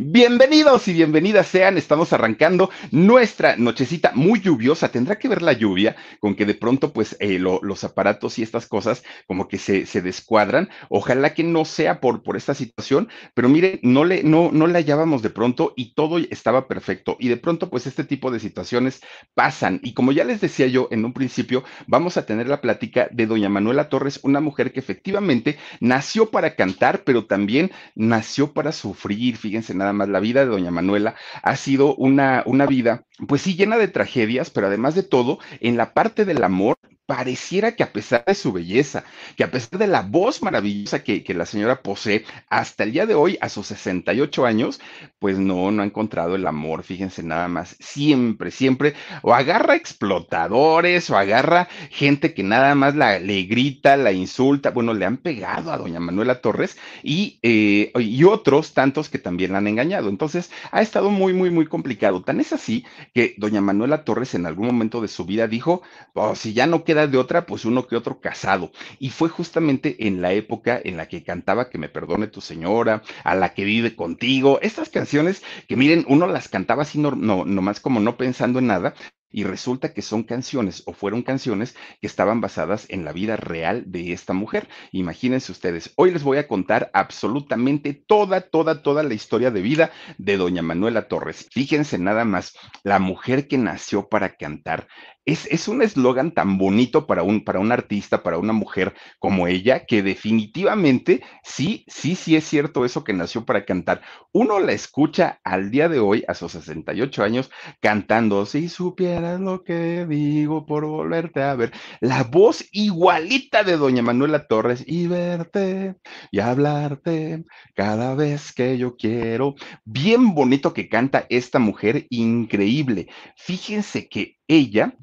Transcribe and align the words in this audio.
Bienvenidos 0.00 0.86
y 0.86 0.92
bienvenidas 0.92 1.48
sean, 1.48 1.76
estamos 1.76 2.12
arrancando 2.12 2.70
nuestra 2.92 3.56
nochecita 3.56 4.12
muy 4.14 4.40
lluviosa. 4.40 4.92
Tendrá 4.92 5.18
que 5.18 5.26
ver 5.26 5.42
la 5.42 5.54
lluvia 5.54 5.96
con 6.20 6.36
que 6.36 6.46
de 6.46 6.54
pronto 6.54 6.92
pues 6.92 7.16
eh, 7.18 7.40
lo, 7.40 7.58
los 7.64 7.82
aparatos 7.82 8.38
y 8.38 8.44
estas 8.44 8.68
cosas 8.68 9.02
como 9.26 9.48
que 9.48 9.58
se, 9.58 9.84
descuadran. 10.00 10.68
Ojalá 10.88 11.34
que 11.34 11.42
no 11.42 11.64
sea 11.64 12.00
por, 12.00 12.22
por 12.22 12.36
esta 12.36 12.54
situación, 12.54 13.08
pero 13.34 13.48
miren, 13.48 13.80
no 13.82 14.04
le, 14.04 14.22
no, 14.22 14.50
no 14.52 14.68
le 14.68 14.78
hallábamos 14.78 15.20
de 15.20 15.30
pronto 15.30 15.72
y 15.74 15.94
todo 15.94 16.18
estaba 16.18 16.68
perfecto. 16.68 17.16
Y 17.18 17.26
de 17.26 17.36
pronto 17.36 17.68
pues 17.68 17.88
este 17.88 18.04
tipo 18.04 18.30
de 18.30 18.38
situaciones 18.38 19.00
pasan. 19.34 19.80
Y 19.82 19.94
como 19.94 20.12
ya 20.12 20.22
les 20.22 20.40
decía 20.40 20.68
yo 20.68 20.86
en 20.92 21.04
un 21.04 21.12
principio, 21.12 21.64
vamos 21.88 22.16
a 22.16 22.24
tener 22.24 22.46
la 22.46 22.60
plática 22.60 23.08
de 23.10 23.26
doña 23.26 23.48
Manuela 23.48 23.88
Torres, 23.88 24.20
una 24.22 24.38
mujer 24.38 24.72
que 24.72 24.78
efectivamente 24.78 25.58
nació 25.80 26.30
para 26.30 26.54
cantar, 26.54 27.02
pero 27.02 27.24
también 27.26 27.72
nació 27.96 28.52
para 28.52 28.70
sufrir. 28.70 29.36
Fíjense 29.36 29.74
nada 29.74 29.87
más, 29.92 30.08
la 30.08 30.20
vida 30.20 30.40
de 30.40 30.50
doña 30.50 30.70
Manuela 30.70 31.14
ha 31.42 31.56
sido 31.56 31.94
una, 31.96 32.42
una 32.46 32.66
vida, 32.66 33.04
pues 33.26 33.42
sí, 33.42 33.54
llena 33.56 33.76
de 33.76 33.88
tragedias, 33.88 34.50
pero 34.50 34.66
además 34.66 34.94
de 34.94 35.02
todo, 35.02 35.38
en 35.60 35.76
la 35.76 35.94
parte 35.94 36.24
del 36.24 36.42
amor, 36.42 36.76
pareciera 37.08 37.74
que 37.74 37.82
a 37.82 37.90
pesar 37.90 38.22
de 38.26 38.34
su 38.34 38.52
belleza, 38.52 39.02
que 39.34 39.42
a 39.42 39.50
pesar 39.50 39.78
de 39.78 39.86
la 39.86 40.02
voz 40.02 40.42
maravillosa 40.42 41.02
que, 41.02 41.24
que, 41.24 41.32
la 41.32 41.46
señora 41.46 41.80
posee, 41.80 42.26
hasta 42.50 42.84
el 42.84 42.92
día 42.92 43.06
de 43.06 43.14
hoy, 43.14 43.38
a 43.40 43.48
sus 43.48 43.68
68 43.68 44.44
años, 44.44 44.78
pues 45.18 45.38
no, 45.38 45.70
no 45.70 45.80
ha 45.80 45.86
encontrado 45.86 46.34
el 46.34 46.46
amor, 46.46 46.82
fíjense 46.82 47.22
nada 47.22 47.48
más, 47.48 47.76
siempre, 47.80 48.50
siempre, 48.50 48.92
o 49.22 49.32
agarra 49.32 49.74
explotadores, 49.74 51.08
o 51.08 51.16
agarra 51.16 51.68
gente 51.88 52.34
que 52.34 52.42
nada 52.42 52.74
más 52.74 52.94
la, 52.94 53.18
le 53.18 53.44
grita, 53.44 53.96
la 53.96 54.12
insulta, 54.12 54.70
bueno, 54.70 54.92
le 54.92 55.06
han 55.06 55.16
pegado 55.16 55.72
a 55.72 55.78
doña 55.78 56.00
Manuela 56.00 56.42
Torres 56.42 56.76
y, 57.02 57.38
eh, 57.42 57.90
y 57.98 58.24
otros 58.24 58.74
tantos 58.74 59.08
que 59.08 59.18
también 59.18 59.52
la 59.52 59.58
han 59.58 59.66
engañado. 59.66 60.10
Entonces, 60.10 60.50
ha 60.72 60.82
estado 60.82 61.08
muy, 61.08 61.32
muy, 61.32 61.48
muy 61.48 61.64
complicado. 61.64 62.22
Tan 62.22 62.38
es 62.38 62.52
así 62.52 62.84
que 63.14 63.34
doña 63.38 63.62
Manuela 63.62 64.04
Torres 64.04 64.34
en 64.34 64.44
algún 64.44 64.66
momento 64.66 65.00
de 65.00 65.08
su 65.08 65.24
vida 65.24 65.48
dijo, 65.48 65.80
oh, 66.12 66.34
si 66.34 66.52
ya 66.52 66.66
no 66.66 66.84
queda 66.84 66.97
de 67.06 67.18
otra, 67.18 67.46
pues 67.46 67.64
uno 67.64 67.86
que 67.86 67.96
otro 67.96 68.20
casado. 68.20 68.72
Y 68.98 69.10
fue 69.10 69.28
justamente 69.28 70.06
en 70.06 70.20
la 70.20 70.32
época 70.32 70.80
en 70.82 70.96
la 70.96 71.06
que 71.06 71.22
cantaba 71.22 71.68
Que 71.70 71.78
me 71.78 71.88
perdone 71.88 72.26
tu 72.26 72.40
señora, 72.40 73.02
a 73.24 73.34
la 73.34 73.54
que 73.54 73.64
vive 73.64 73.94
contigo, 73.94 74.58
estas 74.62 74.88
canciones 74.88 75.42
que 75.66 75.76
miren, 75.76 76.04
uno 76.08 76.26
las 76.26 76.48
cantaba 76.48 76.82
así, 76.82 76.98
no, 76.98 77.12
no, 77.12 77.44
nomás 77.44 77.80
como 77.80 78.00
no 78.00 78.16
pensando 78.16 78.58
en 78.58 78.68
nada, 78.68 78.94
y 79.30 79.44
resulta 79.44 79.92
que 79.92 80.02
son 80.02 80.22
canciones 80.22 80.82
o 80.86 80.92
fueron 80.92 81.22
canciones 81.22 81.76
que 82.00 82.06
estaban 82.06 82.40
basadas 82.40 82.86
en 82.88 83.04
la 83.04 83.12
vida 83.12 83.36
real 83.36 83.84
de 83.86 84.12
esta 84.12 84.32
mujer. 84.32 84.68
Imagínense 84.92 85.52
ustedes, 85.52 85.92
hoy 85.96 86.12
les 86.12 86.22
voy 86.22 86.38
a 86.38 86.48
contar 86.48 86.90
absolutamente 86.94 87.92
toda, 87.92 88.40
toda, 88.40 88.82
toda 88.82 89.02
la 89.02 89.14
historia 89.14 89.50
de 89.50 89.60
vida 89.60 89.90
de 90.16 90.36
doña 90.36 90.62
Manuela 90.62 91.08
Torres. 91.08 91.48
Fíjense 91.52 91.98
nada 91.98 92.24
más, 92.24 92.54
la 92.84 92.98
mujer 92.98 93.48
que 93.48 93.58
nació 93.58 94.08
para 94.08 94.36
cantar. 94.36 94.88
Es, 95.28 95.44
es 95.50 95.68
un 95.68 95.82
eslogan 95.82 96.32
tan 96.32 96.56
bonito 96.56 97.06
para 97.06 97.22
un, 97.22 97.44
para 97.44 97.58
un 97.58 97.70
artista, 97.70 98.22
para 98.22 98.38
una 98.38 98.54
mujer 98.54 98.94
como 99.18 99.46
ella, 99.46 99.84
que 99.84 100.02
definitivamente 100.02 101.22
sí, 101.44 101.84
sí, 101.86 102.14
sí 102.14 102.34
es 102.34 102.44
cierto 102.44 102.86
eso 102.86 103.04
que 103.04 103.12
nació 103.12 103.44
para 103.44 103.66
cantar. 103.66 104.00
Uno 104.32 104.58
la 104.58 104.72
escucha 104.72 105.38
al 105.44 105.70
día 105.70 105.90
de 105.90 105.98
hoy, 105.98 106.24
a 106.28 106.32
sus 106.32 106.52
68 106.52 107.22
años, 107.22 107.50
cantando, 107.82 108.46
si 108.46 108.70
supieras 108.70 109.38
lo 109.38 109.64
que 109.64 110.06
digo 110.06 110.64
por 110.64 110.86
volverte 110.86 111.42
a 111.42 111.54
ver. 111.54 111.72
La 112.00 112.24
voz 112.24 112.64
igualita 112.72 113.64
de 113.64 113.76
doña 113.76 114.00
Manuela 114.00 114.46
Torres, 114.46 114.82
y 114.86 115.08
verte 115.08 115.96
y 116.30 116.40
hablarte 116.40 117.44
cada 117.74 118.14
vez 118.14 118.54
que 118.54 118.78
yo 118.78 118.96
quiero. 118.96 119.56
Bien 119.84 120.34
bonito 120.34 120.72
que 120.72 120.88
canta 120.88 121.26
esta 121.28 121.58
mujer, 121.58 122.06
increíble. 122.08 123.08
Fíjense 123.36 124.08
que 124.08 124.38
ella 124.48 124.94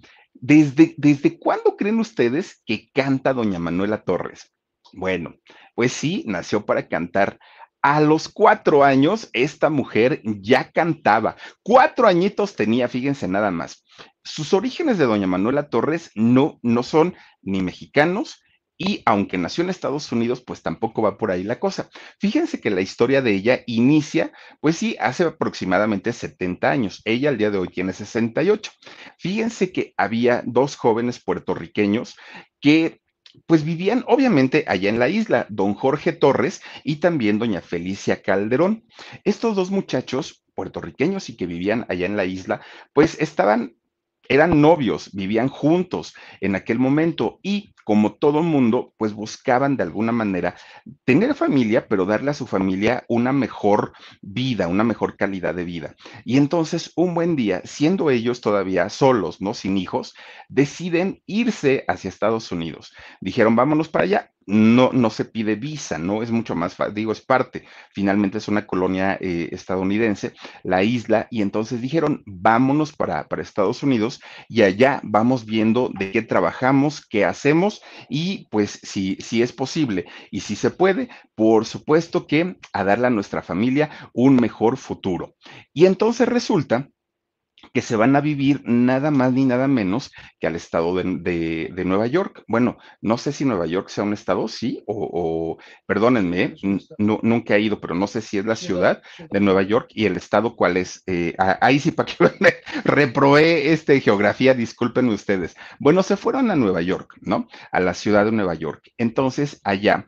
¿Desde, 0.47 0.93
¿Desde 0.97 1.39
cuándo 1.39 1.75
creen 1.75 1.99
ustedes 1.99 2.61
que 2.67 2.91
canta 2.91 3.33
doña 3.33 3.57
Manuela 3.57 4.03
Torres? 4.03 4.53
Bueno, 4.93 5.37
pues 5.73 5.91
sí, 5.91 6.23
nació 6.27 6.67
para 6.67 6.87
cantar. 6.87 7.39
A 7.81 7.99
los 7.99 8.29
cuatro 8.29 8.83
años, 8.83 9.27
esta 9.33 9.71
mujer 9.71 10.21
ya 10.23 10.71
cantaba. 10.71 11.35
Cuatro 11.63 12.05
añitos 12.07 12.55
tenía, 12.55 12.87
fíjense 12.87 13.27
nada 13.27 13.49
más. 13.49 13.83
Sus 14.23 14.53
orígenes 14.53 14.99
de 14.99 15.05
doña 15.05 15.25
Manuela 15.25 15.67
Torres 15.69 16.11
no, 16.13 16.59
no 16.61 16.83
son 16.83 17.15
ni 17.41 17.61
mexicanos, 17.63 18.39
y 18.77 19.01
aunque 19.05 19.37
nació 19.37 19.63
en 19.63 19.69
Estados 19.69 20.11
Unidos, 20.11 20.41
pues 20.41 20.61
tampoco 20.61 21.01
va 21.01 21.17
por 21.17 21.31
ahí 21.31 21.43
la 21.43 21.59
cosa. 21.59 21.89
Fíjense 22.19 22.59
que 22.59 22.69
la 22.69 22.81
historia 22.81 23.21
de 23.21 23.31
ella 23.31 23.61
inicia, 23.67 24.33
pues 24.59 24.77
sí, 24.77 24.97
hace 24.99 25.23
aproximadamente 25.23 26.11
70 26.11 26.69
años. 26.69 27.01
Ella 27.05 27.29
al 27.29 27.37
día 27.37 27.51
de 27.51 27.57
hoy 27.57 27.69
tiene 27.69 27.93
68. 27.93 28.71
Fíjense 29.17 29.71
que 29.71 29.93
había 29.97 30.43
dos 30.45 30.75
jóvenes 30.75 31.23
puertorriqueños 31.23 32.15
que 32.59 33.01
pues 33.47 33.65
vivían 33.65 34.05
obviamente 34.07 34.63
allá 34.67 34.89
en 34.89 34.99
la 34.99 35.09
isla, 35.09 35.45
don 35.49 35.73
Jorge 35.73 36.13
Torres 36.13 36.61
y 36.83 36.97
también 36.97 37.37
doña 37.37 37.61
Felicia 37.61 38.21
Calderón. 38.21 38.85
Estos 39.23 39.55
dos 39.55 39.71
muchachos 39.71 40.45
puertorriqueños 40.53 41.29
y 41.29 41.35
que 41.35 41.45
vivían 41.45 41.85
allá 41.89 42.05
en 42.05 42.15
la 42.15 42.25
isla, 42.25 42.61
pues 42.93 43.19
estaban 43.19 43.75
eran 44.27 44.59
novios, 44.59 45.11
vivían 45.13 45.49
juntos 45.49 46.15
en 46.41 46.55
aquel 46.55 46.79
momento 46.79 47.39
y 47.43 47.74
como 47.85 48.13
todo 48.15 48.41
mundo, 48.41 48.93
pues 48.97 49.13
buscaban 49.13 49.77
de 49.77 49.83
alguna 49.83 50.11
manera 50.11 50.55
tener 51.05 51.35
familia, 51.35 51.87
pero 51.87 52.05
darle 52.05 52.31
a 52.31 52.33
su 52.33 52.47
familia 52.47 53.05
una 53.07 53.31
mejor 53.31 53.93
vida, 54.21 54.67
una 54.67 54.83
mejor 54.83 55.15
calidad 55.15 55.53
de 55.53 55.63
vida. 55.63 55.95
Y 56.25 56.37
entonces, 56.37 56.91
un 56.95 57.13
buen 57.13 57.35
día, 57.35 57.61
siendo 57.63 58.09
ellos 58.09 58.41
todavía 58.41 58.89
solos, 58.89 59.39
¿no? 59.39 59.53
Sin 59.53 59.77
hijos, 59.77 60.15
deciden 60.49 61.21
irse 61.27 61.85
hacia 61.87 62.09
Estados 62.09 62.51
Unidos. 62.51 62.91
Dijeron, 63.21 63.55
vámonos 63.55 63.87
para 63.87 64.03
allá 64.03 64.31
no, 64.45 64.91
no 64.93 65.09
se 65.09 65.25
pide 65.25 65.55
visa, 65.55 65.97
¿no? 65.97 66.21
Es 66.21 66.31
mucho 66.31 66.55
más 66.55 66.75
fácil, 66.75 66.93
digo, 66.93 67.11
es 67.11 67.21
parte, 67.21 67.65
finalmente 67.91 68.37
es 68.37 68.47
una 68.47 68.67
colonia 68.67 69.17
eh, 69.19 69.49
estadounidense, 69.51 70.33
la 70.63 70.83
isla, 70.83 71.27
y 71.31 71.41
entonces 71.41 71.81
dijeron, 71.81 72.23
vámonos 72.25 72.93
para, 72.93 73.27
para 73.27 73.41
Estados 73.41 73.81
Unidos 73.83 74.21
y 74.47 74.61
allá 74.61 74.99
vamos 75.03 75.45
viendo 75.45 75.91
de 75.97 76.11
qué 76.11 76.21
trabajamos, 76.21 77.05
qué 77.05 77.25
hacemos 77.25 77.74
y 78.09 78.47
pues 78.49 78.79
si, 78.83 79.15
si 79.17 79.41
es 79.41 79.53
posible 79.53 80.05
y 80.31 80.41
si 80.41 80.55
se 80.55 80.71
puede, 80.71 81.09
por 81.35 81.65
supuesto 81.65 82.27
que 82.27 82.57
a 82.73 82.83
darle 82.83 83.07
a 83.07 83.11
nuestra 83.11 83.41
familia 83.41 83.89
un 84.13 84.35
mejor 84.35 84.77
futuro. 84.77 85.35
Y 85.73 85.85
entonces 85.85 86.27
resulta 86.27 86.89
que 87.75 87.81
se 87.81 87.97
van 87.97 88.15
a 88.15 88.21
vivir 88.21 88.61
nada 88.63 89.11
más 89.11 89.33
ni 89.33 89.43
nada 89.43 89.67
menos 89.67 90.09
que 90.39 90.47
al 90.47 90.55
estado 90.55 90.95
de, 90.95 91.69
de, 91.73 91.83
Nueva 91.85 92.07
York. 92.07 92.45
Bueno, 92.47 92.77
no 93.01 93.17
sé 93.17 93.33
si 93.33 93.43
Nueva 93.43 93.65
York 93.65 93.89
sea 93.89 94.05
un 94.05 94.13
estado, 94.13 94.47
sí, 94.47 94.81
o, 94.87 95.09
o 95.11 95.57
perdónenme, 95.85 96.55
no, 96.97 97.19
nunca 97.21 97.57
he 97.57 97.59
ido, 97.59 97.81
pero 97.81 97.93
no 97.93 98.07
sé 98.07 98.21
si 98.21 98.37
es 98.37 98.45
la 98.45 98.55
ciudad 98.55 99.01
de 99.29 99.41
Nueva 99.41 99.61
York 99.61 99.89
y 99.89 100.05
el 100.05 100.15
estado 100.15 100.55
cuál 100.55 100.77
es. 100.77 101.03
Eh, 101.05 101.35
ahí 101.37 101.81
sí, 101.81 101.91
para 101.91 102.05
que 102.05 102.15
reprobé 102.85 103.73
este, 103.73 103.99
geografía, 103.99 104.53
disculpen 104.53 105.09
ustedes. 105.09 105.57
Bueno, 105.77 106.01
se 106.01 106.15
fueron 106.15 106.51
a 106.51 106.55
Nueva 106.55 106.81
York, 106.81 107.15
¿no? 107.19 107.49
A 107.73 107.81
la 107.81 107.93
ciudad 107.93 108.23
de 108.23 108.31
Nueva 108.31 108.53
York. 108.53 108.93
Entonces, 108.97 109.59
allá 109.65 110.05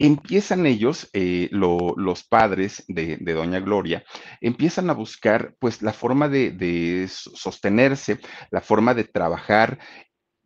empiezan 0.00 0.66
ellos, 0.66 1.08
eh, 1.12 1.48
los 1.52 2.24
padres 2.24 2.82
de, 2.88 3.18
Doña 3.18 3.60
Gloria, 3.60 4.02
empiezan 4.40 4.88
a 4.88 4.94
buscar 4.94 5.54
pues 5.60 5.82
la 5.82 5.92
forma 5.92 6.28
de, 6.28 7.06
sostenerse, 7.08 8.18
la 8.50 8.62
forma 8.62 8.94
de 8.94 9.04
trabajar, 9.04 9.78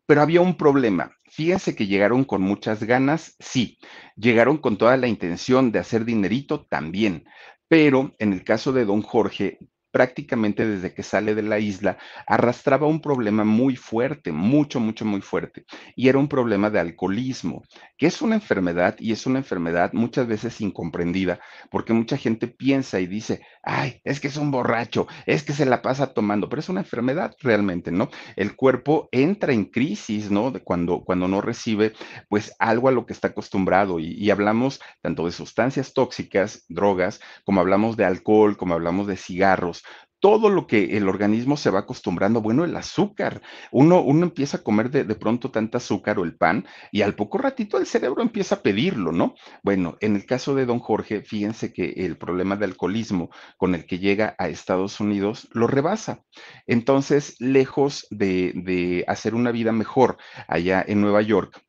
pero 0.05 0.21
había 0.21 0.41
un 0.41 0.57
problema. 0.57 1.15
Fíjense 1.31 1.73
que 1.73 1.87
llegaron 1.87 2.25
con 2.25 2.41
muchas 2.41 2.83
ganas, 2.83 3.35
sí, 3.39 3.79
llegaron 4.15 4.57
con 4.57 4.77
toda 4.77 4.97
la 4.97 5.07
intención 5.07 5.71
de 5.71 5.79
hacer 5.79 6.03
dinerito 6.05 6.65
también, 6.65 7.25
pero 7.69 8.13
en 8.19 8.33
el 8.33 8.43
caso 8.43 8.73
de 8.73 8.85
don 8.85 9.01
Jorge, 9.01 9.57
prácticamente 9.95 10.67
desde 10.67 10.93
que 10.93 11.03
sale 11.03 11.35
de 11.35 11.41
la 11.41 11.57
isla, 11.57 11.97
arrastraba 12.27 12.85
un 12.85 12.99
problema 12.99 13.45
muy 13.45 13.77
fuerte, 13.77 14.33
mucho, 14.33 14.81
mucho, 14.81 15.05
muy 15.05 15.21
fuerte. 15.21 15.63
Y 15.95 16.09
era 16.09 16.17
un 16.17 16.27
problema 16.27 16.69
de 16.69 16.81
alcoholismo, 16.81 17.63
que 17.97 18.07
es 18.07 18.21
una 18.21 18.35
enfermedad 18.35 18.97
y 18.99 19.13
es 19.13 19.25
una 19.25 19.39
enfermedad 19.39 19.93
muchas 19.93 20.27
veces 20.27 20.59
incomprendida, 20.59 21.39
porque 21.71 21.93
mucha 21.93 22.17
gente 22.17 22.47
piensa 22.47 22.99
y 22.99 23.07
dice, 23.07 23.39
ay, 23.63 24.01
es 24.03 24.19
que 24.19 24.27
es 24.27 24.35
un 24.35 24.51
borracho, 24.51 25.07
es 25.25 25.43
que 25.43 25.53
se 25.53 25.65
la 25.65 25.81
pasa 25.81 26.07
tomando, 26.07 26.49
pero 26.49 26.59
es 26.59 26.67
una 26.67 26.81
enfermedad 26.81 27.33
realmente, 27.39 27.89
¿no? 27.93 28.09
El 28.35 28.57
cuerpo 28.57 29.07
entra 29.13 29.53
en 29.53 29.63
crisis, 29.63 30.29
¿no? 30.29 30.51
De 30.51 30.59
cuando, 30.59 31.05
cuando 31.05 31.29
no 31.29 31.39
recibe, 31.39 31.93
pues, 32.27 32.53
algo 32.59 32.89
a 32.89 32.91
lo 32.91 33.05
que 33.05 33.13
está 33.13 33.29
acostumbrado. 33.29 33.99
Y, 33.99 34.11
y 34.11 34.29
hablamos 34.29 34.81
tanto 35.01 35.25
de 35.25 35.31
sustancias 35.31 35.93
tóxicas, 35.93 36.65
drogas, 36.67 37.21
como 37.45 37.61
hablamos 37.61 37.95
de 37.95 38.03
alcohol, 38.03 38.57
como 38.57 38.73
hablamos 38.73 39.07
de 39.07 39.15
cigarros 39.15 39.84
todo 40.25 40.49
lo 40.49 40.65
que 40.65 40.97
el 40.97 41.07
organismo 41.07 41.55
se 41.55 41.69
va 41.69 41.81
acostumbrando, 41.81 42.41
bueno, 42.41 42.65
el 42.65 42.75
azúcar, 42.75 43.43
uno, 43.71 44.01
uno 44.01 44.23
empieza 44.23 44.57
a 44.57 44.63
comer 44.63 44.89
de, 44.89 45.03
de, 45.03 45.13
pronto 45.13 45.51
tanta 45.51 45.77
azúcar 45.77 46.17
o 46.17 46.23
el 46.23 46.35
pan 46.35 46.65
y 46.91 47.03
al 47.03 47.13
poco 47.13 47.37
ratito 47.37 47.77
el 47.77 47.85
cerebro 47.85 48.23
empieza 48.23 48.55
a 48.55 48.61
pedirlo, 48.63 49.11
¿no? 49.11 49.35
Bueno, 49.61 49.97
en 50.01 50.15
el 50.15 50.25
caso 50.25 50.55
de 50.55 50.65
don 50.65 50.79
Jorge, 50.79 51.21
fíjense 51.21 51.71
que 51.71 51.93
el 51.97 52.17
problema 52.17 52.55
de 52.55 52.65
alcoholismo 52.65 53.29
con 53.55 53.75
el 53.75 53.85
que 53.85 53.99
llega 53.99 54.35
a 54.39 54.47
Estados 54.47 54.99
Unidos 54.99 55.47
lo 55.51 55.67
rebasa. 55.67 56.23
Entonces, 56.65 57.35
lejos 57.37 58.07
de, 58.09 58.51
de 58.55 59.05
hacer 59.07 59.35
una 59.35 59.51
vida 59.51 59.73
mejor 59.73 60.17
allá 60.47 60.83
en 60.87 61.01
Nueva 61.01 61.21
York, 61.21 61.61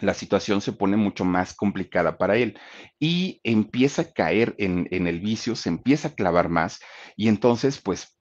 la 0.00 0.14
situación 0.14 0.60
se 0.60 0.72
pone 0.72 0.96
mucho 0.96 1.24
más 1.24 1.54
complicada 1.54 2.16
para 2.16 2.36
él. 2.36 2.58
Y 2.98 3.40
empieza 3.44 4.02
a 4.02 4.12
caer 4.12 4.54
en, 4.58 4.86
el 4.90 5.20
vicio, 5.20 5.54
se 5.56 5.68
empieza 5.68 6.08
a 6.08 6.14
clavar 6.14 6.48
más 6.48 6.80
y 7.16 7.28
entonces 7.28 7.80
pues 7.80 8.16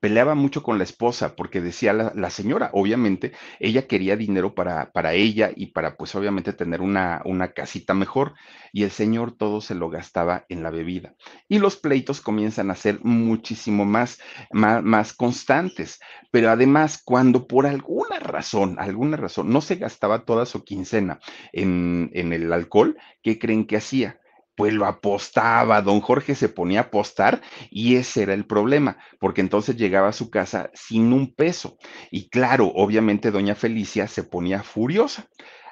peleaba 0.00 0.34
mucho 0.34 0.62
con 0.62 0.78
la 0.78 0.84
esposa 0.84 1.36
porque 1.36 1.60
decía 1.60 1.92
la, 1.92 2.30
señora, 2.30 2.70
obviamente, 2.72 3.32
ella 3.60 3.86
quería 3.86 4.16
dinero 4.16 4.54
para, 4.54 4.90
para 4.92 5.14
ella 5.14 5.50
y 5.54 5.66
para 5.66 5.96
pues 5.96 6.14
obviamente 6.14 6.52
tener 6.52 6.80
una, 6.80 7.22
una, 7.24 7.52
casita 7.52 7.94
mejor 7.94 8.34
y 8.72 8.82
el 8.82 8.90
señor 8.90 9.32
todo 9.32 9.60
se 9.60 9.74
lo 9.74 9.88
gastaba 9.88 10.44
en 10.48 10.62
la 10.62 10.70
bebida. 10.70 11.14
Y 11.48 11.58
los 11.58 11.76
pleitos 11.76 12.20
comienzan 12.20 12.70
a 12.70 12.74
ser 12.74 13.00
muchísimo 13.02 13.84
más, 13.84 14.20
más, 14.50 15.12
constantes, 15.12 16.00
pero 16.30 16.50
además 16.50 17.00
cuando 17.02 17.46
por 17.46 17.66
alguna 17.66 18.18
razón, 18.18 18.76
alguna 18.78 19.16
razón, 19.16 19.50
no 19.50 19.60
se 19.60 19.76
gastaba 19.76 20.24
toda 20.24 20.46
su 20.46 20.64
quincena 20.64 21.20
en, 21.52 22.10
en 22.12 22.32
el 22.32 22.52
alcohol, 22.52 22.96
¿qué 23.22 23.38
creen 23.38 23.66
que 23.66 23.76
hacía? 23.76 24.20
Pues 24.56 24.72
lo 24.72 24.86
apostaba, 24.86 25.82
don 25.82 26.00
Jorge 26.00 26.34
se 26.34 26.48
ponía 26.48 26.80
a 26.80 26.82
apostar 26.84 27.42
y 27.70 27.96
ese 27.96 28.22
era 28.22 28.34
el 28.34 28.46
problema, 28.46 28.98
porque 29.20 29.42
entonces 29.42 29.76
llegaba 29.76 30.08
a 30.08 30.12
su 30.12 30.30
casa 30.30 30.70
sin 30.74 31.12
un 31.12 31.34
peso. 31.34 31.76
Y 32.10 32.28
claro, 32.28 32.72
obviamente 32.74 33.30
doña 33.30 33.54
Felicia 33.54 34.08
se 34.08 34.24
ponía 34.24 34.62
furiosa. 34.62 35.28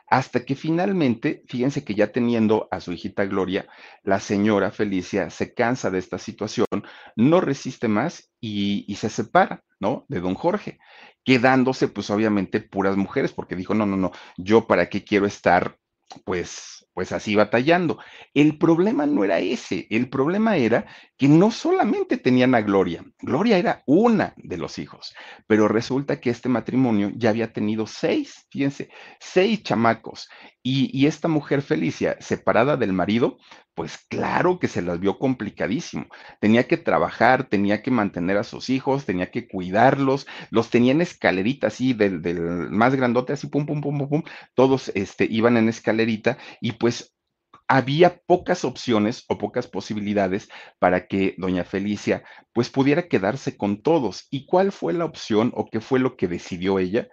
Hasta 0.06 0.44
que 0.44 0.54
finalmente, 0.54 1.42
fíjense 1.48 1.82
que 1.82 1.94
ya 1.94 2.12
teniendo 2.12 2.68
a 2.70 2.80
su 2.80 2.92
hijita 2.92 3.24
Gloria, 3.24 3.66
la 4.02 4.20
señora 4.20 4.70
Felicia 4.70 5.30
se 5.30 5.54
cansa 5.54 5.90
de 5.90 5.98
esta 5.98 6.18
situación, 6.18 6.66
no 7.16 7.40
resiste 7.40 7.88
más 7.88 8.30
y, 8.38 8.94
se 8.96 9.08
separa, 9.08 9.64
¿no? 9.80 10.04
De 10.08 10.20
don 10.20 10.34
Jorge, 10.34 10.78
quedándose 11.24 11.88
pues 11.88 12.10
obviamente 12.10 12.60
puras 12.60 12.96
mujeres, 12.96 13.32
porque 13.32 13.56
dijo, 13.56 13.74
no, 13.74 13.86
no, 13.86 13.96
no, 13.96 14.12
yo 14.36 14.66
para 14.66 14.90
qué 14.90 15.04
quiero 15.04 15.26
estar 15.26 15.78
pues, 16.24 16.86
pues 16.92 17.12
así 17.12 17.34
batallando. 17.34 17.98
El 18.32 18.58
problema 18.58 19.06
no 19.06 19.24
era 19.24 19.38
ese, 19.40 19.86
el 19.90 20.08
problema 20.08 20.56
era 20.56 20.86
que 21.16 21.28
no 21.28 21.50
solamente 21.50 22.16
tenían 22.16 22.54
a 22.54 22.62
Gloria, 22.62 23.04
Gloria 23.20 23.58
era 23.58 23.82
una 23.86 24.34
de 24.36 24.56
los 24.56 24.78
hijos, 24.78 25.14
pero 25.46 25.68
resulta 25.68 26.20
que 26.20 26.30
este 26.30 26.48
matrimonio 26.48 27.10
ya 27.14 27.30
había 27.30 27.52
tenido 27.52 27.86
seis, 27.86 28.46
fíjense, 28.50 28.90
seis 29.20 29.62
chamacos, 29.62 30.28
y, 30.66 31.06
esta 31.06 31.28
mujer 31.28 31.60
Felicia, 31.60 32.16
separada 32.20 32.78
del 32.78 32.94
marido, 32.94 33.36
pues 33.74 33.98
claro 34.08 34.58
que 34.58 34.66
se 34.66 34.80
las 34.80 34.98
vio 34.98 35.18
complicadísimo. 35.18 36.06
Tenía 36.40 36.66
que 36.66 36.78
trabajar, 36.78 37.44
tenía 37.50 37.82
que 37.82 37.90
mantener 37.90 38.38
a 38.38 38.44
sus 38.44 38.70
hijos, 38.70 39.04
tenía 39.04 39.30
que 39.30 39.46
cuidarlos, 39.46 40.26
los 40.50 40.70
tenía 40.70 40.92
en 40.92 41.02
escalerita 41.02 41.66
así, 41.66 41.92
del, 41.92 42.22
del 42.22 42.40
más 42.70 42.94
grandote, 42.94 43.34
así, 43.34 43.46
pum, 43.48 43.66
pum, 43.66 43.82
pum, 43.82 43.98
pum, 43.98 44.08
pum, 44.08 44.22
todos 44.54 44.90
este, 44.94 45.26
iban 45.30 45.58
en 45.58 45.68
escalerita 45.68 46.38
y 46.62 46.72
pues 46.72 47.14
había 47.68 48.20
pocas 48.26 48.64
opciones 48.64 49.24
o 49.28 49.36
pocas 49.36 49.66
posibilidades 49.66 50.48
para 50.78 51.06
que 51.06 51.34
doña 51.36 51.64
Felicia 51.64 52.24
pues 52.54 52.70
pudiera 52.70 53.08
quedarse 53.08 53.58
con 53.58 53.82
todos. 53.82 54.28
¿Y 54.30 54.46
cuál 54.46 54.72
fue 54.72 54.94
la 54.94 55.04
opción 55.04 55.52
o 55.54 55.66
qué 55.70 55.80
fue 55.80 55.98
lo 56.00 56.16
que 56.16 56.28
decidió 56.28 56.78
ella? 56.78 57.08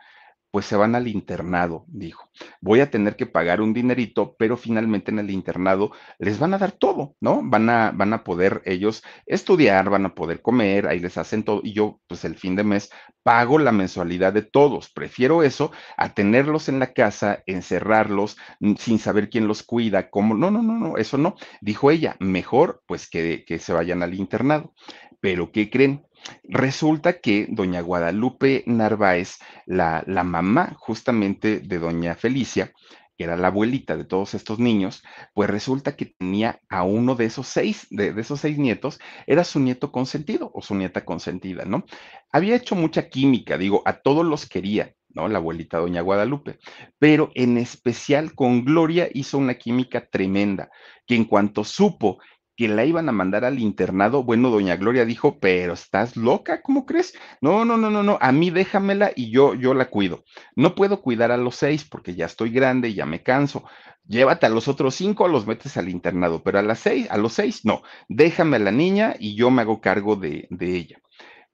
Pues 0.51 0.65
se 0.65 0.75
van 0.75 0.95
al 0.95 1.07
internado, 1.07 1.85
dijo. 1.87 2.29
Voy 2.59 2.81
a 2.81 2.91
tener 2.91 3.15
que 3.15 3.25
pagar 3.25 3.61
un 3.61 3.73
dinerito, 3.73 4.35
pero 4.37 4.57
finalmente 4.57 5.09
en 5.11 5.19
el 5.19 5.31
internado 5.31 5.91
les 6.19 6.39
van 6.39 6.53
a 6.53 6.57
dar 6.57 6.73
todo, 6.73 7.15
¿no? 7.21 7.41
Van 7.43 7.69
a, 7.69 7.91
van 7.91 8.13
a 8.13 8.23
poder 8.23 8.61
ellos 8.65 9.01
estudiar, 9.25 9.89
van 9.89 10.05
a 10.05 10.13
poder 10.13 10.41
comer, 10.41 10.87
ahí 10.87 10.99
les 10.99 11.17
hacen 11.17 11.43
todo, 11.43 11.61
y 11.63 11.73
yo, 11.73 11.99
pues 12.07 12.25
el 12.25 12.35
fin 12.35 12.55
de 12.55 12.63
mes, 12.63 12.91
pago 13.23 13.59
la 13.59 13.71
mensualidad 13.71 14.33
de 14.33 14.41
todos. 14.41 14.91
Prefiero 14.91 15.43
eso 15.43 15.71
a 15.97 16.13
tenerlos 16.13 16.69
en 16.69 16.79
la 16.79 16.93
casa, 16.93 17.43
encerrarlos 17.45 18.37
mm, 18.59 18.75
sin 18.75 18.99
saber 18.99 19.29
quién 19.29 19.47
los 19.47 19.63
cuida, 19.63 20.09
cómo. 20.09 20.35
No, 20.35 20.51
no, 20.51 20.61
no, 20.61 20.77
no, 20.77 20.97
eso 20.97 21.17
no. 21.17 21.35
Dijo 21.61 21.91
ella, 21.91 22.15
mejor 22.19 22.81
pues 22.87 23.09
que, 23.09 23.43
que 23.45 23.59
se 23.59 23.73
vayan 23.73 24.03
al 24.03 24.13
internado. 24.13 24.73
Pero, 25.21 25.51
¿qué 25.51 25.69
creen? 25.69 26.03
Resulta 26.43 27.19
que 27.19 27.47
doña 27.49 27.81
Guadalupe 27.81 28.63
Narváez, 28.65 29.37
la, 29.65 30.03
la 30.07 30.23
mamá 30.23 30.75
justamente 30.77 31.59
de 31.59 31.79
doña 31.79 32.15
Felicia, 32.15 32.71
que 33.17 33.25
era 33.25 33.37
la 33.37 33.47
abuelita 33.47 33.97
de 33.97 34.05
todos 34.05 34.33
estos 34.33 34.59
niños, 34.59 35.03
pues 35.33 35.49
resulta 35.49 35.95
que 35.95 36.07
tenía 36.17 36.59
a 36.69 36.83
uno 36.83 37.15
de 37.15 37.25
esos 37.25 37.47
seis, 37.47 37.87
de, 37.89 38.13
de, 38.13 38.21
esos 38.21 38.39
seis 38.39 38.57
nietos, 38.57 38.99
era 39.27 39.43
su 39.43 39.59
nieto 39.59 39.91
consentido 39.91 40.51
o 40.53 40.61
su 40.61 40.75
nieta 40.75 41.05
consentida, 41.05 41.65
¿no? 41.65 41.85
Había 42.31 42.55
hecho 42.55 42.75
mucha 42.75 43.09
química, 43.09 43.57
digo, 43.57 43.81
a 43.85 43.93
todos 44.01 44.25
los 44.25 44.47
quería, 44.47 44.93
¿no? 45.09 45.27
La 45.27 45.39
abuelita 45.39 45.77
doña 45.77 46.01
Guadalupe, 46.01 46.59
pero 46.97 47.31
en 47.35 47.57
especial 47.57 48.33
con 48.33 48.65
Gloria 48.65 49.09
hizo 49.13 49.37
una 49.37 49.55
química 49.55 50.07
tremenda, 50.09 50.69
que 51.05 51.15
en 51.15 51.25
cuanto 51.25 51.63
supo 51.63 52.19
que 52.61 52.67
la 52.67 52.85
iban 52.85 53.09
a 53.09 53.11
mandar 53.11 53.43
al 53.43 53.57
internado, 53.57 54.23
bueno, 54.23 54.51
doña 54.51 54.75
Gloria 54.75 55.03
dijo, 55.03 55.39
pero 55.39 55.73
estás 55.73 56.15
loca, 56.15 56.61
¿cómo 56.61 56.85
crees? 56.85 57.15
No, 57.41 57.65
no, 57.65 57.75
no, 57.75 57.89
no, 57.89 58.03
no, 58.03 58.19
a 58.21 58.31
mí 58.31 58.51
déjamela 58.51 59.11
y 59.15 59.31
yo, 59.31 59.55
yo 59.55 59.73
la 59.73 59.89
cuido. 59.89 60.23
No 60.55 60.75
puedo 60.75 61.01
cuidar 61.01 61.31
a 61.31 61.37
los 61.37 61.55
seis 61.55 61.83
porque 61.83 62.13
ya 62.13 62.27
estoy 62.27 62.51
grande 62.51 62.89
y 62.89 62.93
ya 62.93 63.07
me 63.07 63.23
canso. 63.23 63.63
Llévate 64.05 64.45
a 64.45 64.49
los 64.49 64.67
otros 64.67 64.93
cinco, 64.93 65.27
los 65.27 65.47
metes 65.47 65.75
al 65.75 65.89
internado, 65.89 66.43
pero 66.43 66.59
a 66.59 66.61
las 66.61 66.77
seis, 66.77 67.07
a 67.09 67.17
los 67.17 67.33
seis, 67.33 67.65
no, 67.65 67.81
déjame 68.07 68.57
a 68.57 68.59
la 68.59 68.71
niña 68.71 69.15
y 69.17 69.35
yo 69.35 69.49
me 69.49 69.63
hago 69.63 69.81
cargo 69.81 70.15
de, 70.15 70.45
de 70.51 70.75
ella. 70.75 71.01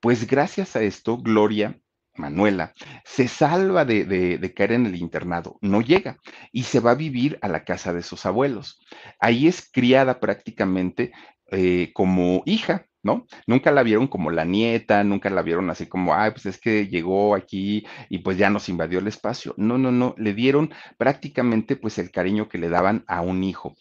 Pues 0.02 0.28
gracias 0.28 0.76
a 0.76 0.82
esto, 0.82 1.18
Gloria 1.20 1.80
Manuela, 2.18 2.74
se 3.06 3.28
salva 3.28 3.86
de, 3.86 4.06
de, 4.06 4.54
caer 4.54 4.74
en 4.74 4.86
el 4.86 4.96
internado, 4.96 5.58
no 5.62 5.82
llega 5.82 6.18
y 6.52 6.64
se 6.64 6.80
va 6.80 6.92
a 6.92 6.96
vivir 6.96 7.38
a 7.42 7.48
la 7.48 7.64
casa 7.64 7.94
de 7.94 8.04
sus 8.04 8.26
abuelos. 8.26 8.80
Ahí 9.20 9.48
es 9.48 9.70
criada 9.72 10.20
prácticamente 10.20 11.12
eh, 11.52 11.92
como 11.94 12.44
hija, 12.46 12.88
¿no? 13.04 13.26
Nunca 13.46 13.72
la 13.72 13.84
vieron 13.84 14.08
como 14.08 14.32
la 14.32 14.44
nieta, 14.44 15.04
nunca 15.04 15.30
la 15.30 15.42
vieron 15.42 15.70
así 15.70 15.86
como, 15.86 16.14
ay, 16.14 16.32
pues 16.32 16.46
es 16.46 16.60
que 16.60 16.88
llegó 16.88 17.36
aquí 17.36 17.86
y 18.10 18.20
pues 18.20 18.38
ya 18.38 18.50
nos 18.50 18.68
invadió 18.70 19.00
el 19.00 19.08
espacio. 19.08 19.54
No, 19.58 19.78
no, 19.78 19.92
no, 19.92 20.14
le 20.18 20.34
dieron 20.34 20.74
prácticamente 20.98 21.78
pues 21.78 21.98
el 22.00 22.12
cariño 22.12 22.50
que 22.50 22.58
le 22.58 22.70
daban 22.70 23.04
a 23.08 23.22
un 23.22 23.44
hijo. 23.44 23.76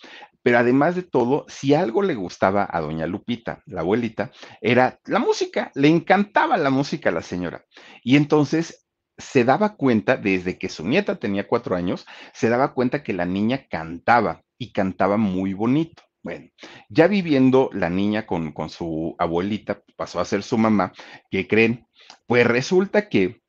Pero 0.46 0.60
además 0.60 0.94
de 0.94 1.02
todo, 1.02 1.44
si 1.48 1.74
algo 1.74 2.02
le 2.02 2.14
gustaba 2.14 2.68
a 2.70 2.80
doña 2.80 3.08
Lupita, 3.08 3.64
la 3.66 3.80
abuelita, 3.80 4.30
era 4.60 5.00
la 5.04 5.18
música, 5.18 5.72
le 5.74 5.88
encantaba 5.88 6.56
la 6.56 6.70
música 6.70 7.08
a 7.08 7.12
la 7.12 7.22
señora. 7.22 7.64
Y 8.04 8.14
entonces 8.14 8.86
se 9.18 9.42
daba 9.42 9.74
cuenta, 9.74 10.16
desde 10.16 10.56
que 10.56 10.68
su 10.68 10.86
nieta 10.86 11.16
tenía 11.16 11.48
cuatro 11.48 11.74
años, 11.74 12.06
se 12.32 12.48
daba 12.48 12.74
cuenta 12.74 13.02
que 13.02 13.12
la 13.12 13.26
niña 13.26 13.66
cantaba 13.68 14.44
y 14.56 14.70
cantaba 14.70 15.16
muy 15.16 15.52
bonito. 15.52 16.04
Bueno, 16.22 16.48
ya 16.90 17.08
viviendo 17.08 17.68
la 17.72 17.90
niña 17.90 18.24
con, 18.24 18.52
con 18.52 18.70
su 18.70 19.16
abuelita, 19.18 19.82
pasó 19.96 20.20
a 20.20 20.24
ser 20.24 20.44
su 20.44 20.58
mamá, 20.58 20.92
¿qué 21.28 21.48
creen? 21.48 21.88
Pues 22.28 22.46
resulta 22.46 23.08
que 23.08 23.40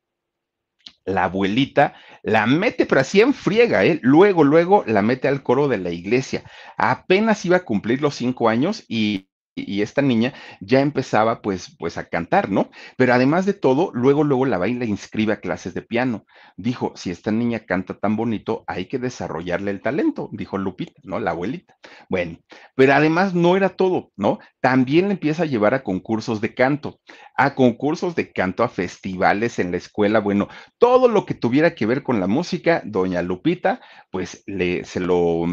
la 1.08 1.24
abuelita 1.24 1.94
la 2.22 2.46
mete, 2.46 2.86
pero 2.86 3.00
así 3.00 3.20
en 3.20 3.34
friega, 3.34 3.84
¿eh? 3.84 3.98
Luego, 4.02 4.44
luego 4.44 4.84
la 4.86 5.02
mete 5.02 5.28
al 5.28 5.42
coro 5.42 5.68
de 5.68 5.78
la 5.78 5.90
iglesia. 5.90 6.42
Apenas 6.76 7.44
iba 7.44 7.56
a 7.56 7.64
cumplir 7.64 8.02
los 8.02 8.14
cinco 8.14 8.48
años 8.48 8.84
y 8.88 9.27
y 9.66 9.82
esta 9.82 10.02
niña 10.02 10.32
ya 10.60 10.80
empezaba 10.80 11.42
pues, 11.42 11.74
pues 11.78 11.98
a 11.98 12.08
cantar, 12.08 12.50
¿no? 12.50 12.70
Pero 12.96 13.14
además 13.14 13.44
de 13.44 13.54
todo, 13.54 13.90
luego, 13.92 14.24
luego 14.24 14.46
la 14.46 14.58
va 14.58 14.68
inscribe 14.68 15.32
a 15.32 15.40
clases 15.40 15.74
de 15.74 15.82
piano. 15.82 16.26
Dijo, 16.56 16.92
si 16.96 17.10
esta 17.10 17.30
niña 17.30 17.60
canta 17.60 17.94
tan 17.94 18.16
bonito, 18.16 18.64
hay 18.66 18.86
que 18.86 18.98
desarrollarle 18.98 19.70
el 19.70 19.80
talento, 19.80 20.28
dijo 20.32 20.58
Lupita, 20.58 21.00
¿no? 21.04 21.18
La 21.20 21.30
abuelita. 21.30 21.76
Bueno, 22.08 22.38
pero 22.74 22.94
además 22.94 23.34
no 23.34 23.56
era 23.56 23.70
todo, 23.70 24.10
¿no? 24.16 24.38
También 24.60 25.06
le 25.06 25.12
empieza 25.12 25.44
a 25.44 25.46
llevar 25.46 25.74
a 25.74 25.82
concursos 25.82 26.40
de 26.40 26.54
canto, 26.54 27.00
a 27.36 27.54
concursos 27.54 28.14
de 28.14 28.32
canto, 28.32 28.62
a 28.62 28.68
festivales 28.68 29.58
en 29.58 29.70
la 29.70 29.76
escuela, 29.76 30.20
bueno, 30.20 30.48
todo 30.78 31.08
lo 31.08 31.24
que 31.26 31.34
tuviera 31.34 31.74
que 31.74 31.86
ver 31.86 32.02
con 32.02 32.20
la 32.20 32.26
música, 32.26 32.82
doña 32.84 33.22
Lupita, 33.22 33.80
pues 34.10 34.42
le, 34.46 34.84
se 34.84 35.00
lo 35.00 35.44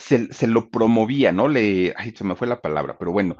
se, 0.00 0.46
lo 0.46 0.70
promovía, 0.70 1.32
¿no? 1.32 1.48
Le, 1.48 1.94
ay, 1.96 2.12
se 2.12 2.24
me 2.24 2.34
fue 2.34 2.46
la 2.46 2.60
palabra, 2.60 2.96
pero 2.98 3.12
bueno, 3.12 3.36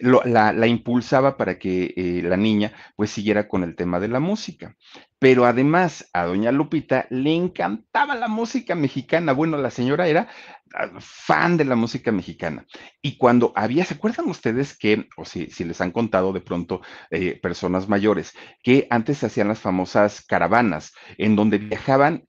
la, 0.00 0.66
impulsaba 0.66 1.36
para 1.36 1.58
que 1.58 1.92
eh, 1.96 2.22
la 2.22 2.36
niña 2.36 2.72
pues 2.96 3.10
siguiera 3.10 3.48
con 3.48 3.62
el 3.64 3.76
tema 3.76 4.00
de 4.00 4.08
la 4.08 4.20
música. 4.20 4.76
Pero 5.18 5.46
además 5.46 6.08
a 6.12 6.24
doña 6.24 6.52
Lupita 6.52 7.06
le 7.10 7.34
encantaba 7.34 8.14
la 8.14 8.28
música 8.28 8.74
mexicana. 8.74 9.32
Bueno, 9.32 9.56
la 9.56 9.70
señora 9.70 10.06
era 10.06 10.28
ah, 10.74 10.90
fan 11.00 11.56
de 11.56 11.64
la 11.64 11.76
música 11.76 12.12
mexicana. 12.12 12.66
Y 13.02 13.16
cuando 13.16 13.52
había, 13.56 13.84
¿se 13.84 13.94
acuerdan 13.94 14.28
ustedes 14.28 14.76
que, 14.76 15.08
o 15.16 15.24
si, 15.24 15.50
si 15.50 15.64
les 15.64 15.80
han 15.80 15.92
contado 15.92 16.32
de 16.32 16.40
pronto 16.40 16.80
eh, 17.10 17.38
personas 17.40 17.88
mayores, 17.88 18.34
que 18.62 18.86
antes 18.90 19.18
se 19.18 19.26
hacían 19.26 19.48
las 19.48 19.60
famosas 19.60 20.24
caravanas 20.24 20.92
en 21.18 21.36
donde 21.36 21.58
viajaban 21.58 22.24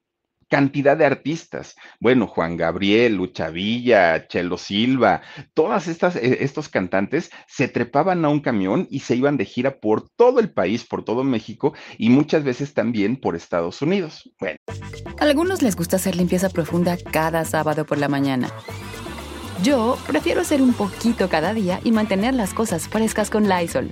cantidad 0.55 0.95
de 0.95 1.05
artistas. 1.05 1.75
Bueno, 1.99 2.27
Juan 2.27 2.55
Gabriel, 2.55 3.17
Lucha 3.17 3.49
Villa, 3.49 4.25
Chelo 4.29 4.57
Silva, 4.57 5.21
todas 5.53 5.89
estas 5.89 6.15
eh, 6.15 6.37
estos 6.39 6.69
cantantes 6.69 7.29
se 7.45 7.67
trepaban 7.67 8.23
a 8.23 8.29
un 8.29 8.39
camión 8.39 8.87
y 8.89 9.01
se 9.01 9.17
iban 9.17 9.35
de 9.35 9.43
gira 9.43 9.81
por 9.81 10.09
todo 10.15 10.39
el 10.39 10.49
país, 10.49 10.85
por 10.85 11.03
todo 11.03 11.25
México 11.25 11.73
y 11.97 12.09
muchas 12.09 12.45
veces 12.45 12.73
también 12.73 13.17
por 13.17 13.35
Estados 13.35 13.81
Unidos. 13.81 14.31
Bueno. 14.39 14.55
A 15.19 15.23
algunos 15.25 15.61
les 15.61 15.75
gusta 15.75 15.97
hacer 15.97 16.15
limpieza 16.15 16.47
profunda 16.47 16.95
cada 17.11 17.43
sábado 17.43 17.85
por 17.85 17.97
la 17.97 18.07
mañana. 18.07 18.49
Yo 19.61 19.97
prefiero 20.07 20.39
hacer 20.39 20.61
un 20.61 20.73
poquito 20.73 21.27
cada 21.27 21.53
día 21.53 21.81
y 21.83 21.91
mantener 21.91 22.33
las 22.33 22.53
cosas 22.53 22.87
frescas 22.87 23.29
con 23.29 23.49
Lysol. 23.49 23.91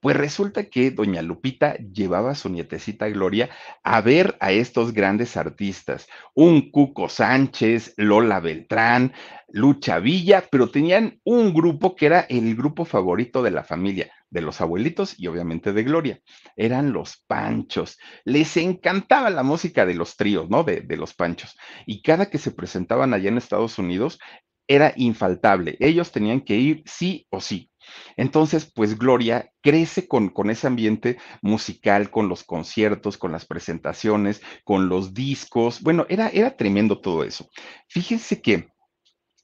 Pues 0.00 0.16
resulta 0.16 0.64
que 0.64 0.90
doña 0.90 1.20
Lupita 1.20 1.76
llevaba 1.76 2.30
a 2.30 2.34
su 2.34 2.48
nietecita 2.48 3.08
Gloria 3.10 3.50
a 3.82 4.00
ver 4.00 4.36
a 4.40 4.50
estos 4.50 4.94
grandes 4.94 5.36
artistas, 5.36 6.06
un 6.34 6.70
Cuco 6.70 7.10
Sánchez, 7.10 7.92
Lola 7.98 8.40
Beltrán, 8.40 9.12
Lucha 9.48 9.98
Villa, 9.98 10.44
pero 10.50 10.70
tenían 10.70 11.20
un 11.24 11.52
grupo 11.52 11.96
que 11.96 12.06
era 12.06 12.20
el 12.20 12.56
grupo 12.56 12.86
favorito 12.86 13.42
de 13.42 13.50
la 13.50 13.62
familia, 13.62 14.10
de 14.30 14.40
los 14.40 14.62
abuelitos 14.62 15.18
y 15.18 15.26
obviamente 15.26 15.72
de 15.74 15.82
Gloria. 15.82 16.20
Eran 16.56 16.92
los 16.92 17.18
Panchos. 17.26 17.98
Les 18.24 18.56
encantaba 18.56 19.28
la 19.28 19.42
música 19.42 19.84
de 19.84 19.94
los 19.94 20.16
tríos, 20.16 20.48
¿no? 20.48 20.64
De, 20.64 20.80
de 20.80 20.96
los 20.96 21.12
Panchos. 21.14 21.58
Y 21.84 22.00
cada 22.00 22.30
que 22.30 22.38
se 22.38 22.52
presentaban 22.52 23.12
allá 23.12 23.28
en 23.28 23.36
Estados 23.38 23.78
Unidos, 23.78 24.18
era 24.66 24.94
infaltable. 24.96 25.76
Ellos 25.80 26.12
tenían 26.12 26.40
que 26.40 26.56
ir 26.56 26.82
sí 26.86 27.26
o 27.30 27.40
sí. 27.40 27.69
Entonces, 28.16 28.70
pues 28.74 28.98
Gloria 28.98 29.50
crece 29.62 30.08
con, 30.08 30.28
con, 30.28 30.50
ese 30.50 30.66
ambiente 30.66 31.18
musical, 31.42 32.10
con 32.10 32.28
los 32.28 32.44
conciertos, 32.44 33.18
con 33.18 33.32
las 33.32 33.46
presentaciones, 33.46 34.42
con 34.64 34.88
los 34.88 35.14
discos. 35.14 35.80
Bueno, 35.82 36.06
era, 36.08 36.28
era 36.28 36.56
tremendo 36.56 37.00
todo 37.00 37.24
eso. 37.24 37.48
Fíjense 37.88 38.40
que 38.40 38.68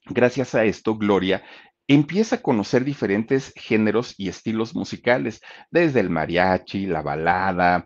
gracias 0.05 0.55
a 0.55 0.65
esto, 0.65 0.95
Gloria 0.97 1.43
empieza 1.87 2.37
a 2.37 2.41
conocer 2.41 2.83
diferentes 2.83 3.53
géneros 3.55 4.13
y 4.17 4.27
estilos 4.27 4.75
musicales, 4.75 5.41
desde 5.71 6.01
el 6.01 6.09
mariachi, 6.09 6.85
la 6.85 7.01
balada, 7.01 7.85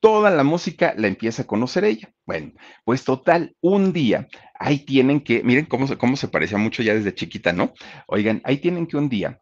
toda 0.00 0.30
la 0.30 0.42
música 0.42 0.94
la 0.96 1.06
empieza 1.06 1.42
a 1.42 1.46
conocer 1.46 1.84
ella. 1.84 2.12
Bueno, 2.24 2.52
pues 2.84 3.04
total, 3.04 3.56
un 3.60 3.92
día, 3.92 4.28
ahí 4.58 4.80
tienen 4.84 5.20
que, 5.20 5.42
miren 5.44 5.66
cómo, 5.66 5.86
cómo 5.96 6.16
se 6.16 6.28
parecía 6.28 6.58
mucho 6.58 6.82
ya 6.82 6.94
desde 6.94 7.14
chiquita, 7.14 7.52
¿no? 7.52 7.72
Oigan, 8.08 8.40
ahí 8.44 8.58
tienen 8.58 8.86
que 8.86 8.96
un 8.96 9.08
día 9.08 9.40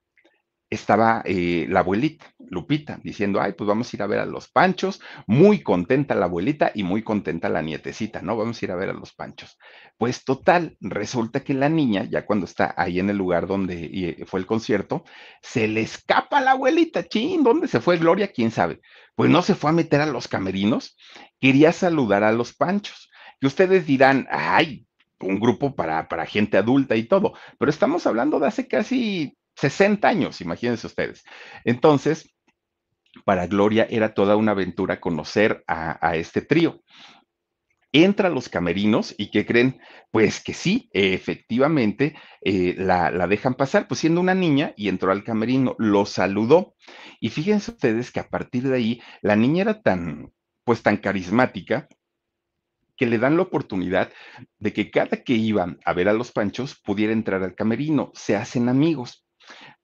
estaba 0.70 1.22
eh, 1.24 1.66
la 1.68 1.80
abuelita, 1.80 2.26
Lupita, 2.38 2.98
diciendo, 3.02 3.40
ay, 3.40 3.52
pues 3.52 3.66
vamos 3.66 3.92
a 3.92 3.96
ir 3.96 4.02
a 4.02 4.06
ver 4.06 4.20
a 4.20 4.26
los 4.26 4.48
panchos, 4.48 5.00
muy 5.26 5.62
contenta 5.62 6.14
la 6.14 6.26
abuelita 6.26 6.72
y 6.74 6.82
muy 6.82 7.02
contenta 7.02 7.48
la 7.48 7.62
nietecita, 7.62 8.22
¿no? 8.22 8.36
Vamos 8.36 8.60
a 8.60 8.64
ir 8.64 8.72
a 8.72 8.76
ver 8.76 8.90
a 8.90 8.92
los 8.92 9.12
panchos. 9.14 9.58
Pues 9.96 10.24
total, 10.24 10.76
resulta 10.80 11.40
que 11.40 11.54
la 11.54 11.68
niña, 11.68 12.04
ya 12.04 12.26
cuando 12.26 12.46
está 12.46 12.74
ahí 12.76 12.98
en 12.98 13.10
el 13.10 13.16
lugar 13.16 13.46
donde 13.46 13.84
eh, 13.84 14.24
fue 14.26 14.40
el 14.40 14.46
concierto, 14.46 15.04
se 15.42 15.68
le 15.68 15.82
escapa 15.82 16.38
a 16.38 16.40
la 16.40 16.52
abuelita, 16.52 17.04
chin, 17.04 17.42
¿dónde 17.42 17.68
se 17.68 17.80
fue 17.80 17.98
Gloria? 17.98 18.28
¿Quién 18.28 18.50
sabe? 18.50 18.80
Pues 19.14 19.30
no 19.30 19.42
se 19.42 19.54
fue 19.54 19.70
a 19.70 19.74
meter 19.74 20.00
a 20.00 20.06
los 20.06 20.28
camerinos, 20.28 20.96
quería 21.40 21.72
saludar 21.72 22.24
a 22.24 22.32
los 22.32 22.54
panchos. 22.54 23.10
Y 23.40 23.46
ustedes 23.46 23.86
dirán, 23.86 24.26
ay, 24.30 24.86
un 25.20 25.38
grupo 25.40 25.74
para, 25.74 26.08
para 26.08 26.26
gente 26.26 26.56
adulta 26.56 26.96
y 26.96 27.04
todo, 27.04 27.34
pero 27.58 27.70
estamos 27.70 28.06
hablando 28.06 28.40
de 28.40 28.46
hace 28.46 28.66
casi 28.66 29.36
60 29.56 30.06
años, 30.08 30.40
imagínense 30.40 30.86
ustedes. 30.86 31.24
Entonces, 31.64 32.34
para 33.24 33.46
Gloria 33.46 33.86
era 33.88 34.14
toda 34.14 34.36
una 34.36 34.52
aventura 34.52 35.00
conocer 35.00 35.62
a, 35.66 36.16
este 36.16 36.42
trío. 36.42 36.82
Entra 37.92 38.26
a 38.26 38.32
los 38.32 38.48
camerinos 38.48 39.14
y 39.16 39.30
¿qué 39.30 39.46
creen? 39.46 39.80
Pues 40.10 40.42
que 40.42 40.52
sí, 40.52 40.88
efectivamente, 40.92 42.16
eh, 42.40 42.74
la, 42.76 43.12
la, 43.12 43.28
dejan 43.28 43.54
pasar, 43.54 43.86
pues 43.86 44.00
siendo 44.00 44.20
una 44.20 44.34
niña 44.34 44.74
y 44.76 44.88
entró 44.88 45.12
al 45.12 45.22
camerino, 45.22 45.76
lo 45.78 46.04
saludó. 46.04 46.74
Y 47.20 47.28
fíjense 47.28 47.70
ustedes 47.70 48.10
que 48.10 48.18
a 48.18 48.28
partir 48.28 48.64
de 48.64 48.74
ahí, 48.74 49.02
la 49.22 49.36
niña 49.36 49.62
era 49.62 49.80
tan, 49.80 50.32
pues 50.64 50.82
tan 50.82 50.96
carismática 50.96 51.88
que 52.96 53.06
le 53.06 53.18
dan 53.18 53.36
la 53.36 53.42
oportunidad 53.42 54.12
de 54.58 54.72
que 54.72 54.90
cada 54.90 55.22
que 55.22 55.34
iban 55.34 55.78
a 55.84 55.92
ver 55.92 56.08
a 56.08 56.12
los 56.12 56.32
panchos 56.32 56.80
pudiera 56.80 57.12
entrar 57.12 57.42
al 57.42 57.54
camerino, 57.54 58.10
se 58.14 58.36
hacen 58.36 58.68
amigos. 58.68 59.23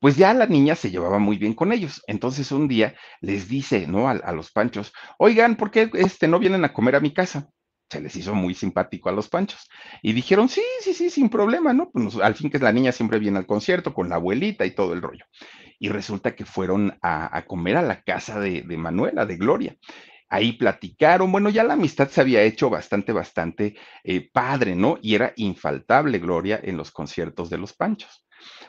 Pues 0.01 0.17
ya 0.17 0.33
la 0.33 0.47
niña 0.47 0.75
se 0.75 0.91
llevaba 0.91 1.19
muy 1.19 1.37
bien 1.37 1.55
con 1.55 1.73
ellos. 1.73 2.03
Entonces 2.07 2.51
un 2.53 2.69
día 2.69 2.95
les 3.21 3.49
dice, 3.49 3.87
¿no? 3.87 4.09
A, 4.09 4.33
los 4.33 4.51
panchos, 4.51 4.93
oigan, 5.19 5.57
¿por 5.57 5.71
qué 5.71 5.91
este, 5.95 6.27
no 6.27 6.39
vienen 6.39 6.65
a 6.65 6.73
comer 6.73 6.97
a 6.97 7.01
mi 7.01 7.13
casa? 7.13 7.49
Se 7.91 8.01
les 8.01 8.17
hizo 8.17 8.35
muy 8.35 8.55
simpático 8.55 9.09
a 9.09 9.13
los 9.13 9.29
panchos. 9.29 9.69
Y 10.03 10.13
dijeron, 10.15 10.49
sí, 10.49 10.63
sí, 10.81 10.95
sí, 10.95 11.11
sin 11.11 11.29
problema, 11.29 11.73
¿no? 11.75 11.91
Pues 11.91 12.17
al 12.17 12.35
fin 12.35 12.49
que 12.49 12.59
la 12.59 12.73
niña 12.73 12.93
siempre 12.93 13.19
viene 13.19 13.39
al 13.39 13.47
concierto 13.47 13.93
con 13.93 14.09
la 14.09 14.15
abuelita 14.15 14.65
y 14.65 14.75
todo 14.75 14.95
el 14.95 15.03
rollo. 15.03 15.25
Y 15.79 15.89
resulta 15.89 16.35
que 16.35 16.45
fueron 16.45 16.99
a, 17.03 17.45
comer 17.47 17.77
a 17.77 17.83
la 17.83 18.03
casa 18.03 18.41
de, 18.41 18.63
Manuela, 18.77 19.27
de 19.27 19.37
Gloria 19.37 19.77
ahí 20.31 20.53
platicaron, 20.53 21.31
bueno, 21.31 21.51
ya 21.51 21.65
la 21.65 21.75
amistad 21.75 22.09
se 22.09 22.21
había 22.21 22.43
hecho 22.43 22.71
bastante, 22.71 23.13
bastante 23.13 23.77
eh, 24.05 24.31
padre, 24.33 24.75
¿no? 24.75 24.99
Y 25.03 25.15
era 25.15 25.33
infaltable 25.37 26.19
Gloria 26.19 26.61
en 26.63 26.77
los 26.77 26.91
conciertos 26.91 27.51
de 27.51 27.59
los 27.59 27.75
Panchos. 27.75 28.25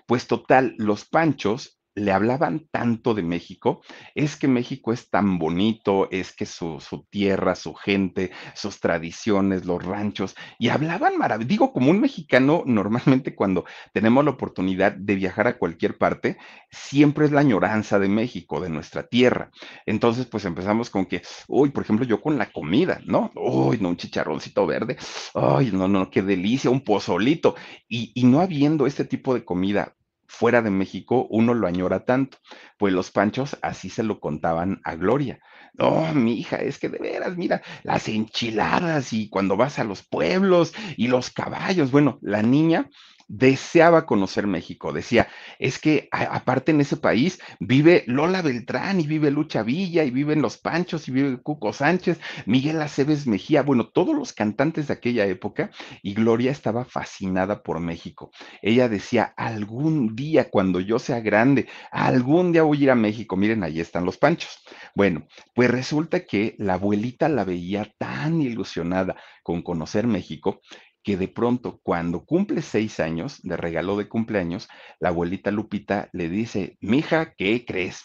Pues 0.06 0.28
total, 0.28 0.76
los 0.78 1.06
panchos 1.06 1.81
le 1.96 2.12
hablaban 2.12 2.68
tanto 2.72 3.14
de 3.14 3.24
México, 3.24 3.82
es 4.16 4.38
que 4.38 4.48
México 4.48 4.94
es 4.94 5.10
tan 5.10 5.38
bonito, 5.40 6.10
es 6.12 6.34
que 6.34 6.46
su, 6.46 6.80
tierra, 7.10 7.56
su 7.56 7.74
gente, 7.74 8.32
sus 8.56 8.80
tradiciones, 8.80 9.66
los 9.66 9.84
ranchos, 9.84 10.36
y 10.58 10.70
hablaban 10.70 11.18
maravilloso. 11.18 11.50
Digo, 11.50 11.74
como 11.74 11.92
un 11.92 12.00
mexicano, 12.00 12.64
normalmente 12.66 13.36
cuando 13.36 13.66
tenemos 13.94 14.24
la 14.24 14.32
oportunidad 14.32 14.94
de 14.94 15.16
viajar 15.16 15.48
a 15.48 15.58
cualquier 15.58 15.98
parte, 15.98 16.38
siempre 16.70 17.26
es 17.26 17.32
la 17.32 17.42
añoranza 17.42 18.00
de 18.00 18.08
México, 18.08 18.62
de 18.62 18.70
nuestra 18.70 19.08
tierra. 19.08 19.52
Entonces, 19.86 20.26
pues 20.28 20.46
empezamos 20.46 20.90
con 20.90 21.06
que, 21.06 21.22
uy, 21.48 21.70
por 21.72 21.84
ejemplo, 21.84 22.06
yo 22.06 22.22
con 22.22 22.38
la 22.38 22.52
comida, 22.52 23.02
¿no? 23.06 23.32
Uy, 23.36 23.78
no, 23.80 23.90
un 23.90 23.98
chicharroncito 23.98 24.66
verde, 24.66 24.98
uy, 25.34 25.72
no, 25.72 25.88
no, 25.88 26.10
qué 26.10 26.22
delicia, 26.22 26.70
un 26.70 26.82
pozolito. 26.82 27.56
Y, 27.88 28.12
y 28.16 28.24
no 28.24 28.40
habiendo 28.40 28.88
este 28.88 29.06
tipo 29.06 29.34
de 29.34 29.44
comida 29.44 29.96
fuera 30.32 30.62
de 30.62 30.72
México 30.72 31.28
uno 31.30 31.54
lo 31.54 31.68
añora 31.68 32.06
tanto. 32.06 32.38
Pues 32.78 32.94
los 32.94 33.12
panchos 33.12 33.58
así 33.62 33.90
se 33.90 34.02
lo 34.02 34.20
contaban 34.20 34.80
a 34.84 34.96
Gloria. 34.96 35.40
No, 35.74 36.14
mi 36.14 36.40
hija, 36.40 36.58
es 36.58 36.80
que 36.80 36.90
de 36.90 37.00
veras, 37.00 37.38
mira, 37.38 37.62
las 37.84 38.08
enchiladas 38.08 39.14
y 39.14 39.30
cuando 39.30 39.58
vas 39.58 39.78
a 39.78 39.84
los 39.84 40.04
pueblos 40.04 40.74
y 40.98 41.08
los 41.08 41.32
caballos. 41.32 41.92
Bueno, 41.92 42.18
la 42.22 42.42
niña 42.42 42.90
deseaba 43.32 44.06
conocer 44.06 44.46
México. 44.46 44.92
Decía, 44.92 45.30
es 45.58 45.80
que 45.80 46.10
aparte 46.12 46.72
en 46.72 46.82
ese 46.82 46.98
país 46.98 47.40
vive 47.62 48.04
Lola 48.06 48.42
Beltrán 48.42 49.00
y 49.00 49.08
vive 49.08 49.32
Lucha 49.32 49.64
Villa 49.64 50.04
y 50.04 50.12
viven 50.12 50.42
Los 50.42 50.58
Panchos 50.58 51.08
y 51.08 51.12
vive 51.12 51.42
Cuco 51.42 51.72
Sánchez, 51.72 52.20
Miguel 52.46 52.82
Aceves 52.82 53.28
Mejía, 53.28 53.62
bueno, 53.64 53.88
todos 53.88 54.14
los 54.14 54.34
cantantes 54.34 54.88
de 54.88 54.94
aquella 54.94 55.26
época 55.26 55.72
y 56.04 56.14
Gloria 56.14 56.52
estaba 56.52 56.84
fascinada 56.84 57.64
por 57.64 57.80
México. 57.80 58.32
Ella 58.62 58.90
decía, 58.90 59.34
algún 59.38 60.14
día 60.14 60.50
cuando 60.50 60.82
yo 60.82 61.00
sea 61.00 61.22
grande, 61.22 61.68
algún 61.92 62.52
día 62.52 62.64
voy 62.64 62.80
a 62.80 62.84
ir 62.84 62.92
a 62.92 62.96
México. 62.96 63.38
Miren, 63.38 63.64
ahí 63.64 63.80
están 63.80 64.04
Los 64.04 64.18
Panchos. 64.18 64.60
Bueno, 64.94 65.26
pues 65.56 65.72
resulta 65.72 66.26
que 66.26 66.56
la 66.58 66.74
abuelita 66.74 67.30
la 67.30 67.46
veía 67.46 67.90
tan 67.98 68.42
ilusionada 68.42 69.16
con 69.42 69.62
conocer 69.62 70.06
México 70.06 70.60
que 71.04 71.18
de 71.18 71.28
pronto 71.28 71.80
cuando 71.84 72.26
cumple 72.26 72.62
seis 72.62 73.00
años 73.00 73.42
de 73.42 73.58
regalo 73.58 73.98
de 73.98 74.08
cumpleaños, 74.08 74.68
la 75.00 75.10
abuelita 75.10 75.52
Lupita 75.52 76.10
le 76.14 76.30
dice, 76.30 76.78
mija, 76.80 77.34
¿qué 77.36 77.66
crees? 77.66 78.04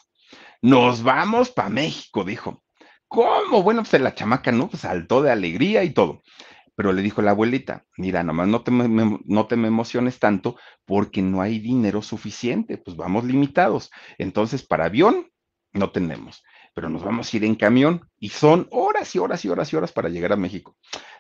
Nos 0.63 1.03
vamos 1.03 1.51
para 1.51 1.69
México, 1.69 2.25
dijo. 2.25 2.63
¿Cómo? 3.09 3.63
Bueno, 3.63 3.83
pues 3.89 4.03
la 4.03 4.15
chamaca, 4.15 4.51
¿no? 4.51 4.69
Pues 4.69 4.83
saltó 4.83 5.23
de 5.23 5.31
alegría 5.31 5.85
y 5.85 5.91
todo. 5.91 6.23
Pero 6.75 6.93
le 6.93 7.03
dijo 7.03 7.23
la 7.23 7.31
abuelita, 7.31 7.85
mira, 7.97 8.23
nomás 8.23 8.49
no 8.49 8.63
te, 8.63 8.71
no 8.71 9.47
te 9.47 9.57
me 9.57 9.69
emociones 9.69 10.19
tanto 10.19 10.57
porque 10.85 11.23
no 11.23 11.41
hay 11.41 11.59
dinero 11.59 12.03
suficiente, 12.03 12.77
pues 12.79 12.97
vamos 12.97 13.25
limitados. 13.25 13.91
Entonces, 14.19 14.67
para 14.67 14.87
avión, 14.87 15.31
no 15.73 15.91
tenemos 15.91 16.43
pero 16.77 16.91
nos 16.91 17.03
vamos 17.03 17.33
a 17.33 17.37
ir 17.39 17.45
en 17.45 17.55
camión 17.55 18.07
y 18.19 18.29
son 18.29 18.69
horas 18.71 19.15
y 19.17 19.19
horas 19.19 19.43
y 19.47 19.49
horas 19.49 19.73
y 19.73 19.77
horas 19.77 19.93
para 19.93 20.11
llegar 20.11 20.35
a 20.35 20.37
México. 20.37 20.77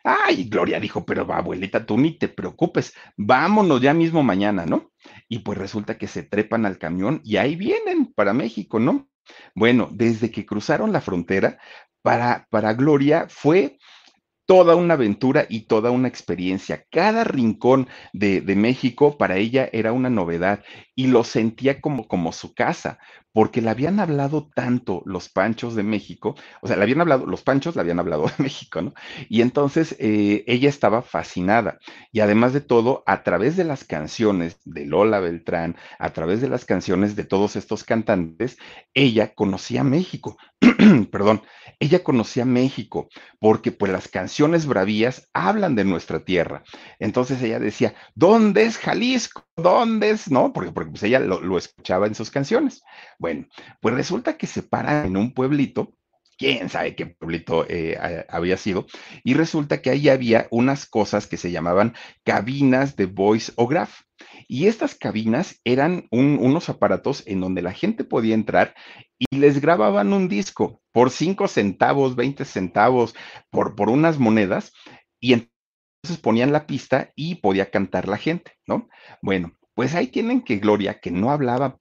Ay, 0.09 0.45
Gloria 0.49 0.79
dijo, 0.79 1.05
pero 1.05 1.23
abuelita, 1.33 1.85
tú 1.85 1.99
ni 1.99 2.17
te 2.17 2.29
preocupes, 2.29 2.95
vámonos 3.17 3.81
ya 3.81 3.93
mismo 3.93 4.23
mañana, 4.23 4.65
¿no? 4.65 4.93
Y 5.29 5.41
pues 5.41 5.59
resulta 5.59 5.99
que 5.99 6.07
se 6.07 6.23
trepan 6.23 6.65
al 6.65 6.79
camión 6.79 7.21
y 7.25 7.39
ahí 7.39 7.57
vienen 7.57 8.13
para 8.15 8.33
México, 8.33 8.79
¿no? 8.79 9.09
Bueno, 9.57 9.89
desde 9.93 10.31
que 10.31 10.47
cruzaron 10.47 10.93
la 10.93 11.01
frontera, 11.01 11.59
para, 12.03 12.47
para 12.51 12.75
Gloria 12.75 13.27
fue 13.29 13.79
toda 14.47 14.77
una 14.77 14.95
aventura 14.95 15.45
y 15.49 15.67
toda 15.67 15.91
una 15.91 16.09
experiencia. 16.09 16.85
Cada 16.91 17.25
rincón 17.25 17.89
de, 18.13 18.43
México 18.57 19.19
para 19.19 19.37
ella 19.37 19.69
era 19.73 19.93
una 19.93 20.09
novedad 20.09 20.63
y 20.95 21.09
lo 21.09 21.25
sentía 21.25 21.81
como, 21.81 22.09
como 22.09 22.33
su 22.33 22.55
casa, 22.55 22.99
porque 23.33 23.61
le 23.61 23.69
habían 23.69 24.01
hablado 24.01 24.49
tanto 24.55 25.03
los 25.05 25.29
panchos 25.29 25.75
de 25.75 25.83
México, 25.83 26.37
o 26.63 26.69
sea, 26.69 26.77
le 26.77 26.85
habían 26.85 27.03
hablado, 27.03 27.27
los 27.27 27.43
panchos 27.43 27.75
le 27.75 27.83
habían 27.83 27.99
hablado 27.99 28.25
de 28.39 28.43
México, 28.43 28.81
¿no? 28.81 28.95
Y 29.29 29.43
entonces 29.43 29.95
eh, 29.99 30.45
ella 30.47 30.71
estaba 30.71 31.03
fascinada. 31.03 31.79
Y 32.13 32.21
además 32.21 32.55
de 32.55 32.63
todo, 32.63 33.03
a 33.05 33.25
través 33.25 33.57
de 33.57 33.65
las 33.65 33.85
canciones 33.85 34.59
de 34.65 34.87
Lola 34.87 35.21
Beltrán, 35.21 35.77
a 35.99 36.11
través 36.11 36.41
de 36.41 36.49
las 36.49 36.65
canciones 36.65 37.15
de 37.15 37.25
todos 37.25 37.57
estos 37.57 37.85
cantantes, 37.85 38.57
ella 38.95 39.35
conocía 39.35 39.85
México. 39.85 40.39
Perdón, 41.11 41.43
ella 41.79 42.03
conocía 42.03 42.45
México, 42.45 43.09
porque 43.39 43.73
pues 43.73 43.93
las 43.93 44.09
canciones 44.09 44.67
bravías 44.67 45.29
hablan 45.35 45.75
de 45.75 45.85
nuestra 45.85 46.25
tierra. 46.25 46.63
Entonces 46.99 47.43
ella 47.43 47.59
decía, 47.59 47.95
¿dónde 48.15 48.65
es 48.65 48.79
Jalisco? 48.79 49.47
¿Dónde 49.57 50.11
es? 50.11 50.31
¿No? 50.31 50.53
Porque, 50.53 50.73
porque 50.73 50.91
pues 50.91 51.03
ella 51.03 51.21
lo, 51.21 51.41
lo 51.41 51.59
escuchaba 51.59 52.07
en 52.07 52.15
sus 52.15 52.31
canciones. 52.31 52.83
Bueno, 53.19 53.47
pues 53.81 53.95
resulta 53.95 54.37
que 54.37 54.47
se 54.47 54.63
para 54.63 55.05
en 55.05 55.17
un 55.17 55.35
pueblito 55.35 55.96
quién 56.37 56.69
sabe 56.69 56.95
qué 56.95 57.07
pueblito 57.07 57.67
eh, 57.69 57.99
había 58.29 58.57
sido, 58.57 58.87
y 59.25 59.35
resulta 59.35 59.83
que 59.83 59.91
ahí 59.91 60.09
había 60.09 60.49
unas 60.51 60.87
cosas 60.87 61.27
que 61.27 61.37
se 61.37 61.51
llamaban 61.51 61.95
cabinas 62.25 62.97
de 62.97 63.07
voice 63.07 63.53
o 63.57 63.67
graph. 63.67 64.01
Y 64.49 64.67
estas 64.67 64.95
cabinas 64.95 65.61
eran 65.65 66.07
unos 66.11 66.69
aparatos 66.69 67.23
en 67.27 67.41
donde 67.41 67.63
la 67.63 67.73
gente 67.73 68.05
podía 68.05 68.35
entrar 68.35 68.75
y 69.19 69.37
les 69.37 69.61
grababan 69.61 70.13
un 70.13 70.29
disco 70.29 70.81
por 70.93 71.11
5 71.11 71.49
centavos, 71.49 72.17
20 72.17 72.45
centavos, 72.45 73.15
por, 73.51 73.75
por 73.75 73.91
unas 73.91 74.19
monedas, 74.19 74.73
y 75.21 75.33
entonces 75.33 76.21
ponían 76.23 76.53
la 76.53 76.67
pista 76.67 77.13
y 77.15 77.37
podía 77.37 77.71
cantar 77.71 78.09
la 78.09 78.17
gente, 78.17 78.53
¿no? 78.67 78.89
Bueno, 79.23 79.53
pues 79.75 79.95
ahí 79.95 80.07
tienen 80.07 80.43
que 80.43 80.57
Gloria, 80.57 81.01
que 81.01 81.11
no 81.11 81.31
hablaba 81.31 81.79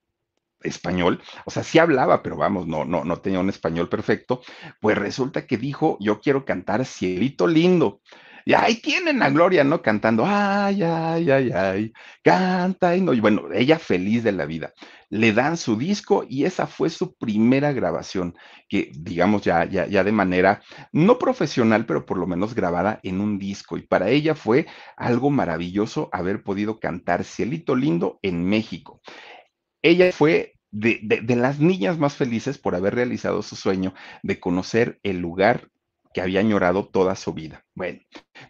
español, 0.65 1.21
o 1.45 1.51
sea, 1.51 1.63
sí 1.63 1.79
hablaba, 1.79 2.23
pero 2.23 2.37
vamos, 2.37 2.67
no, 2.67 2.85
no, 2.85 3.03
no 3.03 3.17
tenía 3.17 3.39
un 3.39 3.49
español 3.49 3.89
perfecto, 3.89 4.41
pues 4.81 4.97
resulta 4.97 5.45
que 5.47 5.57
dijo, 5.57 5.97
yo 5.99 6.19
quiero 6.19 6.45
cantar 6.45 6.85
Cielito 6.85 7.47
Lindo. 7.47 8.01
Y 8.47 8.53
ahí 8.53 8.75
tienen 8.75 9.23
a 9.23 9.31
Gloria, 9.31 9.63
¿no? 9.63 9.81
Cantando, 9.81 10.23
ay, 10.23 10.83
ay, 10.83 11.31
ay, 11.31 11.51
ay, 11.51 11.93
canta 12.23 12.95
y 12.95 13.01
no. 13.01 13.11
Y 13.13 13.19
bueno, 13.19 13.51
ella 13.51 13.79
feliz 13.79 14.23
de 14.23 14.31
la 14.33 14.45
vida. 14.45 14.71
Le 15.09 15.33
dan 15.33 15.57
su 15.57 15.75
disco 15.77 16.23
y 16.29 16.45
esa 16.45 16.67
fue 16.67 16.91
su 16.91 17.15
primera 17.15 17.73
grabación, 17.73 18.35
que 18.69 18.91
digamos 18.93 19.41
ya, 19.41 19.65
ya, 19.65 19.87
ya 19.87 20.03
de 20.03 20.11
manera 20.11 20.61
no 20.91 21.17
profesional, 21.17 21.87
pero 21.87 22.05
por 22.05 22.19
lo 22.19 22.27
menos 22.27 22.53
grabada 22.53 22.99
en 23.01 23.19
un 23.19 23.39
disco. 23.39 23.77
Y 23.77 23.81
para 23.81 24.09
ella 24.09 24.35
fue 24.35 24.67
algo 24.95 25.31
maravilloso 25.31 26.09
haber 26.11 26.43
podido 26.43 26.79
cantar 26.79 27.23
Cielito 27.23 27.75
Lindo 27.75 28.19
en 28.21 28.45
México. 28.45 29.01
Ella 29.81 30.11
fue 30.11 30.54
de, 30.75 31.35
las 31.35 31.59
niñas 31.59 31.97
más 31.97 32.15
felices 32.15 32.57
por 32.57 32.75
haber 32.75 32.95
realizado 32.95 33.41
su 33.41 33.55
sueño 33.55 33.93
de 34.23 34.39
conocer 34.39 34.99
el 35.03 35.19
lugar 35.19 35.69
que 36.13 36.21
había 36.21 36.41
añorado 36.41 36.87
toda 36.87 37.15
su 37.15 37.33
vida. 37.33 37.65
Bueno, 37.73 37.99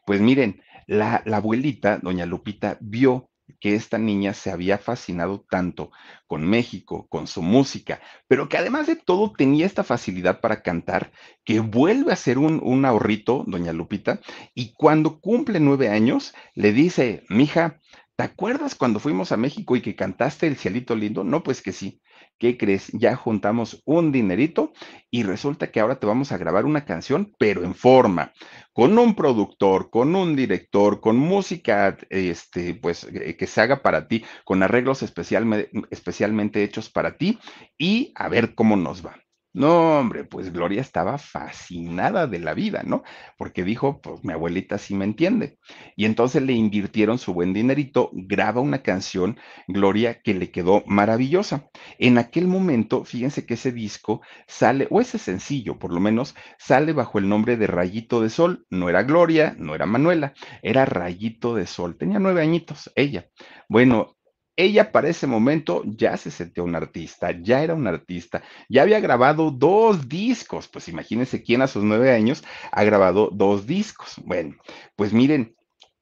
pues 0.06 0.22
miren, 0.22 0.62
la, 0.88 1.22
la 1.26 1.38
abuelita, 1.38 2.00
doña 2.00 2.26
Lupita, 2.26 2.78
vio 2.82 3.30
que 3.60 3.76
esta 3.76 4.00
niña 4.00 4.34
se 4.34 4.50
había 4.50 4.80
fascinado 4.80 5.46
tanto 5.48 5.92
con 6.26 6.48
México, 6.48 7.08
con 7.10 7.28
su 7.28 7.44
música, 7.44 8.02
pero 8.28 8.50
que 8.50 8.58
además 8.58 8.88
de 8.88 8.96
todo 8.96 9.32
tenía 9.32 9.68
esta 9.68 9.84
facilidad 9.84 10.42
para 10.42 10.64
cantar, 10.64 11.12
que 11.44 11.60
vuelve 11.60 12.12
a 12.12 12.16
ser 12.16 12.40
un, 12.40 12.60
un 12.64 12.86
ahorrito, 12.86 13.44
doña 13.46 13.72
Lupita, 13.72 14.20
y 14.56 14.74
cuando 14.74 15.20
cumple 15.20 15.60
nueve 15.60 15.90
años, 15.90 16.34
le 16.56 16.74
dice, 16.74 17.24
mija, 17.30 17.80
¿te 18.15 18.23
acuerdas 18.23 18.75
cuando 18.75 18.99
fuimos 18.99 19.32
a 19.32 19.38
México 19.38 19.75
y 19.75 19.82
que 19.82 19.95
cantaste 19.95 20.47
el 20.47 20.58
cielito 20.58 20.95
lindo? 20.95 21.23
No, 21.23 21.43
pues 21.43 21.62
que 21.62 21.71
sí. 21.71 22.01
¿qué 22.38 22.58
crees? 22.58 22.88
Ya 22.93 23.15
juntamos 23.15 23.82
un 23.86 24.12
dinerito 24.12 24.73
y 25.10 25.23
resulta 25.23 25.71
que 25.71 25.80
ahora 25.80 25.99
te 25.99 26.08
vamos 26.08 26.32
a 26.32 26.38
grabar 26.38 26.65
una 26.65 26.86
canción, 26.86 27.34
pero 27.38 27.63
en 27.63 27.75
forma, 27.75 28.34
con 28.73 28.97
un 28.97 29.15
productor, 29.15 29.89
con 29.89 30.15
un 30.15 30.36
director, 30.36 30.99
con 31.01 31.17
música, 31.17 31.97
este, 32.10 32.75
pues, 32.75 33.06
eh, 33.06 33.36
que 33.38 33.47
se 33.47 33.62
haga 33.62 33.82
para 33.82 34.08
ti, 34.08 34.23
con 34.43 34.63
arreglos 34.63 35.04
especialmente 35.04 36.63
hechos 36.63 36.89
para 36.89 37.17
ti 37.17 37.39
y 37.78 38.12
a 38.15 38.28
ver 38.30 38.56
cómo 38.56 38.75
nos 38.75 39.06
va. 39.06 39.25
No, 39.58 40.00
hombre, 40.00 40.26
pues 40.26 40.52
Gloria 40.52 40.82
estaba 40.82 41.18
fascinada 41.18 42.28
de 42.28 42.39
la 42.39 42.54
vida, 42.54 42.84
¿no? 42.86 43.04
Porque 43.38 43.63
dijo, 43.63 44.02
pues 44.02 44.22
mi 44.22 44.34
abuelita 44.34 44.78
sí 44.78 44.94
me 44.96 45.06
entiende. 45.06 45.60
Y 45.96 46.04
entonces 46.04 46.41
le 46.44 46.52
invirtieron 46.52 47.18
su 47.18 47.34
buen 47.34 47.54
dinerito, 47.54 48.10
graba 48.12 48.60
una 48.60 48.84
canción, 48.84 49.38
Gloria, 49.70 50.22
que 50.22 50.34
le 50.34 50.52
quedó 50.52 50.84
maravillosa. 50.88 51.70
En 52.00 52.18
aquel 52.18 52.48
momento, 52.48 53.06
fíjense 53.06 53.46
que 53.46 53.54
ese 53.54 53.72
disco 53.72 54.20
sale, 54.46 54.88
o 54.89 55.00
ese 55.00 55.18
sencillo, 55.20 55.80
por 55.80 55.94
lo 55.94 56.02
menos, 56.02 56.36
sale 56.60 56.91
bajo 56.91 57.18
el 57.18 57.30
nombre 57.30 57.56
de 57.56 57.68
Rayito 57.68 58.20
de 58.20 58.30
Sol. 58.30 58.65
No 58.70 58.89
era 58.89 59.04
Gloria, 59.04 59.56
no 59.58 59.74
era 59.74 59.86
Manuela, 59.86 60.34
era 60.63 60.84
Rayito 60.84 61.56
de 61.56 61.65
Sol. 61.65 61.96
Tenía 61.98 62.20
nueve 62.20 62.41
añitos, 62.41 62.91
ella. 62.98 63.30
Bueno, 63.70 64.14
ella 64.58 64.91
para 64.91 65.10
ese 65.10 65.28
momento 65.28 65.84
ya 65.86 66.15
se 66.18 66.32
sentía 66.32 66.63
un 66.63 66.76
artista, 66.76 67.32
ya 67.32 67.62
era 67.63 67.74
un 67.76 67.88
artista, 67.88 68.44
ya 68.70 68.84
había 68.84 69.00
grabado 69.00 69.52
dos 69.52 70.08
discos, 70.08 70.68
pues 70.68 70.88
imagínense 70.88 71.44
quién 71.44 71.62
a 71.62 71.68
sus 71.68 71.84
nueve 71.84 72.12
años 72.12 72.44
ha 72.72 72.84
grabado 72.84 73.30
dos 73.32 73.68
discos. 73.68 74.15
Bueno, 74.24 74.56
pues 74.96 75.13
miren, 75.13 75.56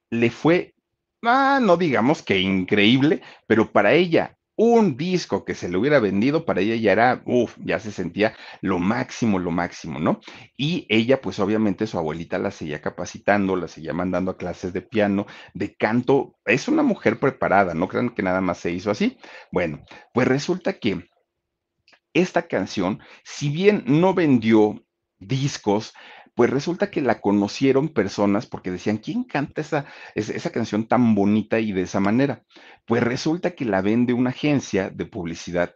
le 0.09 0.29
fue, 0.29 0.75
ah, 1.23 1.59
no 1.61 1.77
digamos 1.77 2.21
que 2.21 2.39
increíble, 2.39 3.21
pero 3.47 3.71
para 3.71 3.93
ella 3.93 4.37
un 4.55 4.97
disco 4.97 5.45
que 5.45 5.55
se 5.55 5.69
le 5.69 5.77
hubiera 5.77 5.99
vendido 5.99 6.45
para 6.45 6.61
ella 6.61 6.75
ya 6.75 6.91
era, 6.91 7.23
uff, 7.25 7.57
ya 7.63 7.79
se 7.79 7.91
sentía 7.91 8.35
lo 8.61 8.79
máximo, 8.79 9.39
lo 9.39 9.51
máximo, 9.51 9.99
¿no? 9.99 10.19
Y 10.57 10.85
ella, 10.89 11.21
pues 11.21 11.39
obviamente 11.39 11.87
su 11.87 11.97
abuelita 11.97 12.37
la 12.37 12.51
seguía 12.51 12.81
capacitando, 12.81 13.55
la 13.55 13.67
seguía 13.67 13.93
mandando 13.93 14.31
a 14.31 14.37
clases 14.37 14.73
de 14.73 14.81
piano, 14.81 15.25
de 15.53 15.75
canto. 15.75 16.35
Es 16.45 16.67
una 16.67 16.83
mujer 16.83 17.19
preparada, 17.19 17.73
no 17.73 17.87
crean 17.87 18.09
que 18.09 18.23
nada 18.23 18.41
más 18.41 18.59
se 18.59 18.71
hizo 18.71 18.91
así. 18.91 19.17
Bueno, 19.51 19.81
pues 20.13 20.27
resulta 20.27 20.73
que 20.73 21.09
esta 22.13 22.43
canción, 22.47 22.99
si 23.23 23.49
bien 23.49 23.83
no 23.87 24.13
vendió 24.13 24.85
discos, 25.17 25.93
pues 26.35 26.49
resulta 26.49 26.89
que 26.89 27.01
la 27.01 27.21
conocieron 27.21 27.89
personas 27.89 28.45
porque 28.47 28.71
decían, 28.71 28.97
¿quién 28.97 29.23
canta 29.23 29.61
esa, 29.61 29.85
esa 30.15 30.49
canción 30.51 30.87
tan 30.87 31.15
bonita 31.15 31.59
y 31.59 31.71
de 31.71 31.83
esa 31.83 31.99
manera? 31.99 32.43
Pues 32.85 33.03
resulta 33.03 33.51
que 33.51 33.65
la 33.65 33.81
vende 33.81 34.13
una 34.13 34.31
agencia 34.31 34.89
de 34.89 35.05
publicidad 35.05 35.73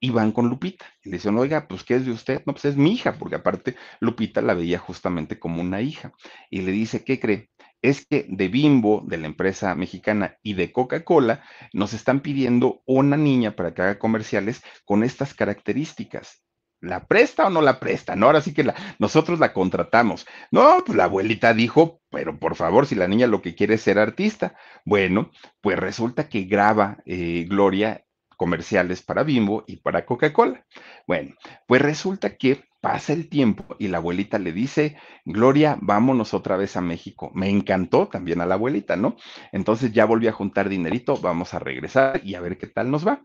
y 0.00 0.10
van 0.10 0.32
con 0.32 0.48
Lupita. 0.48 0.86
Y 1.04 1.10
le 1.10 1.16
dicen, 1.16 1.36
oiga, 1.38 1.68
pues, 1.68 1.84
¿qué 1.84 1.96
es 1.96 2.06
de 2.06 2.12
usted? 2.12 2.42
No, 2.46 2.54
pues 2.54 2.64
es 2.64 2.76
mi 2.76 2.92
hija, 2.92 3.18
porque 3.18 3.36
aparte 3.36 3.76
Lupita 4.00 4.40
la 4.40 4.54
veía 4.54 4.78
justamente 4.78 5.38
como 5.38 5.60
una 5.60 5.82
hija. 5.82 6.12
Y 6.48 6.62
le 6.62 6.72
dice, 6.72 7.04
¿qué 7.04 7.20
cree? 7.20 7.50
es 7.82 8.06
que 8.06 8.26
de 8.28 8.48
Bimbo, 8.48 9.02
de 9.06 9.18
la 9.18 9.26
empresa 9.26 9.74
mexicana, 9.74 10.36
y 10.42 10.54
de 10.54 10.72
Coca-Cola, 10.72 11.42
nos 11.72 11.92
están 11.92 12.20
pidiendo 12.20 12.82
una 12.86 13.16
niña 13.16 13.56
para 13.56 13.74
que 13.74 13.82
haga 13.82 13.98
comerciales 13.98 14.62
con 14.84 15.02
estas 15.02 15.34
características. 15.34 16.42
¿La 16.80 17.06
presta 17.06 17.46
o 17.46 17.50
no 17.50 17.60
la 17.60 17.78
presta? 17.78 18.16
No, 18.16 18.26
ahora 18.26 18.40
sí 18.40 18.54
que 18.54 18.64
nosotros 18.98 19.38
la 19.38 19.52
contratamos. 19.52 20.26
No, 20.50 20.82
pues 20.84 20.96
la 20.96 21.04
abuelita 21.04 21.52
dijo, 21.52 22.00
pero 22.10 22.38
por 22.38 22.56
favor, 22.56 22.86
si 22.86 22.94
la 22.94 23.06
niña 23.06 23.26
lo 23.26 23.42
que 23.42 23.54
quiere 23.54 23.74
es 23.74 23.82
ser 23.82 23.98
artista. 23.98 24.54
Bueno, 24.84 25.30
pues 25.60 25.78
resulta 25.78 26.28
que 26.28 26.44
graba 26.44 26.98
eh, 27.04 27.46
Gloria 27.48 28.04
comerciales 28.36 29.02
para 29.02 29.22
Bimbo 29.22 29.64
y 29.66 29.76
para 29.76 30.06
Coca-Cola. 30.06 30.64
Bueno, 31.06 31.34
pues 31.66 31.82
resulta 31.82 32.38
que 32.38 32.64
pasa 32.80 33.12
el 33.12 33.28
tiempo 33.28 33.76
y 33.78 33.88
la 33.88 33.98
abuelita 33.98 34.38
le 34.38 34.52
dice, 34.52 34.96
Gloria, 35.26 35.76
vámonos 35.82 36.32
otra 36.32 36.56
vez 36.56 36.76
a 36.78 36.80
México. 36.80 37.30
Me 37.34 37.50
encantó 37.50 38.08
también 38.08 38.40
a 38.40 38.46
la 38.46 38.54
abuelita, 38.54 38.96
¿no? 38.96 39.16
Entonces 39.52 39.92
ya 39.92 40.06
volví 40.06 40.28
a 40.28 40.32
juntar 40.32 40.70
dinerito, 40.70 41.18
vamos 41.18 41.52
a 41.52 41.58
regresar 41.58 42.22
y 42.24 42.34
a 42.34 42.40
ver 42.40 42.56
qué 42.56 42.66
tal 42.68 42.90
nos 42.90 43.06
va 43.06 43.22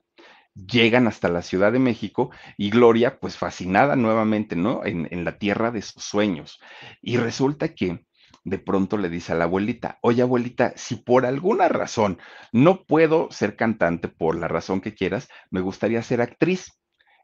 llegan 0.56 1.08
hasta 1.08 1.30
la 1.30 1.42
Ciudad 1.42 1.72
de 1.72 1.80
México 1.80 2.32
y 2.58 2.70
Gloria, 2.70 3.20
pues 3.20 3.38
fascinada 3.38 3.96
nuevamente, 3.96 4.56
¿no? 4.56 4.86
En, 4.86 5.26
la 5.26 5.38
tierra 5.38 5.72
de 5.72 5.82
sus 5.82 6.04
sueños. 6.04 6.60
Y 7.02 7.18
resulta 7.18 7.74
que 7.76 8.06
de 8.44 8.60
pronto 8.60 8.98
le 8.98 9.10
dice 9.10 9.34
a 9.34 9.36
la 9.36 9.46
abuelita, 9.46 10.00
oye 10.02 10.22
abuelita, 10.22 10.74
si 10.76 10.96
por 10.96 11.26
alguna 11.26 11.68
razón 11.68 12.20
no 12.52 12.84
puedo 12.86 13.30
ser 13.32 13.56
cantante, 13.56 14.08
por 14.08 14.38
la 14.38 14.48
razón 14.48 14.82
que 14.82 14.94
quieras, 14.94 15.28
me 15.50 15.62
gustaría 15.62 16.02
ser 16.04 16.22
actriz. 16.22 16.72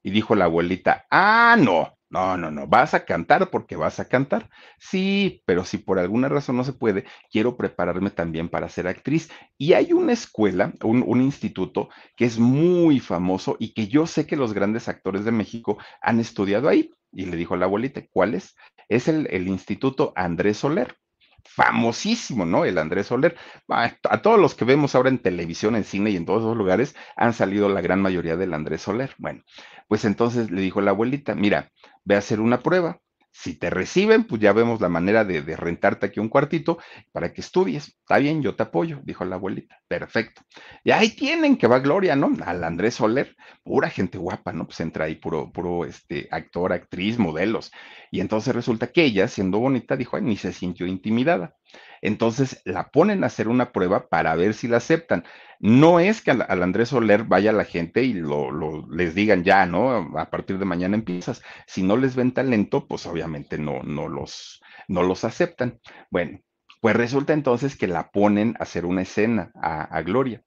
Y 0.03 0.09
dijo 0.09 0.35
la 0.35 0.45
abuelita, 0.45 1.05
ah, 1.11 1.55
no, 1.59 1.95
no, 2.11 2.35
no, 2.35 2.51
no, 2.51 2.67
vas 2.67 2.93
a 2.93 3.05
cantar 3.05 3.49
porque 3.49 3.77
vas 3.77 4.01
a 4.01 4.09
cantar. 4.09 4.49
Sí, 4.77 5.41
pero 5.45 5.63
si 5.63 5.77
por 5.77 5.97
alguna 5.97 6.27
razón 6.27 6.57
no 6.57 6.65
se 6.65 6.73
puede, 6.73 7.05
quiero 7.31 7.55
prepararme 7.55 8.09
también 8.09 8.49
para 8.49 8.67
ser 8.67 8.87
actriz. 8.87 9.31
Y 9.57 9.73
hay 9.73 9.93
una 9.93 10.11
escuela, 10.11 10.73
un, 10.83 11.21
instituto 11.21 11.89
que 12.17 12.25
es 12.25 12.37
muy 12.37 12.99
famoso 12.99 13.55
y 13.59 13.73
que 13.73 13.87
yo 13.87 14.07
sé 14.07 14.27
que 14.27 14.35
los 14.35 14.53
grandes 14.53 14.89
actores 14.89 15.23
de 15.23 15.31
México 15.31 15.77
han 16.01 16.19
estudiado 16.19 16.67
ahí. 16.67 16.91
Y 17.13 17.25
le 17.25 17.37
dijo 17.37 17.53
a 17.53 17.57
la 17.57 17.65
abuelita, 17.65 18.03
¿cuál 18.11 18.35
es? 18.35 18.55
Es 18.89 19.07
el, 19.07 19.27
el 19.31 19.47
Instituto 19.47 20.11
Andrés 20.15 20.57
Soler 20.57 20.97
famosísimo, 21.45 22.45
¿no? 22.45 22.65
El 22.65 22.77
Andrés 22.77 23.07
Soler. 23.07 23.35
A, 23.69 24.21
todos 24.21 24.39
los 24.39 24.55
que 24.55 24.65
vemos 24.65 24.95
ahora 24.95 25.09
en 25.09 25.19
televisión, 25.19 25.75
en 25.75 25.83
cine 25.83 26.11
y 26.11 26.15
en 26.15 26.25
todos 26.25 26.41
esos 26.41 26.57
lugares, 26.57 26.95
han 27.15 27.33
salido 27.33 27.69
la 27.69 27.81
gran 27.81 28.01
mayoría 28.01 28.35
del 28.37 28.53
Andrés 28.53 28.81
Soler. 28.81 29.13
Bueno, 29.17 29.43
pues 29.87 30.05
entonces 30.05 30.51
le 30.51 30.61
dijo 30.61 30.81
la 30.81 30.91
abuelita, 30.91 31.35
mira, 31.35 31.71
ve 32.03 32.15
a 32.15 32.19
hacer 32.19 32.39
una 32.39 32.59
prueba. 32.59 32.99
Si 33.33 33.57
te 33.57 33.69
reciben, 33.69 34.25
pues 34.25 34.41
ya 34.41 34.51
vemos 34.51 34.81
la 34.81 34.89
manera 34.89 35.23
de, 35.23 35.41
de, 35.41 35.55
rentarte 35.55 36.05
aquí 36.05 36.19
un 36.19 36.27
cuartito 36.27 36.79
para 37.11 37.31
que 37.31 37.41
estudies. 37.41 37.87
Está 37.87 38.17
bien, 38.17 38.43
yo 38.43 38.55
te 38.55 38.63
apoyo, 38.63 38.99
dijo 39.03 39.23
la 39.23 39.35
abuelita. 39.35 39.79
Perfecto. 39.87 40.41
Y 40.83 40.91
ahí 40.91 41.09
tienen 41.09 41.57
que 41.57 41.67
va 41.67 41.79
Gloria, 41.79 42.15
¿no? 42.15 42.31
Al 42.45 42.63
Andrés 42.63 42.95
Soler, 42.95 43.35
pura 43.63 43.89
gente 43.89 44.17
guapa, 44.17 44.51
¿no? 44.51 44.65
Pues 44.65 44.79
entra 44.81 45.05
ahí 45.05 45.15
puro, 45.15 45.51
puro 45.51 45.85
este, 45.85 46.27
actor, 46.29 46.73
actriz, 46.73 47.17
modelos. 47.17 47.71
Y 48.11 48.19
entonces 48.19 48.53
resulta 48.53 48.87
que 48.87 49.03
ella, 49.05 49.27
siendo 49.29 49.59
bonita, 49.59 49.95
dijo, 49.95 50.17
ay, 50.17 50.23
ni 50.23 50.35
se 50.35 50.51
sintió 50.51 50.85
intimidada. 50.85 51.55
Entonces 52.01 52.61
la 52.65 52.89
ponen 52.89 53.23
a 53.23 53.27
hacer 53.27 53.47
una 53.47 53.71
prueba 53.71 54.09
para 54.09 54.35
ver 54.35 54.53
si 54.53 54.67
la 54.67 54.77
aceptan. 54.77 55.23
No 55.61 55.99
es 55.99 56.21
que 56.21 56.31
al, 56.31 56.41
Andrés 56.63 56.89
Soler 56.89 57.23
vaya 57.23 57.51
la 57.53 57.65
gente 57.65 58.03
y 58.03 58.13
lo, 58.13 58.49
lo, 58.49 58.87
les 58.89 59.13
digan 59.13 59.43
ya, 59.43 59.65
¿no? 59.67 59.91
A 60.17 60.29
partir 60.31 60.57
de 60.57 60.65
mañana 60.65 60.95
empiezas. 60.95 61.43
Si 61.67 61.83
no 61.83 61.97
les 61.97 62.15
ven 62.15 62.31
talento, 62.33 62.87
pues 62.87 63.05
obviamente 63.05 63.59
no, 63.59 63.83
no, 63.83 64.07
los, 64.07 64.59
no 64.87 65.03
los 65.03 65.23
aceptan. 65.23 65.79
Bueno, 66.09 66.39
pues 66.81 66.95
resulta 66.95 67.33
entonces 67.33 67.75
que 67.75 67.85
la 67.87 68.09
ponen 68.09 68.55
a 68.59 68.63
hacer 68.63 68.85
una 68.87 69.03
escena 69.03 69.51
a, 69.53 69.83
a 69.83 70.01
Gloria. 70.01 70.43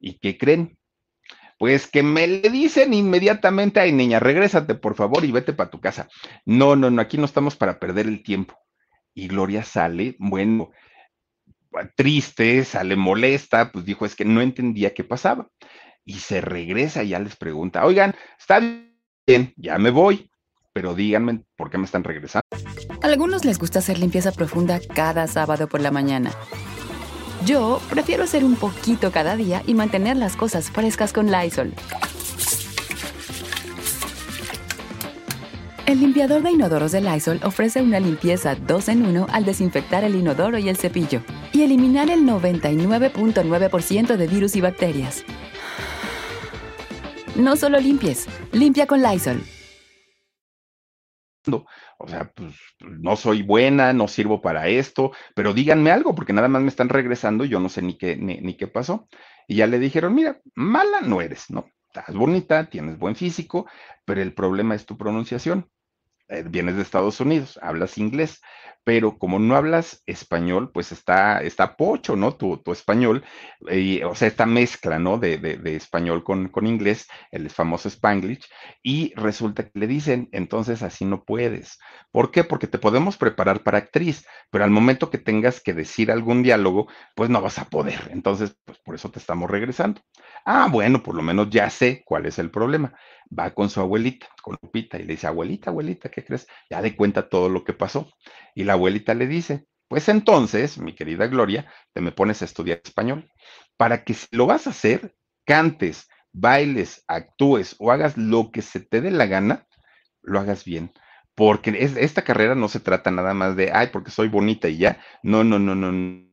¿Y 0.00 0.18
qué 0.18 0.36
creen? 0.36 0.76
Pues 1.58 1.86
que 1.86 2.02
me 2.02 2.26
le 2.26 2.50
dicen 2.50 2.92
inmediatamente, 2.92 3.80
ay 3.80 3.92
niña, 3.92 4.18
regrésate 4.20 4.74
por 4.74 4.96
favor 4.96 5.24
y 5.24 5.32
vete 5.32 5.52
para 5.52 5.70
tu 5.70 5.80
casa. 5.80 6.08
No, 6.44 6.76
no, 6.76 6.90
no, 6.90 7.00
aquí 7.00 7.18
no 7.18 7.24
estamos 7.24 7.56
para 7.56 7.78
perder 7.78 8.06
el 8.06 8.22
tiempo. 8.24 8.58
Y 9.14 9.28
Gloria 9.28 9.62
sale, 9.62 10.16
bueno, 10.18 10.70
triste, 11.94 12.64
sale 12.64 12.96
molesta, 12.96 13.72
pues 13.72 13.84
dijo, 13.84 14.06
es 14.06 14.14
que 14.14 14.24
no 14.24 14.40
entendía 14.40 14.94
qué 14.94 15.04
pasaba. 15.04 15.48
Y 16.04 16.14
se 16.14 16.40
regresa 16.40 17.02
y 17.02 17.10
ya 17.10 17.18
les 17.18 17.36
pregunta, 17.36 17.84
oigan, 17.84 18.14
está 18.38 18.60
bien, 19.26 19.52
ya 19.56 19.78
me 19.78 19.90
voy, 19.90 20.30
pero 20.72 20.94
díganme 20.94 21.42
por 21.56 21.70
qué 21.70 21.78
me 21.78 21.84
están 21.84 22.04
regresando. 22.04 22.44
A 23.02 23.06
algunos 23.06 23.44
les 23.44 23.58
gusta 23.58 23.80
hacer 23.80 23.98
limpieza 23.98 24.32
profunda 24.32 24.80
cada 24.94 25.26
sábado 25.26 25.68
por 25.68 25.80
la 25.80 25.90
mañana. 25.90 26.30
Yo 27.44 27.80
prefiero 27.90 28.24
hacer 28.24 28.44
un 28.44 28.56
poquito 28.56 29.12
cada 29.12 29.36
día 29.36 29.62
y 29.66 29.74
mantener 29.74 30.16
las 30.16 30.36
cosas 30.36 30.70
frescas 30.70 31.12
con 31.12 31.30
Lysol. 31.30 31.74
El 35.86 36.00
limpiador 36.00 36.42
de 36.42 36.50
inodoros 36.50 36.90
de 36.90 37.00
Lysol 37.00 37.38
ofrece 37.44 37.80
una 37.80 38.00
limpieza 38.00 38.56
2 38.56 38.88
en 38.88 39.06
1 39.06 39.28
al 39.30 39.44
desinfectar 39.44 40.02
el 40.02 40.16
inodoro 40.16 40.58
y 40.58 40.68
el 40.68 40.76
cepillo 40.76 41.22
y 41.52 41.62
eliminar 41.62 42.10
el 42.10 42.24
99.9% 42.24 44.16
de 44.16 44.26
virus 44.26 44.56
y 44.56 44.60
bacterias. 44.60 45.24
No 47.36 47.54
solo 47.54 47.78
limpies, 47.78 48.26
limpia 48.50 48.88
con 48.88 49.00
Lysol. 49.00 49.40
O 51.98 52.08
sea, 52.08 52.32
pues 52.34 52.56
no 52.80 53.14
soy 53.14 53.42
buena, 53.42 53.92
no 53.92 54.08
sirvo 54.08 54.42
para 54.42 54.66
esto, 54.66 55.12
pero 55.36 55.54
díganme 55.54 55.92
algo, 55.92 56.16
porque 56.16 56.32
nada 56.32 56.48
más 56.48 56.62
me 56.62 56.68
están 56.68 56.88
regresando 56.88 57.44
y 57.44 57.48
yo 57.48 57.60
no 57.60 57.68
sé 57.68 57.82
ni 57.82 57.96
qué, 57.96 58.16
ni, 58.16 58.38
ni 58.38 58.54
qué 58.54 58.66
pasó. 58.66 59.06
Y 59.46 59.54
ya 59.56 59.68
le 59.68 59.78
dijeron, 59.78 60.16
mira, 60.16 60.40
mala 60.56 61.00
no 61.00 61.20
eres, 61.20 61.48
¿no? 61.48 61.70
Estás 61.94 62.12
bonita, 62.12 62.68
tienes 62.68 62.98
buen 62.98 63.14
físico, 63.14 63.66
pero 64.04 64.20
el 64.20 64.34
problema 64.34 64.74
es 64.74 64.84
tu 64.84 64.98
pronunciación. 64.98 65.70
Eh, 66.28 66.42
vienes 66.44 66.76
de 66.76 66.82
Estados 66.82 67.20
Unidos, 67.20 67.58
hablas 67.62 67.98
inglés, 67.98 68.40
pero 68.82 69.18
como 69.18 69.38
no 69.38 69.56
hablas 69.56 70.02
español, 70.06 70.70
pues 70.72 70.90
está, 70.92 71.40
está 71.40 71.76
pocho, 71.76 72.16
¿no? 72.16 72.36
Tu, 72.36 72.58
tu 72.58 72.72
español, 72.72 73.24
o 74.04 74.14
sea, 74.14 74.28
esta 74.28 74.46
mezcla, 74.46 74.98
¿no? 74.98 75.18
De, 75.18 75.38
de, 75.38 75.56
de 75.56 75.76
español 75.76 76.22
con, 76.24 76.48
con, 76.48 76.66
inglés, 76.66 77.08
el 77.32 77.50
famoso 77.50 77.88
spanglish, 77.88 78.46
y 78.82 79.12
resulta 79.16 79.64
que 79.64 79.78
le 79.78 79.86
dicen, 79.88 80.28
entonces 80.32 80.82
así 80.82 81.04
no 81.04 81.24
puedes. 81.24 81.78
¿Por 82.12 82.30
qué? 82.30 82.44
Porque 82.44 82.66
te 82.68 82.78
podemos 82.78 83.16
preparar 83.16 83.62
para 83.62 83.78
actriz, 83.78 84.24
pero 84.50 84.64
al 84.64 84.70
momento 84.70 85.10
que 85.10 85.18
tengas 85.18 85.60
que 85.60 85.74
decir 85.74 86.10
algún 86.12 86.42
diálogo, 86.42 86.86
pues 87.14 87.28
no 87.30 87.40
vas 87.40 87.58
a 87.58 87.64
poder. 87.68 88.08
Entonces, 88.12 88.56
pues 88.64 88.78
por 88.78 88.94
eso 88.94 89.10
te 89.10 89.18
estamos 89.18 89.50
regresando. 89.50 90.00
Ah, 90.44 90.68
bueno, 90.70 91.02
por 91.02 91.14
lo 91.14 91.22
menos 91.22 91.50
ya 91.50 91.70
sé 91.70 92.02
cuál 92.04 92.26
es 92.26 92.38
el 92.38 92.50
problema. 92.50 92.94
Va 93.36 93.52
con 93.54 93.70
su 93.70 93.80
abuelita, 93.80 94.26
con 94.42 94.56
Lupita, 94.62 94.98
y 94.98 95.02
le 95.04 95.14
dice, 95.14 95.26
abuelita, 95.26 95.70
abuelita, 95.70 96.10
¿qué 96.10 96.24
crees? 96.24 96.46
Ya 96.70 96.80
de 96.82 96.94
cuenta 96.94 97.28
todo 97.28 97.48
lo 97.48 97.64
que 97.64 97.72
pasó. 97.72 98.08
Y 98.54 98.64
la 98.64 98.74
abuelita 98.74 99.14
le 99.14 99.26
dice, 99.26 99.66
pues 99.88 100.08
entonces, 100.08 100.78
mi 100.78 100.94
querida 100.94 101.26
Gloria, 101.26 101.66
te 101.92 102.00
me 102.00 102.12
pones 102.12 102.42
a 102.42 102.44
estudiar 102.44 102.80
español, 102.84 103.30
para 103.76 104.04
que 104.04 104.14
si 104.14 104.26
lo 104.30 104.46
vas 104.46 104.66
a 104.66 104.70
hacer, 104.70 105.14
cantes, 105.44 106.08
bailes, 106.32 107.04
actúes 107.08 107.76
o 107.78 107.90
hagas 107.90 108.16
lo 108.16 108.50
que 108.52 108.62
se 108.62 108.80
te 108.80 109.00
dé 109.00 109.10
la 109.10 109.26
gana, 109.26 109.66
lo 110.22 110.38
hagas 110.40 110.64
bien. 110.64 110.92
Porque 111.34 111.70
es, 111.78 111.96
esta 111.96 112.22
carrera 112.22 112.54
no 112.54 112.68
se 112.68 112.80
trata 112.80 113.10
nada 113.10 113.34
más 113.34 113.56
de, 113.56 113.70
ay, 113.72 113.88
porque 113.92 114.10
soy 114.10 114.28
bonita 114.28 114.68
y 114.68 114.78
ya. 114.78 115.00
No, 115.22 115.44
no, 115.44 115.58
no, 115.58 115.74
no. 115.74 116.26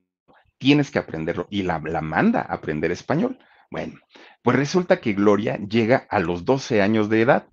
Tienes 0.57 0.91
que 0.91 0.99
aprenderlo. 0.99 1.47
Y 1.49 1.63
la, 1.63 1.79
la 1.79 2.01
manda 2.01 2.41
a 2.41 2.53
aprender 2.53 2.91
español. 2.91 3.37
Bueno, 3.73 3.95
pues 4.43 4.55
resulta 4.55 5.01
que 5.01 5.13
Gloria 5.13 5.57
llega 5.57 6.05
a 6.11 6.19
los 6.19 6.45
12 6.45 6.83
años 6.83 7.09
de 7.09 7.21
edad. 7.21 7.47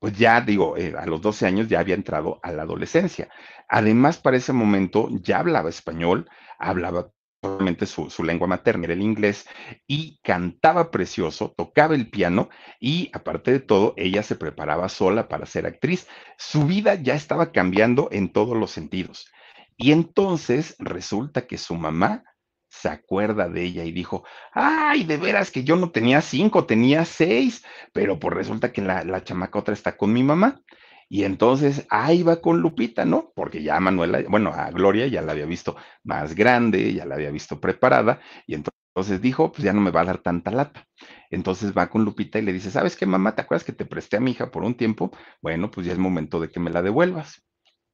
Pues 0.00 0.18
ya 0.18 0.40
digo, 0.40 0.76
eh, 0.76 0.94
a 0.98 1.06
los 1.06 1.20
12 1.20 1.46
años 1.46 1.68
ya 1.68 1.78
había 1.78 1.94
entrado 1.94 2.40
a 2.42 2.50
la 2.50 2.62
adolescencia. 2.62 3.28
Además, 3.68 4.18
para 4.18 4.36
ese 4.36 4.52
momento 4.52 5.08
ya 5.22 5.38
hablaba 5.38 5.68
español, 5.68 6.28
hablaba 6.58 7.12
solamente 7.40 7.86
su, 7.86 8.10
su, 8.10 8.24
lengua 8.24 8.48
materna, 8.48 8.86
era 8.86 8.94
el 8.94 9.00
inglés, 9.00 9.46
y 9.86 10.18
cantaba 10.24 10.90
precioso, 10.90 11.54
tocaba 11.56 11.94
el 11.94 12.10
piano 12.10 12.48
y 12.80 13.08
aparte 13.12 13.52
de 13.52 13.60
todo, 13.60 13.94
ella 13.96 14.24
se 14.24 14.34
preparaba 14.34 14.88
sola 14.88 15.28
para 15.28 15.46
ser 15.46 15.66
actriz. 15.66 16.08
Su 16.36 16.66
vida 16.66 16.96
ya 16.96 17.14
estaba 17.14 17.52
cambiando 17.52 18.08
en 18.10 18.32
todos 18.32 18.56
los 18.56 18.72
sentidos. 18.72 19.30
Y 19.76 19.92
entonces 19.92 20.74
resulta 20.80 21.46
que 21.46 21.58
su 21.58 21.76
mamá 21.76 22.24
se 22.70 22.88
acuerda 22.88 23.48
de 23.48 23.64
ella 23.64 23.84
y 23.84 23.92
dijo, 23.92 24.24
ay, 24.52 25.04
de 25.04 25.16
veras 25.16 25.50
que 25.50 25.64
yo 25.64 25.76
no 25.76 25.90
tenía 25.90 26.20
cinco, 26.22 26.66
tenía 26.66 27.04
seis, 27.04 27.64
pero 27.92 28.18
pues 28.18 28.34
resulta 28.34 28.72
que 28.72 28.80
la, 28.80 29.04
la 29.04 29.24
chamaca 29.24 29.58
otra 29.58 29.74
está 29.74 29.96
con 29.96 30.12
mi 30.12 30.22
mamá. 30.22 30.62
Y 31.08 31.24
entonces 31.24 31.86
ahí 31.90 32.22
va 32.22 32.40
con 32.40 32.60
Lupita, 32.60 33.04
¿no? 33.04 33.32
Porque 33.34 33.62
ya 33.64 33.80
Manuela, 33.80 34.22
bueno, 34.28 34.52
a 34.54 34.70
Gloria 34.70 35.08
ya 35.08 35.22
la 35.22 35.32
había 35.32 35.44
visto 35.46 35.76
más 36.04 36.34
grande, 36.36 36.94
ya 36.94 37.04
la 37.04 37.16
había 37.16 37.32
visto 37.32 37.60
preparada, 37.60 38.20
y 38.46 38.54
entonces 38.54 39.20
dijo, 39.20 39.50
pues 39.50 39.64
ya 39.64 39.72
no 39.72 39.80
me 39.80 39.90
va 39.90 40.02
a 40.02 40.04
dar 40.04 40.18
tanta 40.18 40.52
lata. 40.52 40.86
Entonces 41.30 41.76
va 41.76 41.90
con 41.90 42.04
Lupita 42.04 42.38
y 42.38 42.42
le 42.42 42.52
dice, 42.52 42.70
¿sabes 42.70 42.96
qué, 42.96 43.06
mamá? 43.06 43.34
¿Te 43.34 43.42
acuerdas 43.42 43.64
que 43.64 43.72
te 43.72 43.84
presté 43.86 44.18
a 44.18 44.20
mi 44.20 44.32
hija 44.32 44.50
por 44.52 44.62
un 44.62 44.76
tiempo? 44.76 45.10
Bueno, 45.42 45.70
pues 45.70 45.86
ya 45.86 45.92
es 45.92 45.98
momento 45.98 46.40
de 46.40 46.48
que 46.48 46.60
me 46.60 46.70
la 46.70 46.82
devuelvas. 46.82 47.42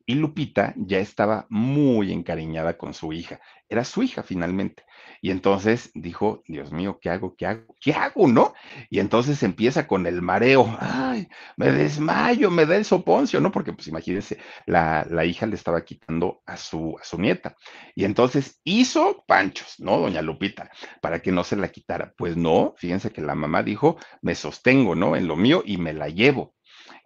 Y 0.07 0.15
Lupita 0.15 0.73
ya 0.77 0.99
estaba 0.99 1.47
muy 1.51 2.13
encariñada 2.13 2.79
con 2.79 2.95
su 2.95 3.13
hija. 3.13 3.41
Era 3.69 3.83
su 3.85 4.05
hija 4.05 4.23
finalmente. 4.23 4.85
Y 5.21 5.33
entonces 5.33 5.91
dijo, 5.95 6.43
Dios 6.47 6.71
mío, 6.73 6.99
¿qué 7.01 7.11
hago? 7.11 7.35
¿Qué 7.37 7.47
hago? 7.47 7.75
¿Qué 7.81 7.93
hago? 7.93 8.29
¿No? 8.29 8.55
Y 8.89 9.01
entonces 9.01 9.43
empieza 9.43 9.89
con 9.89 10.07
el 10.07 10.23
mareo. 10.23 10.77
Ay, 10.81 11.29
me 11.57 11.73
desmayo, 11.73 12.51
me 12.51 12.67
da 12.67 12.77
el 12.77 12.85
soponcio, 12.85 13.41
¿no? 13.41 13.51
Porque 13.51 13.73
pues 13.73 13.89
imagínense, 13.89 14.39
la, 14.67 15.05
la 15.11 15.25
hija 15.25 15.47
le 15.47 15.57
estaba 15.57 15.85
quitando 15.85 16.43
a 16.47 16.57
su, 16.57 16.97
a 17.01 17.05
su 17.05 17.19
nieta. 17.19 17.57
Y 17.97 18.05
entonces 18.05 18.61
hizo 18.63 19.25
panchos, 19.27 19.75
¿no? 19.79 19.99
Doña 19.99 20.23
Lupita, 20.23 20.71
para 21.01 21.21
que 21.21 21.33
no 21.33 21.43
se 21.43 21.57
la 21.57 21.69
quitara. 21.69 22.15
Pues 22.17 22.37
no, 22.37 22.75
fíjense 22.79 23.11
que 23.11 23.23
la 23.23 23.35
mamá 23.35 23.65
dijo, 23.65 23.97
me 24.23 24.37
sostengo, 24.37 24.95
¿no? 24.95 25.17
En 25.17 25.27
lo 25.27 25.37
mío 25.37 25.63
y 25.67 25.79
me 25.79 25.93
la 25.93 26.09
llevo. 26.09 26.56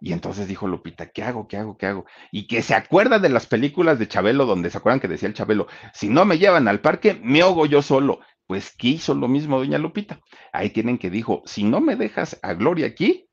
Y 0.03 0.13
entonces 0.13 0.47
dijo 0.47 0.67
Lupita, 0.67 1.11
¿qué 1.11 1.21
hago? 1.21 1.47
¿Qué 1.47 1.57
hago? 1.57 1.77
¿Qué 1.77 1.85
hago? 1.85 2.05
Y 2.31 2.47
que 2.47 2.63
se 2.63 2.73
acuerda 2.73 3.19
de 3.19 3.29
las 3.29 3.45
películas 3.45 3.99
de 3.99 4.07
Chabelo, 4.07 4.47
donde 4.47 4.71
se 4.71 4.79
acuerdan 4.79 4.99
que 4.99 5.07
decía 5.07 5.27
el 5.27 5.35
Chabelo, 5.35 5.67
si 5.93 6.09
no 6.09 6.25
me 6.25 6.39
llevan 6.39 6.67
al 6.67 6.81
parque, 6.81 7.21
me 7.23 7.41
ahogo 7.41 7.67
yo 7.67 7.83
solo. 7.83 8.19
Pues 8.47 8.75
¿qué 8.75 8.87
hizo 8.87 9.13
lo 9.13 9.27
mismo 9.27 9.59
doña 9.59 9.77
Lupita? 9.77 10.19
Ahí 10.51 10.71
tienen 10.71 10.97
que 10.97 11.11
dijo, 11.11 11.43
si 11.45 11.63
no 11.63 11.81
me 11.81 11.95
dejas 11.95 12.39
a 12.41 12.55
Gloria 12.55 12.87
aquí, 12.87 13.29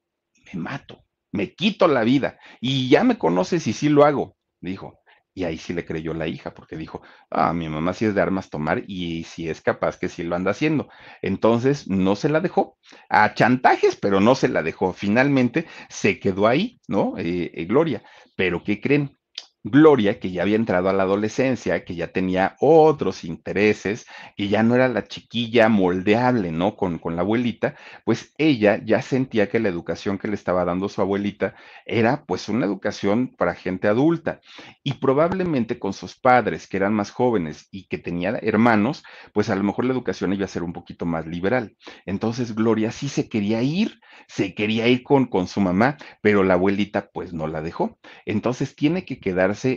me 0.52 0.60
mato, 0.60 1.02
me 1.32 1.54
quito 1.54 1.88
la 1.88 2.04
vida. 2.04 2.38
Y 2.60 2.90
ya 2.90 3.02
me 3.02 3.16
conoces 3.16 3.66
y 3.66 3.72
sí 3.72 3.88
lo 3.88 4.04
hago, 4.04 4.36
dijo. 4.60 4.97
Y 5.38 5.44
ahí 5.44 5.58
sí 5.58 5.72
le 5.72 5.84
creyó 5.84 6.14
la 6.14 6.26
hija, 6.26 6.52
porque 6.54 6.76
dijo, 6.76 7.02
ah, 7.30 7.52
mi 7.52 7.68
mamá 7.68 7.92
sí 7.94 8.06
es 8.06 8.14
de 8.14 8.20
armas 8.20 8.50
tomar 8.50 8.82
y 8.88 9.24
si 9.24 9.48
es 9.48 9.60
capaz 9.60 9.96
que 9.98 10.08
sí 10.08 10.22
lo 10.24 10.34
anda 10.36 10.50
haciendo. 10.50 10.88
Entonces 11.22 11.88
no 11.88 12.16
se 12.16 12.28
la 12.28 12.40
dejó 12.40 12.76
a 13.08 13.34
chantajes, 13.34 13.96
pero 13.96 14.20
no 14.20 14.34
se 14.34 14.48
la 14.48 14.62
dejó. 14.62 14.92
Finalmente 14.92 15.66
se 15.88 16.18
quedó 16.18 16.46
ahí, 16.48 16.80
¿no? 16.88 17.14
Eh, 17.18 17.50
eh, 17.54 17.64
Gloria. 17.66 18.02
Pero 18.36 18.62
¿qué 18.64 18.80
creen? 18.80 19.17
Gloria, 19.64 20.20
que 20.20 20.30
ya 20.30 20.42
había 20.42 20.56
entrado 20.56 20.88
a 20.88 20.92
la 20.92 21.02
adolescencia, 21.02 21.84
que 21.84 21.96
ya 21.96 22.08
tenía 22.12 22.56
otros 22.60 23.24
intereses, 23.24 24.06
que 24.36 24.48
ya 24.48 24.62
no 24.62 24.76
era 24.76 24.88
la 24.88 25.06
chiquilla 25.06 25.68
moldeable, 25.68 26.52
¿no? 26.52 26.76
Con, 26.76 26.98
con, 26.98 27.16
la 27.16 27.22
abuelita, 27.22 27.74
pues 28.04 28.32
ella 28.38 28.80
ya 28.84 29.02
sentía 29.02 29.48
que 29.48 29.58
la 29.58 29.68
educación 29.68 30.18
que 30.18 30.28
le 30.28 30.34
estaba 30.34 30.64
dando 30.64 30.88
su 30.88 31.00
abuelita 31.00 31.54
era 31.84 32.24
pues 32.24 32.48
una 32.48 32.66
educación 32.66 33.34
para 33.36 33.54
gente 33.54 33.88
adulta. 33.88 34.40
Y 34.84 34.94
probablemente 34.94 35.78
con 35.78 35.92
sus 35.92 36.16
padres, 36.16 36.66
que 36.68 36.76
eran 36.76 36.94
más 36.94 37.10
jóvenes 37.10 37.68
y 37.72 37.88
que 37.88 37.98
tenían 37.98 38.38
hermanos, 38.42 39.02
pues 39.32 39.50
a 39.50 39.56
lo 39.56 39.64
mejor 39.64 39.86
la 39.86 39.92
educación 39.92 40.32
iba 40.32 40.44
a 40.44 40.48
ser 40.48 40.62
un 40.62 40.72
poquito 40.72 41.04
más 41.04 41.26
liberal. 41.26 41.76
Entonces 42.06 42.54
Gloria 42.54 42.92
sí 42.92 43.08
se 43.08 43.28
quería 43.28 43.62
ir, 43.62 44.00
se 44.28 44.54
quería 44.54 44.86
ir 44.88 45.02
con, 45.02 45.26
con 45.26 45.48
su 45.48 45.60
mamá, 45.60 45.96
pero 46.22 46.44
la 46.44 46.54
abuelita 46.54 47.10
pues 47.12 47.32
no 47.32 47.46
la 47.46 47.60
dejó. 47.60 47.98
Entonces 48.24 48.76
tiene 48.76 49.04
que 49.04 49.18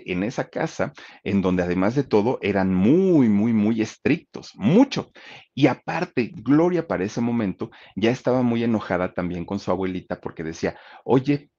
en 0.06 0.24
esa 0.24 0.50
casa 0.50 0.94
en 1.24 1.42
donde 1.42 1.64
además 1.64 1.96
de 1.96 2.04
todo 2.04 2.40
eran 2.42 2.74
muy, 2.74 3.30
muy, 3.30 3.54
muy 3.54 3.82
estrictos, 3.82 4.52
mucho. 4.56 5.12
Y 5.54 5.68
aparte, 5.68 6.32
Gloria 6.36 6.88
para 6.88 7.04
ese 7.04 7.22
momento 7.22 7.72
ya 7.96 8.12
estaba 8.12 8.42
muy 8.42 8.64
enojada 8.64 9.14
también 9.14 9.46
con 9.46 9.60
su 9.60 9.72
abuelita 9.72 10.20
porque 10.20 10.44
decía, 10.44 10.78
oye, 11.04 11.50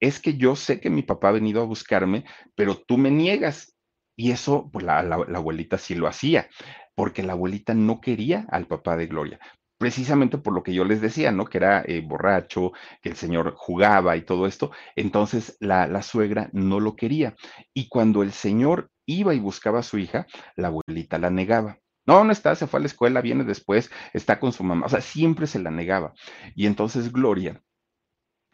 es 0.00 0.20
que 0.20 0.36
yo 0.36 0.56
sé 0.56 0.80
que 0.80 0.90
mi 0.90 1.02
papá 1.02 1.28
ha 1.28 1.32
venido 1.32 1.62
a 1.62 1.66
buscarme, 1.66 2.24
pero 2.54 2.76
tú 2.76 2.98
me 2.98 3.10
niegas. 3.10 3.76
Y 4.16 4.30
eso, 4.30 4.70
pues 4.72 4.84
la, 4.84 5.02
la 5.02 5.38
abuelita 5.38 5.76
sí 5.78 5.94
lo 5.94 6.06
hacía 6.06 6.48
porque 6.94 7.24
la 7.24 7.32
abuelita 7.32 7.74
no 7.74 8.00
quería 8.00 8.46
al 8.50 8.66
papá 8.66 8.96
de 8.96 9.06
Gloria 9.08 9.40
precisamente 9.78 10.38
por 10.38 10.54
lo 10.54 10.62
que 10.62 10.74
yo 10.74 10.84
les 10.84 11.00
decía, 11.00 11.32
¿no? 11.32 11.44
Que 11.46 11.58
era 11.58 11.82
eh, 11.86 12.00
borracho, 12.06 12.72
que 13.02 13.08
el 13.10 13.16
señor 13.16 13.54
jugaba 13.56 14.16
y 14.16 14.22
todo 14.22 14.46
esto. 14.46 14.70
Entonces 14.96 15.56
la, 15.60 15.86
la 15.86 16.02
suegra 16.02 16.48
no 16.52 16.80
lo 16.80 16.96
quería. 16.96 17.34
Y 17.74 17.88
cuando 17.88 18.22
el 18.22 18.32
señor 18.32 18.90
iba 19.06 19.34
y 19.34 19.40
buscaba 19.40 19.80
a 19.80 19.82
su 19.82 19.98
hija, 19.98 20.26
la 20.56 20.68
abuelita 20.68 21.18
la 21.18 21.30
negaba. 21.30 21.78
No, 22.06 22.22
no 22.24 22.32
está, 22.32 22.54
se 22.54 22.66
fue 22.66 22.78
a 22.78 22.82
la 22.82 22.86
escuela, 22.86 23.20
viene 23.22 23.44
después, 23.44 23.90
está 24.12 24.38
con 24.38 24.52
su 24.52 24.62
mamá. 24.64 24.86
O 24.86 24.88
sea, 24.88 25.00
siempre 25.00 25.46
se 25.46 25.58
la 25.58 25.70
negaba. 25.70 26.12
Y 26.54 26.66
entonces 26.66 27.12
Gloria 27.12 27.62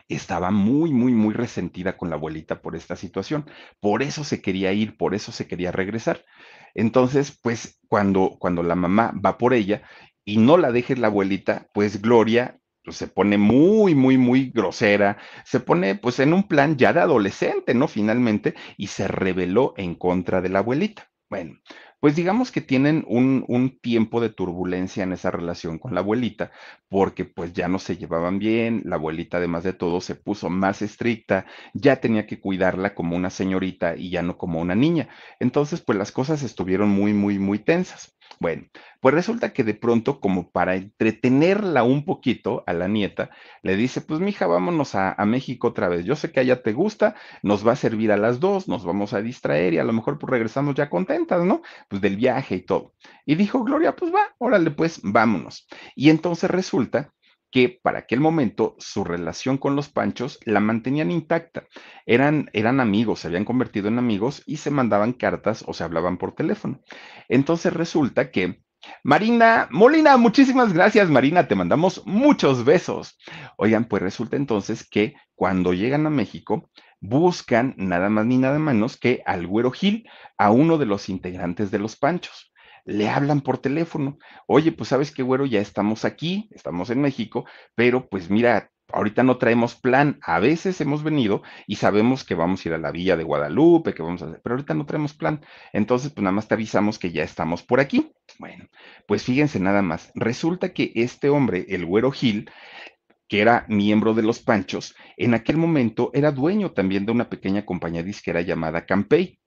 estaba 0.09 0.51
muy, 0.51 0.93
muy, 0.93 1.13
muy 1.13 1.33
resentida 1.35 1.97
con 1.97 2.11
la 2.11 2.17
abuelita 2.17 2.61
por 2.63 2.75
esta 2.77 2.97
situación. 2.97 3.49
Por 3.81 4.03
eso 4.03 4.25
se 4.25 4.43
quería 4.43 4.73
ir, 4.73 4.97
por 4.97 5.15
eso 5.15 5.31
se 5.33 5.47
quería 5.47 5.71
regresar. 5.73 6.25
Entonces, 6.75 7.39
pues 7.43 7.79
cuando, 7.89 8.37
cuando 8.39 8.63
la 8.63 8.75
mamá 8.75 9.13
va 9.25 9.39
por 9.39 9.55
ella 9.55 9.83
y 10.25 10.39
no 10.39 10.57
la 10.57 10.73
deje 10.73 10.97
la 10.97 11.09
abuelita, 11.09 11.69
pues 11.73 12.01
Gloria 12.03 12.61
pues, 12.85 12.97
se 12.97 13.09
pone 13.09 13.39
muy, 13.39 13.95
muy, 13.95 14.19
muy 14.19 14.51
grosera, 14.51 15.19
se 15.45 15.61
pone 15.61 15.95
pues 15.95 16.19
en 16.19 16.33
un 16.33 16.49
plan 16.49 16.77
ya 16.77 16.93
de 16.93 17.01
adolescente, 17.01 17.75
¿no? 17.75 17.89
Finalmente, 17.89 18.55
y 18.77 18.89
se 18.89 19.07
rebeló 19.07 19.75
en 19.77 19.95
contra 19.95 20.41
de 20.41 20.49
la 20.49 20.61
abuelita. 20.61 21.11
Bueno, 21.29 21.59
pues 22.01 22.17
digamos 22.17 22.51
que 22.51 22.61
tienen 22.61 23.05
un, 23.07 23.45
un, 23.47 23.79
tiempo 23.79 24.21
de 24.21 24.31
turbulencia 24.31 25.05
en 25.05 25.13
esa 25.13 25.31
relación 25.31 25.79
con 25.79 25.95
la 25.95 26.01
abuelita, 26.01 26.51
porque 26.89 27.25
pues 27.25 27.53
ya 27.53 27.69
no 27.69 27.79
se 27.79 27.97
llevaban 27.97 28.39
bien, 28.41 28.83
la 28.87 28.97
abuelita 28.97 29.37
además 29.37 29.63
de 29.63 29.75
todo 29.75 30.01
se 30.01 30.17
puso 30.17 30.51
más 30.51 30.83
estricta, 30.83 31.47
ya 31.75 32.01
tenía 32.01 32.27
que 32.27 32.41
cuidarla 32.41 32.95
como 32.95 33.17
una 33.17 33.31
señorita 33.31 33.95
y 33.97 34.11
ya 34.11 34.23
no 34.23 34.39
como 34.39 34.61
una 34.61 34.75
niña. 34.75 35.09
Entonces, 35.39 35.83
pues 35.83 35.99
las 35.99 36.11
cosas 36.11 36.43
estuvieron 36.43 36.89
muy, 36.89 37.13
muy, 37.13 37.39
muy 37.39 37.59
tensas. 37.61 38.17
Bueno, 38.41 38.69
pues 39.01 39.15
resulta 39.15 39.53
que 39.53 39.65
de 39.65 39.75
pronto, 39.75 40.19
como 40.19 40.51
para 40.51 40.75
entretenerla 40.75 41.83
un 41.83 42.07
poquito 42.07 42.65
a 42.67 42.73
la 42.73 42.89
nieta, 42.89 43.29
le 43.63 43.77
dice, 43.77 44.01
pues 44.01 44.19
mija, 44.21 44.47
vámonos 44.47 44.95
a, 44.95 45.15
México 45.27 45.69
otra 45.69 45.89
vez. 45.91 46.07
Yo 46.07 46.17
sé 46.17 46.33
que 46.33 46.41
allá 46.41 46.63
te 46.63 46.73
gusta, 46.73 47.15
nos 47.43 47.67
va 47.67 47.73
a 47.73 47.77
servir 47.77 48.13
a 48.13 48.17
las 48.17 48.41
dos, 48.41 48.67
nos 48.67 48.83
vamos 48.83 49.13
a 49.13 49.21
distraer 49.21 49.75
y 49.75 49.79
a 49.79 49.85
lo 49.85 49.93
mejor 49.93 50.19
pues 50.19 50.31
regresamos 50.31 50.75
ya 50.75 50.89
contentas, 50.89 51.45
¿no? 51.45 51.61
Pues 51.89 52.01
del 52.01 52.17
viaje 52.17 52.57
y 52.57 52.63
todo. 52.63 52.95
Y 53.27 53.35
dijo 53.35 53.63
Gloria, 53.63 53.95
pues 53.95 54.11
va, 54.13 54.35
órale, 54.39 54.71
pues 54.71 55.01
vámonos. 55.03 55.69
Y 55.95 56.09
entonces 56.09 56.51
resulta 56.51 57.13
que 57.51 57.81
para 57.83 58.01
aquel 58.01 58.21
momento 58.21 58.77
su 58.79 59.05
relación 59.05 59.59
con 59.59 59.77
los 59.77 59.89
Panchos 59.89 60.39
la 60.45 60.61
mantenían 60.61 61.11
intacta. 61.11 61.65
Eran, 62.07 62.51
eran 62.53 62.81
amigos, 62.81 63.21
se 63.21 63.29
habían 63.29 63.45
convertido 63.45 63.89
en 63.89 63.99
amigos 63.99 64.43
y 64.47 64.59
se 64.59 64.71
mandaban 64.71 65.13
cartas 65.13 65.65
o 65.67 65.75
se 65.75 65.85
hablaban 65.85 66.17
por 66.17 66.35
teléfono. 66.35 66.81
Entonces 67.29 67.73
resulta 67.73 68.31
que 68.31 68.63
Marina, 69.05 69.69
Molina, 69.71 70.17
muchísimas 70.17 70.73
gracias, 70.73 71.11
Marina, 71.11 71.47
te 71.49 71.55
mandamos 71.55 72.03
muchos 72.07 72.65
besos. 72.65 73.19
Oigan, 73.59 73.85
pues 73.85 74.03
resulta 74.03 74.37
entonces 74.37 74.89
que 74.89 75.15
cuando 75.35 75.75
llegan 75.75 76.07
a 76.07 76.11
México, 76.11 76.71
buscan 77.01 77.75
nada 77.77 78.09
más 78.09 78.27
ni 78.27 78.39
nada 78.39 78.59
menos 78.59 78.97
que 78.97 79.23
al 79.27 79.47
Güero 79.47 79.71
Gil, 79.71 80.09
a 80.39 80.51
uno 80.51 80.79
de 80.79 80.87
los 80.87 81.09
integrantes 81.09 81.71
de 81.71 81.79
los 81.79 81.97
Panchos 81.97 82.50
le 82.85 83.09
hablan 83.09 83.41
por 83.41 83.59
teléfono. 83.59 84.19
Oye, 84.47 84.73
pues 84.73 84.89
sabes 84.89 85.13
qué, 85.13 85.23
güero, 85.23 85.47
ya 85.47 85.61
estamos 85.61 86.05
aquí, 86.05 86.49
estamos 86.53 86.91
en 86.91 87.01
México, 87.01 87.45
pero 87.75 88.09
pues 88.09 88.31
mira, 88.31 88.71
ahorita 88.93 89.23
no 89.23 89.39
traemos 89.39 89.75
plan. 89.75 90.19
A 90.23 90.39
veces 90.41 90.81
hemos 90.81 91.03
venido 91.03 91.43
y 91.67 91.77
sabemos 91.77 92.25
que 92.25 92.35
vamos 92.35 92.65
a 92.65 92.69
ir 92.69 92.75
a 92.75 92.79
la 92.79 92.91
villa 92.91 93.17
de 93.17 93.25
Guadalupe, 93.25 93.95
que 93.95 94.03
vamos 94.03 94.23
a 94.23 94.27
hacer, 94.27 94.41
pero 94.43 94.55
ahorita 94.55 94.75
no 94.75 94.87
traemos 94.87 95.15
plan. 95.15 95.45
Entonces, 95.73 96.11
pues 96.11 96.23
nada 96.23 96.35
más 96.35 96.49
te 96.49 96.55
avisamos 96.55 96.99
que 96.99 97.13
ya 97.13 97.23
estamos 97.23 97.63
por 97.63 97.81
aquí. 97.81 98.13
Bueno, 98.39 98.67
pues 99.07 99.25
fíjense 99.25 99.61
nada 99.61 99.83
más. 99.83 100.11
Resulta 100.15 100.73
que 100.73 100.93
este 100.95 101.29
hombre, 101.29 101.67
el 101.69 101.87
güero 101.87 102.11
Gil, 102.11 102.51
que 103.29 103.41
era 103.41 103.65
miembro 103.69 104.15
de 104.15 104.23
los 104.23 104.41
Panchos, 104.41 104.95
en 105.17 105.35
aquel 105.35 105.57
momento 105.57 106.11
era 106.15 106.33
dueño 106.33 106.73
también 106.73 107.07
de 107.07 107.13
una 107.13 107.29
pequeña 107.29 107.65
compañía 107.65 108.03
disquera 108.03 108.41
llamada 108.41 108.87
Campey. 108.87 109.39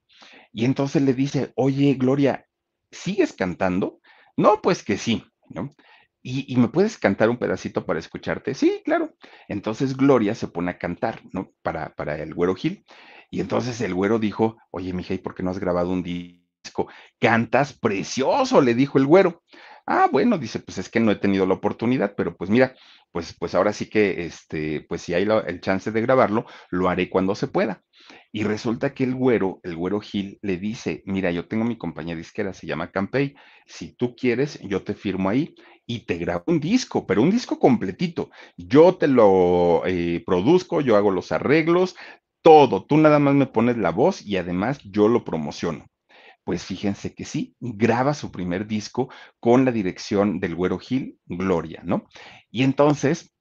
Y 0.53 0.65
entonces 0.65 1.01
le 1.01 1.13
dice, 1.13 1.51
oye, 1.55 1.95
Gloria, 1.95 2.45
¿sigues 2.93 3.33
cantando? 3.33 3.99
No, 4.37 4.61
pues 4.61 4.83
que 4.83 4.97
sí, 4.97 5.25
¿no? 5.49 5.75
¿Y, 6.21 6.51
¿Y, 6.51 6.55
me 6.57 6.69
puedes 6.69 6.97
cantar 6.97 7.29
un 7.29 7.37
pedacito 7.37 7.85
para 7.85 7.99
escucharte? 7.99 8.53
Sí, 8.53 8.81
claro. 8.85 9.13
Entonces 9.49 9.97
Gloria 9.97 10.35
se 10.35 10.47
pone 10.47 10.71
a 10.71 10.77
cantar, 10.77 11.21
¿no? 11.33 11.51
Para, 11.61 11.93
para 11.95 12.17
el 12.17 12.33
güero 12.33 12.55
Gil. 12.55 12.85
Y 13.29 13.41
entonces 13.41 13.81
el 13.81 13.93
güero 13.93 14.19
dijo, 14.19 14.57
oye, 14.71 14.93
mija, 14.93 15.13
¿y 15.13 15.17
por 15.17 15.35
qué 15.35 15.43
no 15.43 15.51
has 15.51 15.59
grabado 15.59 15.89
un 15.89 16.03
disco? 16.03 16.87
Cantas 17.19 17.73
precioso, 17.73 18.61
le 18.61 18.73
dijo 18.73 18.97
el 18.99 19.05
güero. 19.05 19.43
Ah, 19.85 20.07
bueno, 20.11 20.37
dice, 20.37 20.59
pues 20.59 20.77
es 20.77 20.89
que 20.89 21.01
no 21.01 21.11
he 21.11 21.15
tenido 21.17 21.45
la 21.45 21.55
oportunidad, 21.55 22.13
pero 22.15 22.37
pues 22.37 22.49
mira, 22.49 22.73
pues, 23.11 23.35
pues 23.37 23.53
ahora 23.53 23.73
sí 23.73 23.89
que, 23.89 24.25
este, 24.25 24.81
pues 24.87 25.01
si 25.01 25.13
hay 25.13 25.27
el 25.47 25.59
chance 25.59 25.91
de 25.91 26.01
grabarlo, 26.01 26.45
lo 26.69 26.87
haré 26.89 27.09
cuando 27.09 27.35
se 27.35 27.47
pueda. 27.47 27.83
Y 28.31 28.43
resulta 28.45 28.93
que 28.93 29.03
el 29.03 29.13
güero, 29.13 29.59
el 29.63 29.75
güero 29.75 29.99
Gil, 29.99 30.39
le 30.41 30.57
dice, 30.57 31.03
mira, 31.05 31.31
yo 31.31 31.47
tengo 31.47 31.65
mi 31.65 31.77
compañía 31.77 32.15
disquera, 32.15 32.53
se 32.53 32.65
llama 32.65 32.91
Campey, 32.91 33.35
si 33.65 33.93
tú 33.93 34.15
quieres, 34.15 34.57
yo 34.61 34.83
te 34.83 34.93
firmo 34.93 35.29
ahí 35.29 35.53
y 35.85 36.05
te 36.05 36.17
grabo 36.17 36.43
un 36.47 36.59
disco, 36.61 37.05
pero 37.05 37.21
un 37.21 37.29
disco 37.31 37.59
completito. 37.59 38.29
Yo 38.55 38.95
te 38.95 39.07
lo 39.07 39.83
eh, 39.85 40.23
produzco, 40.25 40.79
yo 40.79 40.95
hago 40.95 41.11
los 41.11 41.31
arreglos, 41.33 41.95
todo, 42.41 42.85
tú 42.85 42.95
nada 42.97 43.19
más 43.19 43.35
me 43.35 43.47
pones 43.47 43.77
la 43.77 43.91
voz 43.91 44.21
y 44.25 44.37
además 44.37 44.79
yo 44.83 45.09
lo 45.09 45.25
promociono. 45.25 45.85
Pues 46.43 46.63
fíjense 46.65 47.13
que 47.13 47.25
sí, 47.25 47.55
graba 47.59 48.13
su 48.13 48.31
primer 48.31 48.67
disco 48.67 49.09
con 49.39 49.65
la 49.65 49.71
dirección 49.71 50.39
del 50.39 50.55
Güero 50.55 50.77
Gil, 50.79 51.19
Gloria, 51.25 51.81
¿no? 51.85 52.07
Y 52.51 52.63
entonces, 52.63 53.33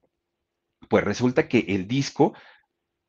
pues 0.88 1.04
resulta 1.04 1.48
que 1.48 1.64
el 1.68 1.88
disco 1.88 2.34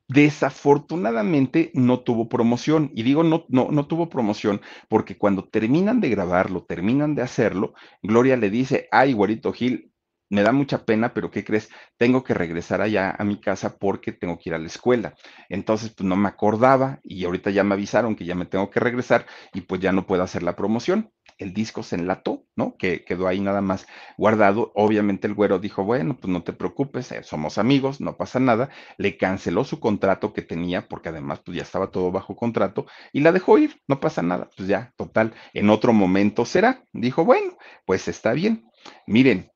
Desafortunadamente 0.06 1.70
no 1.72 2.00
tuvo 2.00 2.28
promoción. 2.28 2.90
Y 2.94 3.04
digo 3.04 3.24
no, 3.24 3.46
no, 3.48 3.68
no 3.70 3.86
tuvo 3.86 4.10
promoción 4.10 4.60
porque 4.88 5.16
cuando 5.16 5.48
terminan 5.48 6.00
de 6.00 6.10
grabarlo, 6.10 6.64
terminan 6.64 7.14
de 7.14 7.22
hacerlo, 7.22 7.72
Gloria 8.02 8.36
le 8.36 8.50
dice, 8.50 8.86
ay, 8.92 9.14
güerito 9.14 9.52
Gil, 9.52 9.92
me 10.34 10.42
da 10.42 10.52
mucha 10.52 10.84
pena, 10.84 11.14
pero 11.14 11.30
¿qué 11.30 11.44
crees? 11.44 11.70
Tengo 11.96 12.24
que 12.24 12.34
regresar 12.34 12.80
allá 12.80 13.14
a 13.18 13.24
mi 13.24 13.40
casa 13.40 13.76
porque 13.78 14.12
tengo 14.12 14.38
que 14.38 14.50
ir 14.50 14.54
a 14.54 14.58
la 14.58 14.66
escuela. 14.66 15.14
Entonces, 15.48 15.90
pues 15.94 16.06
no 16.06 16.16
me 16.16 16.28
acordaba 16.28 17.00
y 17.02 17.24
ahorita 17.24 17.50
ya 17.50 17.64
me 17.64 17.74
avisaron 17.74 18.16
que 18.16 18.24
ya 18.24 18.34
me 18.34 18.46
tengo 18.46 18.70
que 18.70 18.80
regresar 18.80 19.26
y 19.52 19.62
pues 19.62 19.80
ya 19.80 19.92
no 19.92 20.06
puedo 20.06 20.22
hacer 20.22 20.42
la 20.42 20.56
promoción. 20.56 21.10
El 21.38 21.52
disco 21.52 21.82
se 21.82 21.96
enlató, 21.96 22.44
¿no? 22.54 22.76
Que 22.76 23.04
quedó 23.04 23.26
ahí 23.26 23.40
nada 23.40 23.60
más 23.60 23.86
guardado. 24.16 24.72
Obviamente 24.74 25.26
el 25.26 25.34
güero 25.34 25.58
dijo, 25.58 25.84
bueno, 25.84 26.16
pues 26.20 26.32
no 26.32 26.42
te 26.44 26.52
preocupes, 26.52 27.10
eh, 27.12 27.22
somos 27.24 27.58
amigos, 27.58 28.00
no 28.00 28.16
pasa 28.16 28.38
nada. 28.40 28.70
Le 28.98 29.16
canceló 29.16 29.64
su 29.64 29.80
contrato 29.80 30.32
que 30.32 30.42
tenía 30.42 30.86
porque 30.88 31.08
además 31.08 31.40
pues 31.44 31.56
ya 31.56 31.62
estaba 31.62 31.90
todo 31.90 32.10
bajo 32.12 32.36
contrato 32.36 32.86
y 33.12 33.20
la 33.20 33.32
dejó 33.32 33.58
ir, 33.58 33.80
no 33.88 34.00
pasa 34.00 34.22
nada. 34.22 34.48
Pues 34.56 34.68
ya, 34.68 34.92
total, 34.96 35.34
en 35.52 35.70
otro 35.70 35.92
momento 35.92 36.44
será. 36.44 36.84
Dijo, 36.92 37.24
bueno, 37.24 37.56
pues 37.86 38.08
está 38.08 38.32
bien. 38.32 38.64
Miren, 39.06 39.50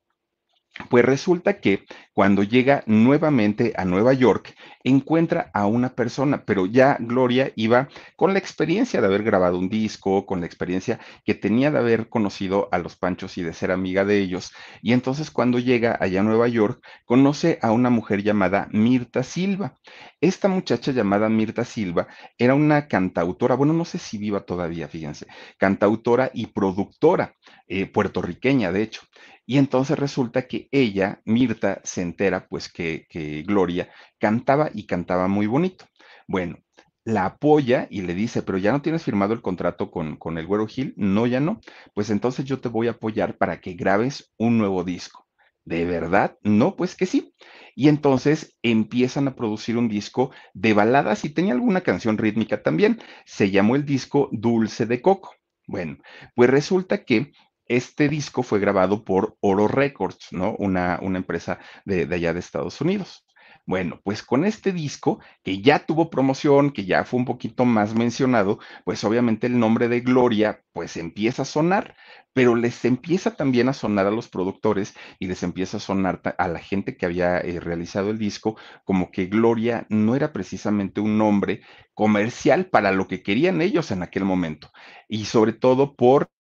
pues 0.91 1.05
resulta 1.05 1.61
que 1.61 1.85
cuando 2.13 2.43
llega 2.43 2.83
nuevamente 2.87 3.75
a 3.77 3.85
Nueva 3.85 4.13
York, 4.13 4.55
encuentra 4.83 5.51
a 5.55 5.67
una 5.67 5.91
persona, 5.95 6.45
pero 6.45 6.67
ya 6.67 6.97
Gloria 6.99 7.53
iba 7.55 7.89
con 8.17 8.33
la 8.33 8.39
experiencia 8.39 9.01
de 9.01 9.07
haber 9.07 9.23
grabado 9.23 9.59
un 9.59 9.69
disco, 9.69 10.27
con 10.27 10.41
la 10.41 10.47
experiencia 10.47 10.99
que 11.25 11.35
tenía 11.35 11.71
de 11.71 11.79
haber 11.79 12.09
conocido 12.09 12.69
a 12.73 12.79
los 12.79 12.97
Panchos 12.97 13.39
y 13.39 13.43
de 13.43 13.53
ser 13.53 13.71
amiga 13.71 14.05
de 14.05 14.19
ellos. 14.19 14.53
Y 14.83 14.93
entonces 14.93 15.31
cuando 15.31 15.59
llega 15.59 15.97
allá 16.01 16.21
a 16.21 16.25
Nueva 16.25 16.49
York, 16.49 16.83
conoce 17.05 17.59
a 17.63 17.71
una 17.73 17.91
mujer 17.91 18.23
llamada 18.23 18.69
Mirta 18.73 19.23
Silva. 19.23 19.75
Esta 20.21 20.49
muchacha 20.49 20.93
llamada 20.93 21.29
Mirta 21.29 21.65
Silva 21.65 22.09
era 22.37 22.55
una 22.55 22.89
cantautora, 22.89 23.55
bueno, 23.55 23.73
no 23.73 23.85
sé 23.85 23.99
si 23.99 24.19
viva 24.19 24.41
todavía, 24.41 24.89
fíjense, 24.89 25.27
cantautora 25.59 26.31
y 26.35 26.47
productora 26.47 27.35
eh, 27.69 27.87
puertorriqueña, 27.87 28.73
de 28.73 28.83
hecho. 28.83 29.03
Y 29.49 29.57
entonces 29.57 29.99
resulta 29.99 30.47
que 30.47 30.69
ella, 30.73 31.23
Mirta, 31.25 31.81
se 31.83 32.03
entera 32.03 32.47
pues 32.49 32.71
que, 32.71 33.07
Gloria 33.47 33.89
cantaba 34.19 34.71
y 34.75 34.85
cantaba 34.85 35.27
muy 35.27 35.47
bonito. 35.47 35.87
Bueno, 36.27 36.59
la 37.03 37.25
apoya 37.25 37.87
y 37.91 38.03
le 38.03 38.13
dice, 38.13 38.43
pero 38.43 38.59
ya 38.59 38.73
no 38.73 38.83
tienes 38.83 39.05
firmado 39.05 39.33
el 39.33 39.41
contrato 39.41 39.91
con, 39.91 40.19
con 40.19 40.37
el 40.37 40.47
Güero 40.47 40.67
Gil. 40.67 40.93
No, 40.99 41.27
ya 41.27 41.41
no. 41.41 41.61
Pues 41.95 42.11
entonces 42.11 42.45
yo 42.45 42.61
te 42.61 42.69
voy 42.69 42.89
a 42.89 42.93
apoyar 42.93 43.39
para 43.39 43.59
que 43.63 43.73
grabes 43.73 44.31
un 44.37 44.59
nuevo 44.59 44.85
disco. 44.85 45.27
¿De 45.65 45.87
verdad? 45.87 46.37
No, 46.43 46.77
pues 46.77 46.95
que 46.95 47.07
sí. 47.07 47.35
Y 47.75 47.89
entonces 47.89 48.59
empiezan 48.63 49.29
a 49.29 49.35
producir 49.35 49.79
un 49.79 49.89
disco 49.89 50.31
de 50.53 50.75
baladas 50.75 51.25
y 51.25 51.31
tenía 51.31 51.55
alguna 51.55 51.81
canción 51.81 52.19
rítmica 52.19 52.63
también. 52.63 53.01
Se 53.25 53.51
llamó 53.51 53.77
el 53.77 53.87
disco 53.87 54.29
Dulce 54.31 54.85
de 54.85 55.01
Coco. 55.01 55.35
Bueno, 55.67 55.97
pues 56.35 56.51
resulta 56.51 57.05
que 57.05 57.33
este 57.69 58.09
disco 58.09 58.43
fue 58.43 58.59
grabado 58.59 59.05
por 59.05 59.37
Oro 59.41 59.69
Records, 59.69 60.29
¿no? 60.33 60.55
Una, 60.59 60.99
una 61.03 61.19
empresa 61.19 61.59
de, 61.85 62.07
de 62.07 62.15
allá 62.15 62.33
de 62.33 62.41
Estados 62.41 62.81
Unidos. 62.81 63.25
Bueno, 63.67 64.01
pues 64.03 64.23
con 64.23 64.47
este 64.47 64.73
disco, 64.73 65.21
que 65.45 65.61
ya 65.61 65.81
tuvo 65.85 66.09
promoción, 66.09 66.71
que 66.71 66.87
ya 66.87 67.05
fue 67.05 67.21
un 67.21 67.27
poquito 67.27 67.67
más 67.67 67.95
mencionado, 67.95 68.59
pues 68.87 69.05
obviamente 69.05 69.47
el 69.47 69.59
nombre 69.59 69.89
de 69.89 70.01
Gloria, 70.01 70.63
pues 70.73 70.97
empieza 70.97 71.43
a 71.43 71.45
sonar, 71.45 71.95
pero 72.33 72.55
les 72.55 72.83
empieza 72.87 73.37
también 73.37 73.69
a 73.69 73.75
sonar 73.75 74.07
a 74.07 74.11
los 74.11 74.31
productores 74.31 74.95
y 75.19 75.27
les 75.27 75.43
empieza 75.43 75.77
a 75.77 75.81
sonar 75.81 76.23
a 76.39 76.49
la 76.49 76.61
gente 76.61 76.97
que 76.97 77.05
había 77.05 77.41
eh, 77.41 77.61
realizado 77.61 78.09
el 78.09 78.17
disco, 78.17 78.57
como 78.85 79.11
que 79.11 79.27
Gloria 79.27 79.87
no 79.91 80.15
era 80.17 80.33
precisamente 80.33 81.03
un 81.03 81.19
nombre 81.19 81.61
comercial 81.93 82.71
para 82.71 82.91
lo 82.91 83.07
que 83.07 83.23
querían 83.23 83.61
ellos 83.61 83.91
en 83.91 84.03
aquel 84.03 84.25
momento, 84.25 84.71
y 85.09 85.27
sobre 85.27 85.53
todo 85.53 85.95
por 85.95 86.31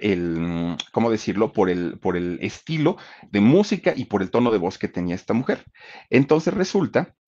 el, 0.00 0.76
¿cómo 0.92 1.10
decirlo? 1.10 1.52
Por 1.52 1.70
el, 1.70 1.98
por 1.98 2.16
el 2.16 2.38
estilo 2.42 2.96
de 3.30 3.40
música 3.40 3.92
y 3.96 4.04
por 4.04 4.22
el 4.22 4.30
tono 4.30 4.50
de 4.50 4.58
voz 4.58 4.78
que 4.78 4.88
tenía 4.88 5.14
esta 5.14 5.34
mujer. 5.34 5.64
Entonces 6.10 6.54
resulta... 6.54 7.14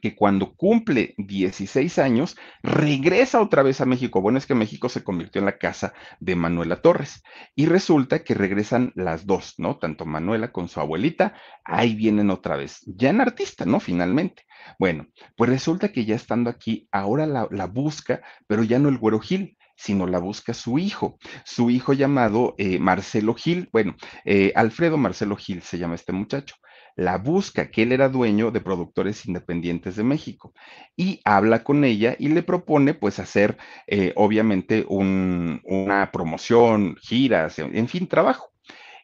que 0.00 0.14
cuando 0.14 0.54
cumple 0.54 1.14
16 1.18 1.98
años 1.98 2.36
regresa 2.62 3.40
otra 3.40 3.62
vez 3.62 3.80
a 3.80 3.86
México. 3.86 4.20
Bueno, 4.20 4.38
es 4.38 4.46
que 4.46 4.54
México 4.54 4.88
se 4.88 5.04
convirtió 5.04 5.40
en 5.40 5.46
la 5.46 5.58
casa 5.58 5.92
de 6.20 6.36
Manuela 6.36 6.82
Torres 6.82 7.22
y 7.54 7.66
resulta 7.66 8.22
que 8.24 8.34
regresan 8.34 8.92
las 8.94 9.26
dos, 9.26 9.54
¿no? 9.58 9.78
Tanto 9.78 10.06
Manuela 10.06 10.52
con 10.52 10.68
su 10.68 10.80
abuelita, 10.80 11.34
ahí 11.64 11.94
vienen 11.94 12.30
otra 12.30 12.56
vez, 12.56 12.82
ya 12.86 13.10
en 13.10 13.20
artista, 13.20 13.64
¿no? 13.64 13.80
Finalmente. 13.80 14.44
Bueno, 14.78 15.06
pues 15.36 15.50
resulta 15.50 15.92
que 15.92 16.04
ya 16.04 16.16
estando 16.16 16.50
aquí, 16.50 16.88
ahora 16.92 17.26
la, 17.26 17.66
busca, 17.66 18.22
pero 18.46 18.62
ya 18.62 18.78
no 18.78 18.88
el 18.88 18.98
Güero 18.98 19.20
Gil, 19.20 19.56
sino 19.76 20.06
la 20.06 20.18
busca 20.18 20.54
su 20.54 20.78
hijo, 20.78 21.18
su 21.44 21.70
hijo 21.70 21.92
llamado 21.92 22.54
eh, 22.58 22.78
Marcelo 22.78 23.34
Gil, 23.34 23.68
bueno, 23.72 23.94
eh, 24.24 24.52
Alfredo 24.56 24.96
Marcelo 24.96 25.36
Gil 25.36 25.62
se 25.62 25.78
llama 25.78 25.94
este 25.94 26.12
muchacho. 26.12 26.56
La 26.96 27.18
busca, 27.18 27.70
que 27.70 27.82
él 27.82 27.92
era 27.92 28.08
dueño 28.08 28.50
de 28.50 28.60
productores 28.60 29.26
independientes 29.26 29.96
de 29.96 30.02
México, 30.02 30.54
y 30.96 31.20
habla 31.24 31.62
con 31.62 31.84
ella 31.84 32.16
y 32.18 32.28
le 32.28 32.42
propone 32.42 32.94
pues 32.94 33.18
hacer 33.18 33.58
eh, 33.86 34.12
obviamente 34.16 34.84
una 34.88 36.10
promoción, 36.10 36.96
giras, 37.00 37.58
en 37.58 37.88
fin, 37.88 38.08
trabajo. 38.08 38.50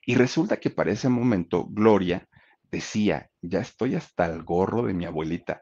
Y 0.04 0.14
resulta 0.16 0.56
que 0.56 0.70
para 0.70 0.90
ese 0.90 1.08
momento 1.08 1.66
Gloria 1.68 2.26
decía, 2.70 3.30
ya 3.42 3.60
estoy 3.60 3.94
hasta 3.94 4.24
el 4.26 4.42
gorro 4.42 4.82
de 4.84 4.94
mi 4.94 5.04
abuelita, 5.04 5.60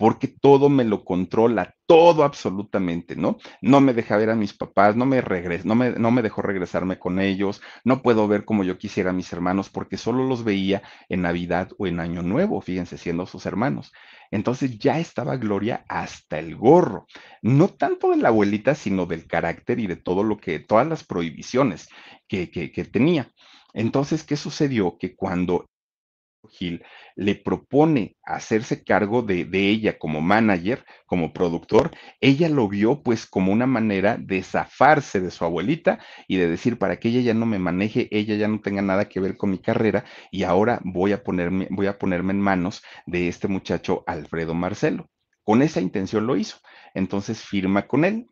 porque 0.00 0.28
todo 0.28 0.70
me 0.70 0.84
lo 0.84 1.04
controla, 1.04 1.76
todo 1.84 2.24
absolutamente, 2.24 3.16
¿no? 3.16 3.36
No 3.60 3.82
me 3.82 3.92
deja 3.92 4.16
ver 4.16 4.30
a 4.30 4.34
mis 4.34 4.54
papás, 4.54 4.96
no 4.96 5.04
me 5.04 5.20
regres, 5.20 5.66
no 5.66 5.74
me, 5.74 5.90
no 5.90 6.10
me 6.10 6.22
dejó 6.22 6.40
regresarme 6.40 6.98
con 6.98 7.20
ellos, 7.20 7.60
no 7.84 8.00
puedo 8.00 8.26
ver 8.26 8.46
como 8.46 8.64
yo 8.64 8.78
quisiera 8.78 9.10
a 9.10 9.12
mis 9.12 9.30
hermanos 9.30 9.68
porque 9.68 9.98
solo 9.98 10.26
los 10.26 10.42
veía 10.42 10.82
en 11.10 11.20
Navidad 11.20 11.68
o 11.76 11.86
en 11.86 12.00
Año 12.00 12.22
Nuevo, 12.22 12.62
fíjense, 12.62 12.96
siendo 12.96 13.26
sus 13.26 13.44
hermanos. 13.44 13.92
Entonces 14.30 14.78
ya 14.78 14.98
estaba 14.98 15.36
Gloria 15.36 15.84
hasta 15.86 16.38
el 16.38 16.56
gorro, 16.56 17.06
no 17.42 17.68
tanto 17.68 18.08
de 18.08 18.16
la 18.16 18.28
abuelita, 18.28 18.74
sino 18.74 19.04
del 19.04 19.26
carácter 19.26 19.80
y 19.80 19.86
de 19.86 19.96
todo 19.96 20.24
lo 20.24 20.38
que, 20.38 20.60
todas 20.60 20.86
las 20.86 21.04
prohibiciones 21.04 21.90
que, 22.26 22.50
que, 22.50 22.72
que 22.72 22.86
tenía. 22.86 23.30
Entonces, 23.74 24.24
¿qué 24.24 24.36
sucedió? 24.36 24.96
Que 24.96 25.14
cuando 25.14 25.66
Gil 26.48 26.84
le 27.16 27.34
propone 27.34 28.16
hacerse 28.24 28.82
cargo 28.84 29.22
de, 29.22 29.46
ella 29.52 29.98
como 29.98 30.20
manager, 30.20 30.84
como 31.06 31.32
productor, 31.32 31.90
ella 32.20 32.48
lo 32.48 32.68
vio 32.68 33.02
pues 33.02 33.26
como 33.26 33.52
una 33.52 33.66
manera 33.66 34.16
de 34.16 34.42
zafarse 34.42 35.20
de 35.20 35.30
su 35.30 35.44
abuelita 35.44 35.98
y 36.28 36.36
de 36.36 36.48
decir, 36.48 36.78
para 36.78 36.98
que 36.98 37.08
ella 37.08 37.20
ya 37.20 37.34
no 37.34 37.46
me 37.46 37.58
maneje, 37.58 38.08
ella 38.10 38.36
ya 38.36 38.48
no 38.48 38.60
tenga 38.60 38.82
nada 38.82 39.08
que 39.08 39.20
ver 39.20 39.36
con 39.36 39.50
mi 39.50 39.58
carrera 39.58 40.04
y 40.30 40.44
ahora 40.44 40.80
voy 40.84 41.12
a 41.12 41.22
ponerme, 41.22 41.68
voy 41.70 41.86
a 41.86 41.98
ponerme 41.98 42.32
en 42.32 42.40
manos 42.40 42.82
de 43.06 43.28
este 43.28 43.48
muchacho 43.48 44.04
Alfredo 44.06 44.54
Marcelo. 44.54 45.10
Con 45.44 45.62
esa 45.62 45.80
intención 45.80 46.26
lo 46.26 46.36
hizo. 46.36 46.58
Entonces 46.94 47.42
firma 47.42 47.86
con 47.86 48.04
él. 48.04 48.26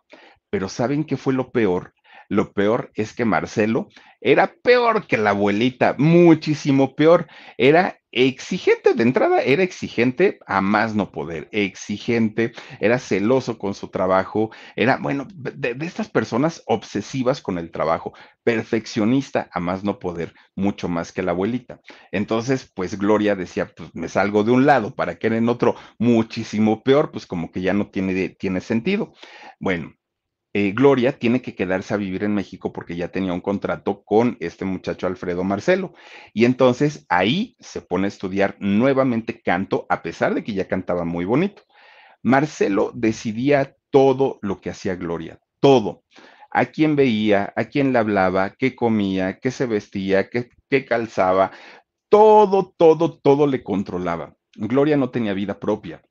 Pero 0.50 0.68
¿saben 0.68 1.04
qué 1.04 1.16
fue 1.16 1.34
lo 1.34 1.50
peor? 1.50 1.94
Lo 2.28 2.52
peor 2.52 2.90
es 2.94 3.14
que 3.14 3.24
Marcelo 3.24 3.88
era 4.20 4.52
peor 4.62 5.06
que 5.06 5.16
la 5.16 5.30
abuelita, 5.30 5.94
muchísimo 5.98 6.94
peor. 6.94 7.26
Era 7.56 7.97
exigente 8.12 8.94
de 8.94 9.02
entrada, 9.02 9.42
era 9.42 9.62
exigente 9.62 10.38
a 10.46 10.60
más 10.60 10.94
no 10.94 11.12
poder, 11.12 11.48
exigente, 11.52 12.52
era 12.80 12.98
celoso 12.98 13.58
con 13.58 13.74
su 13.74 13.88
trabajo, 13.88 14.50
era, 14.76 14.96
bueno, 14.98 15.26
de, 15.34 15.76
estas 15.80 16.08
personas 16.08 16.62
obsesivas 16.66 17.40
con 17.40 17.58
el 17.58 17.70
trabajo, 17.70 18.12
perfeccionista 18.44 19.48
a 19.52 19.60
más 19.60 19.84
no 19.84 19.98
poder, 19.98 20.34
mucho 20.54 20.88
más 20.88 21.12
que 21.12 21.22
la 21.22 21.32
abuelita. 21.32 21.80
Entonces, 22.12 22.70
pues 22.74 22.98
Gloria 22.98 23.36
decía, 23.36 23.70
pues 23.76 23.94
me 23.94 24.08
salgo 24.08 24.44
de 24.44 24.52
un 24.52 24.66
lado 24.66 24.94
para 24.94 25.18
que 25.18 25.28
en 25.28 25.48
otro 25.48 25.74
muchísimo 25.98 26.82
peor, 26.82 27.10
pues 27.10 27.26
como 27.26 27.50
que 27.52 27.60
ya 27.60 27.74
no 27.74 27.90
tiene, 27.90 28.30
tiene 28.30 28.60
sentido. 28.60 29.12
Bueno, 29.60 29.92
eh, 30.54 30.72
Gloria 30.72 31.18
tiene 31.18 31.42
que 31.42 31.54
quedarse 31.54 31.92
a 31.92 31.98
vivir 31.98 32.24
en 32.24 32.34
México 32.34 32.72
porque 32.72 32.96
ya 32.96 33.08
tenía 33.08 33.32
un 33.32 33.40
contrato 33.40 34.02
con 34.04 34.36
este 34.40 34.64
muchacho 34.64 35.06
Alfredo 35.06 35.44
Marcelo. 35.44 35.92
Y 36.32 36.46
entonces 36.46 37.04
ahí 37.08 37.56
se 37.60 37.82
pone 37.82 38.06
a 38.06 38.08
estudiar 38.08 38.56
nuevamente 38.58 39.42
canto, 39.42 39.86
a 39.88 40.02
pesar 40.02 40.34
de 40.34 40.44
que 40.44 40.54
ya 40.54 40.66
cantaba 40.66 41.04
muy 41.04 41.24
bonito. 41.24 41.62
Marcelo 42.22 42.92
decidía 42.94 43.76
todo 43.90 44.38
lo 44.42 44.60
que 44.60 44.70
hacía 44.70 44.96
Gloria, 44.96 45.38
todo. 45.60 46.04
A 46.50 46.66
quién 46.66 46.96
veía, 46.96 47.52
a 47.56 47.64
quién 47.64 47.92
le 47.92 47.98
hablaba, 47.98 48.54
qué 48.58 48.74
comía, 48.74 49.38
qué 49.38 49.50
se 49.50 49.66
vestía, 49.66 50.30
qué, 50.30 50.48
qué 50.70 50.86
calzaba, 50.86 51.52
todo, 52.08 52.74
todo, 52.76 53.18
todo 53.18 53.46
le 53.46 53.62
controlaba. 53.62 54.34
Gloria 54.56 54.96
no 54.96 55.10
tenía 55.10 55.34
vida 55.34 55.60
propia 55.60 56.02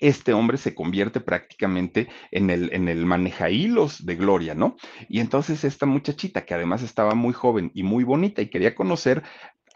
este 0.00 0.32
hombre 0.32 0.58
se 0.58 0.74
convierte 0.74 1.20
prácticamente 1.20 2.08
en 2.30 2.50
el, 2.50 2.72
en 2.72 2.88
el 2.88 3.06
manejahilos 3.06 4.04
de 4.04 4.16
Gloria, 4.16 4.54
¿no? 4.54 4.76
Y 5.08 5.20
entonces 5.20 5.64
esta 5.64 5.86
muchachita, 5.86 6.44
que 6.44 6.54
además 6.54 6.82
estaba 6.82 7.14
muy 7.14 7.32
joven 7.32 7.70
y 7.74 7.82
muy 7.82 8.04
bonita 8.04 8.42
y 8.42 8.48
quería 8.48 8.74
conocer 8.74 9.22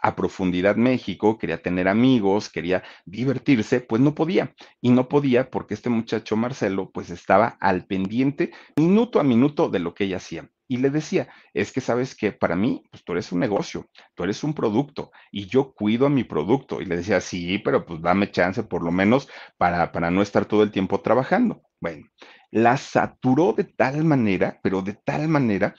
a 0.01 0.15
profundidad 0.15 0.75
México, 0.77 1.37
quería 1.37 1.61
tener 1.61 1.87
amigos, 1.87 2.49
quería 2.49 2.83
divertirse, 3.05 3.81
pues 3.81 4.01
no 4.01 4.15
podía. 4.15 4.55
Y 4.81 4.91
no 4.91 5.09
podía 5.09 5.49
porque 5.49 5.73
este 5.73 5.89
muchacho 5.89 6.37
Marcelo 6.37 6.89
pues 6.91 7.09
estaba 7.09 7.57
al 7.59 7.85
pendiente 7.85 8.51
minuto 8.77 9.19
a 9.19 9.23
minuto 9.23 9.69
de 9.69 9.79
lo 9.79 9.93
que 9.93 10.05
ella 10.05 10.17
hacía 10.17 10.49
y 10.69 10.77
le 10.77 10.91
decía, 10.91 11.27
es 11.53 11.73
que 11.73 11.81
sabes 11.81 12.15
que 12.15 12.31
para 12.31 12.55
mí, 12.55 12.83
pues 12.91 13.03
tú 13.03 13.13
eres 13.13 13.31
un 13.31 13.39
negocio, 13.39 13.89
tú 14.13 14.23
eres 14.23 14.43
un 14.43 14.53
producto 14.53 15.11
y 15.31 15.47
yo 15.47 15.73
cuido 15.73 16.05
a 16.05 16.09
mi 16.09 16.23
producto. 16.23 16.79
Y 16.79 16.85
le 16.85 16.95
decía, 16.97 17.19
sí, 17.21 17.57
pero 17.57 17.85
pues 17.87 18.01
dame 18.01 18.29
chance 18.29 18.61
por 18.61 18.83
lo 18.83 18.91
menos 18.91 19.27
para, 19.57 19.91
para 19.91 20.11
no 20.11 20.21
estar 20.21 20.45
todo 20.45 20.61
el 20.61 20.71
tiempo 20.71 21.01
trabajando. 21.01 21.63
Bueno, 21.81 22.05
la 22.51 22.77
saturó 22.77 23.53
de 23.53 23.63
tal 23.63 24.05
manera, 24.05 24.59
pero 24.61 24.83
de 24.83 24.93
tal 24.93 25.27
manera 25.27 25.73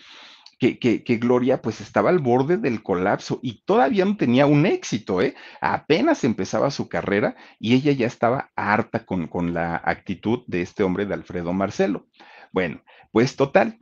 que, 0.58 0.80
que, 0.80 1.04
que, 1.04 1.16
Gloria 1.18 1.62
pues 1.62 1.80
estaba 1.80 2.10
al 2.10 2.18
borde 2.18 2.56
del 2.56 2.82
colapso 2.82 3.38
y 3.42 3.62
todavía 3.62 4.04
no 4.04 4.16
tenía 4.16 4.46
un 4.46 4.66
éxito, 4.66 5.22
¿eh? 5.22 5.36
Apenas 5.60 6.24
empezaba 6.24 6.70
su 6.72 6.88
carrera 6.88 7.36
y 7.60 7.74
ella 7.74 7.92
ya 7.92 8.08
estaba 8.08 8.50
harta 8.56 9.06
con, 9.06 9.28
con 9.28 9.54
la 9.54 9.80
actitud 9.84 10.40
de 10.48 10.62
este 10.62 10.82
hombre 10.82 11.06
de 11.06 11.14
Alfredo 11.14 11.52
Marcelo. 11.52 12.08
Bueno, 12.52 12.82
pues 13.12 13.36
total, 13.36 13.78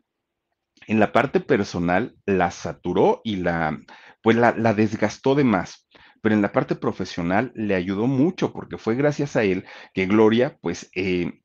en 0.88 0.98
la 0.98 1.12
parte 1.12 1.38
personal 1.40 2.16
la 2.26 2.50
saturó 2.50 3.20
y 3.22 3.36
la, 3.36 3.78
pues 4.22 4.36
la, 4.36 4.54
la 4.56 4.74
desgastó 4.74 5.36
de 5.36 5.44
más 5.44 5.88
pero 6.20 6.34
en 6.34 6.42
la 6.42 6.52
parte 6.52 6.74
profesional 6.74 7.52
le 7.54 7.74
ayudó 7.74 8.06
mucho 8.06 8.52
porque 8.52 8.78
fue 8.78 8.94
gracias 8.94 9.36
a 9.36 9.44
él 9.44 9.64
que 9.94 10.06
Gloria, 10.06 10.58
pues, 10.60 10.90
eh, 10.94 11.40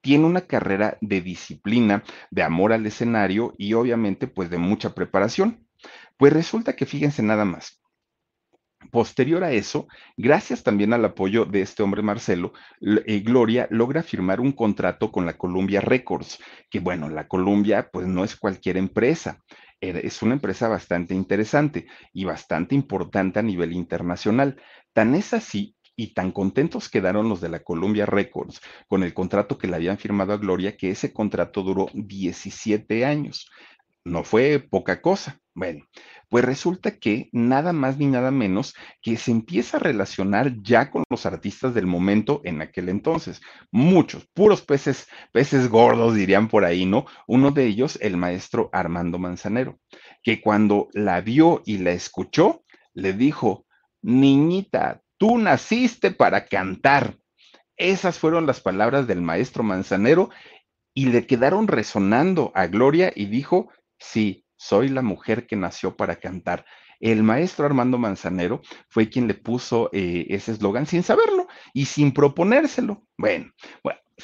tiene 0.00 0.26
una 0.26 0.42
carrera 0.42 0.98
de 1.00 1.20
disciplina, 1.20 2.02
de 2.30 2.42
amor 2.42 2.72
al 2.72 2.86
escenario 2.86 3.54
y 3.56 3.74
obviamente, 3.74 4.26
pues, 4.26 4.50
de 4.50 4.58
mucha 4.58 4.94
preparación. 4.94 5.66
Pues 6.16 6.32
resulta 6.32 6.74
que 6.74 6.86
fíjense 6.86 7.22
nada 7.22 7.44
más, 7.44 7.81
Posterior 8.90 9.44
a 9.44 9.52
eso, 9.52 9.86
gracias 10.16 10.62
también 10.62 10.92
al 10.92 11.04
apoyo 11.04 11.44
de 11.44 11.62
este 11.62 11.82
hombre 11.82 12.02
Marcelo, 12.02 12.52
eh, 12.80 13.20
Gloria 13.20 13.68
logra 13.70 14.02
firmar 14.02 14.40
un 14.40 14.52
contrato 14.52 15.12
con 15.12 15.24
la 15.24 15.36
Columbia 15.38 15.80
Records, 15.80 16.38
que 16.70 16.80
bueno, 16.80 17.08
la 17.08 17.28
Columbia 17.28 17.88
pues 17.92 18.06
no 18.06 18.24
es 18.24 18.36
cualquier 18.36 18.76
empresa, 18.76 19.38
es 19.80 20.22
una 20.22 20.34
empresa 20.34 20.68
bastante 20.68 21.14
interesante 21.14 21.86
y 22.12 22.24
bastante 22.24 22.74
importante 22.74 23.40
a 23.40 23.42
nivel 23.42 23.72
internacional. 23.72 24.60
Tan 24.92 25.14
es 25.14 25.34
así 25.34 25.74
y 25.96 26.14
tan 26.14 26.30
contentos 26.32 26.88
quedaron 26.88 27.28
los 27.28 27.40
de 27.40 27.48
la 27.48 27.60
Columbia 27.64 28.06
Records 28.06 28.60
con 28.88 29.02
el 29.02 29.12
contrato 29.12 29.58
que 29.58 29.66
le 29.66 29.76
habían 29.76 29.98
firmado 29.98 30.32
a 30.32 30.38
Gloria 30.38 30.76
que 30.76 30.90
ese 30.90 31.12
contrato 31.12 31.62
duró 31.62 31.88
17 31.94 33.04
años. 33.04 33.50
No 34.04 34.24
fue 34.24 34.58
poca 34.58 35.00
cosa. 35.00 35.41
Bueno, 35.54 35.84
pues 36.30 36.46
resulta 36.46 36.98
que 36.98 37.28
nada 37.32 37.74
más 37.74 37.98
ni 37.98 38.06
nada 38.06 38.30
menos 38.30 38.74
que 39.02 39.18
se 39.18 39.30
empieza 39.30 39.76
a 39.76 39.80
relacionar 39.80 40.62
ya 40.62 40.90
con 40.90 41.04
los 41.10 41.26
artistas 41.26 41.74
del 41.74 41.86
momento 41.86 42.40
en 42.44 42.62
aquel 42.62 42.88
entonces. 42.88 43.42
Muchos, 43.70 44.26
puros 44.32 44.62
peces, 44.62 45.08
peces 45.30 45.68
gordos 45.68 46.14
dirían 46.14 46.48
por 46.48 46.64
ahí, 46.64 46.86
¿no? 46.86 47.04
Uno 47.26 47.50
de 47.50 47.66
ellos, 47.66 47.98
el 48.00 48.16
maestro 48.16 48.70
Armando 48.72 49.18
Manzanero, 49.18 49.78
que 50.22 50.40
cuando 50.40 50.88
la 50.94 51.20
vio 51.20 51.62
y 51.66 51.78
la 51.78 51.90
escuchó, 51.90 52.64
le 52.94 53.12
dijo, 53.12 53.66
niñita, 54.00 55.02
tú 55.18 55.36
naciste 55.36 56.12
para 56.12 56.46
cantar. 56.46 57.18
Esas 57.76 58.18
fueron 58.18 58.46
las 58.46 58.62
palabras 58.62 59.06
del 59.06 59.20
maestro 59.20 59.62
Manzanero 59.64 60.30
y 60.94 61.06
le 61.06 61.26
quedaron 61.26 61.68
resonando 61.68 62.52
a 62.54 62.68
Gloria 62.68 63.12
y 63.14 63.26
dijo, 63.26 63.68
sí, 63.98 64.46
soy 64.62 64.88
la 64.88 65.02
mujer 65.02 65.48
que 65.48 65.56
nació 65.56 65.96
para 65.96 66.16
cantar. 66.16 66.64
El 67.00 67.24
maestro 67.24 67.66
Armando 67.66 67.98
Manzanero 67.98 68.62
fue 68.88 69.08
quien 69.08 69.26
le 69.26 69.34
puso 69.34 69.90
eh, 69.92 70.26
ese 70.28 70.52
eslogan 70.52 70.86
sin 70.86 71.02
saberlo 71.02 71.48
y 71.74 71.86
sin 71.86 72.12
proponérselo. 72.12 73.04
Bueno, 73.18 73.50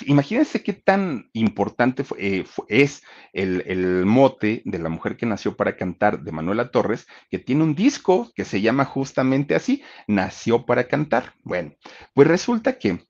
imagínense 0.06 0.62
qué 0.62 0.74
tan 0.74 1.28
importante 1.32 2.04
eh, 2.18 2.44
es 2.68 3.02
el, 3.32 3.64
el, 3.66 4.06
mote 4.06 4.62
de 4.64 4.78
la 4.78 4.88
mujer 4.88 5.16
que 5.16 5.26
nació 5.26 5.56
para 5.56 5.76
cantar 5.76 6.22
de 6.22 6.30
Manuela 6.30 6.70
Torres, 6.70 7.08
que 7.30 7.40
tiene 7.40 7.64
un 7.64 7.74
disco 7.74 8.30
que 8.36 8.44
se 8.44 8.60
llama 8.60 8.84
justamente 8.84 9.56
así, 9.56 9.82
Nació 10.06 10.66
para 10.66 10.86
cantar. 10.86 11.34
Bueno, 11.42 11.72
pues 12.14 12.28
resulta 12.28 12.78
que 12.78 13.08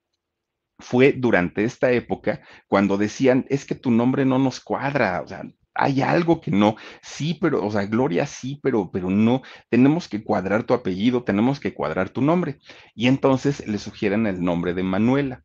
fue 0.78 1.12
durante 1.12 1.64
esta 1.64 1.90
época 1.90 2.40
cuando 2.68 2.96
decían, 2.96 3.44
es 3.50 3.66
que 3.66 3.74
tu 3.74 3.90
nombre 3.90 4.24
no 4.24 4.38
nos 4.38 4.60
cuadra, 4.60 5.20
o 5.20 5.28
sea, 5.28 5.44
hay 5.78 6.02
algo 6.02 6.40
que 6.40 6.50
no, 6.50 6.76
sí, 7.02 7.38
pero, 7.40 7.64
o 7.64 7.70
sea, 7.70 7.86
Gloria 7.86 8.26
sí, 8.26 8.60
pero, 8.62 8.90
pero 8.90 9.10
no, 9.10 9.42
tenemos 9.70 10.08
que 10.08 10.22
cuadrar 10.22 10.64
tu 10.64 10.74
apellido, 10.74 11.22
tenemos 11.24 11.60
que 11.60 11.72
cuadrar 11.74 12.10
tu 12.10 12.20
nombre. 12.20 12.58
Y 12.94 13.06
entonces 13.06 13.66
le 13.66 13.78
sugieren 13.78 14.26
el 14.26 14.42
nombre 14.42 14.74
de 14.74 14.82
Manuela. 14.82 15.44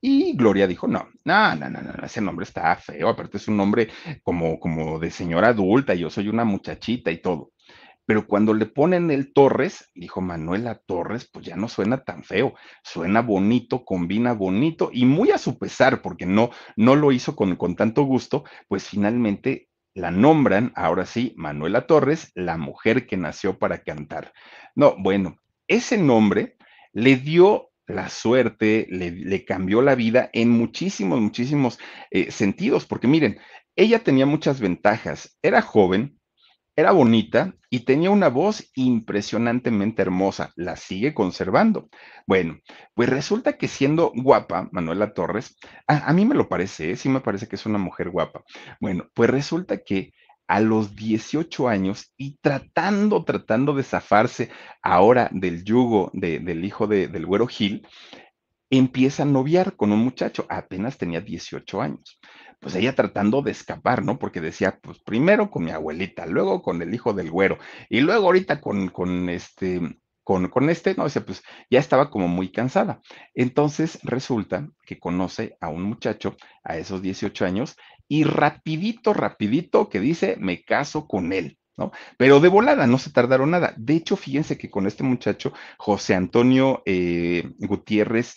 Y 0.00 0.36
Gloria 0.36 0.66
dijo, 0.66 0.88
no, 0.88 1.08
no, 1.24 1.54
no, 1.54 1.70
no, 1.70 1.80
no, 1.80 2.04
ese 2.04 2.20
nombre 2.20 2.44
está 2.44 2.74
feo, 2.76 3.08
aparte 3.08 3.36
es 3.36 3.46
un 3.46 3.56
nombre 3.56 3.88
como, 4.24 4.58
como 4.58 4.98
de 4.98 5.12
señora 5.12 5.48
adulta, 5.48 5.94
yo 5.94 6.10
soy 6.10 6.28
una 6.28 6.44
muchachita 6.44 7.12
y 7.12 7.18
todo. 7.22 7.51
Pero 8.06 8.26
cuando 8.26 8.54
le 8.54 8.66
ponen 8.66 9.10
el 9.10 9.32
Torres, 9.32 9.90
dijo 9.94 10.20
Manuela 10.20 10.80
Torres, 10.86 11.28
pues 11.32 11.46
ya 11.46 11.56
no 11.56 11.68
suena 11.68 12.04
tan 12.04 12.24
feo, 12.24 12.54
suena 12.82 13.22
bonito, 13.22 13.84
combina 13.84 14.32
bonito 14.32 14.90
y 14.92 15.04
muy 15.04 15.30
a 15.30 15.38
su 15.38 15.58
pesar, 15.58 16.02
porque 16.02 16.26
no, 16.26 16.50
no 16.76 16.96
lo 16.96 17.12
hizo 17.12 17.36
con, 17.36 17.56
con 17.56 17.76
tanto 17.76 18.02
gusto, 18.02 18.44
pues 18.68 18.88
finalmente 18.88 19.68
la 19.94 20.10
nombran, 20.10 20.72
ahora 20.74 21.06
sí, 21.06 21.34
Manuela 21.36 21.86
Torres, 21.86 22.32
la 22.34 22.56
mujer 22.56 23.06
que 23.06 23.16
nació 23.16 23.58
para 23.58 23.82
cantar. 23.82 24.32
No, 24.74 24.96
bueno, 24.98 25.36
ese 25.68 25.98
nombre 25.98 26.56
le 26.92 27.16
dio 27.16 27.70
la 27.86 28.08
suerte, 28.08 28.86
le, 28.90 29.44
cambió 29.44 29.82
la 29.82 29.94
vida 29.94 30.30
en 30.32 30.48
muchísimos, 30.48 31.20
muchísimos 31.20 31.78
eh, 32.10 32.30
sentidos, 32.30 32.86
porque 32.86 33.08
miren, 33.08 33.38
ella 33.76 33.98
tenía 33.98 34.26
muchas 34.26 34.60
ventajas, 34.60 35.36
era 35.42 35.62
joven, 35.62 36.18
era 36.74 36.92
bonita 36.92 37.54
y 37.68 37.80
tenía 37.80 38.10
una 38.10 38.28
voz 38.28 38.70
impresionantemente 38.74 40.02
hermosa, 40.02 40.52
la 40.56 40.76
sigue 40.76 41.14
conservando. 41.14 41.88
Bueno, 42.26 42.58
pues 42.94 43.08
resulta 43.08 43.58
que 43.58 43.68
siendo 43.68 44.12
guapa, 44.14 44.68
Manuela 44.72 45.12
Torres, 45.12 45.56
a, 45.86 46.12
mí 46.12 46.24
me 46.24 46.34
lo 46.34 46.48
parece, 46.48 46.92
¿eh? 46.92 46.96
sí 46.96 47.08
me 47.08 47.20
parece 47.20 47.46
que 47.46 47.56
es 47.56 47.66
una 47.66 47.78
mujer 47.78 48.10
guapa. 48.10 48.42
Bueno, 48.80 49.08
pues 49.14 49.28
resulta 49.30 49.78
que 49.78 50.12
a 50.48 50.60
los 50.60 50.96
18 50.96 51.68
años 51.68 52.12
y 52.16 52.36
tratando, 52.40 53.24
tratando 53.24 53.74
de 53.74 53.82
zafarse 53.82 54.50
ahora 54.82 55.28
del 55.32 55.64
yugo 55.64 56.10
del 56.14 56.64
hijo 56.64 56.86
del 56.86 57.26
güero 57.26 57.46
Gil, 57.46 57.86
empieza 58.70 59.22
a 59.22 59.26
noviar 59.26 59.76
con 59.76 59.92
un 59.92 60.00
muchacho, 60.00 60.46
apenas 60.48 60.96
tenía 60.96 61.20
18 61.20 61.82
años 61.82 62.18
pues 62.62 62.76
ella 62.76 62.94
tratando 62.94 63.42
de 63.42 63.50
escapar, 63.50 64.04
¿no? 64.04 64.20
Porque 64.20 64.40
decía, 64.40 64.78
pues 64.80 65.00
primero 65.00 65.50
con 65.50 65.64
mi 65.64 65.72
abuelita, 65.72 66.26
luego 66.26 66.62
con 66.62 66.80
el 66.80 66.94
hijo 66.94 67.12
del 67.12 67.28
güero, 67.30 67.58
y 67.90 68.00
luego 68.00 68.26
ahorita 68.26 68.60
con, 68.60 68.88
con 68.88 69.28
este, 69.28 69.80
con, 70.22 70.48
con, 70.48 70.70
este, 70.70 70.94
no, 70.94 71.04
o 71.04 71.08
sea, 71.08 71.24
pues 71.26 71.42
ya 71.68 71.80
estaba 71.80 72.08
como 72.08 72.28
muy 72.28 72.52
cansada. 72.52 73.00
Entonces 73.34 73.98
resulta 74.04 74.68
que 74.86 75.00
conoce 75.00 75.56
a 75.60 75.68
un 75.68 75.82
muchacho 75.82 76.36
a 76.62 76.76
esos 76.76 77.02
18 77.02 77.44
años 77.44 77.76
y 78.06 78.22
rapidito, 78.22 79.12
rapidito 79.12 79.88
que 79.88 79.98
dice, 79.98 80.36
me 80.38 80.62
caso 80.62 81.08
con 81.08 81.32
él. 81.32 81.58
¿No? 81.74 81.90
Pero 82.18 82.38
de 82.38 82.48
volada, 82.48 82.86
no 82.86 82.98
se 82.98 83.10
tardaron 83.10 83.52
nada. 83.52 83.72
De 83.78 83.94
hecho, 83.94 84.14
fíjense 84.14 84.58
que 84.58 84.68
con 84.68 84.86
este 84.86 85.04
muchacho, 85.04 85.54
José 85.78 86.14
Antonio 86.14 86.82
eh, 86.84 87.50
Gutiérrez 87.60 88.36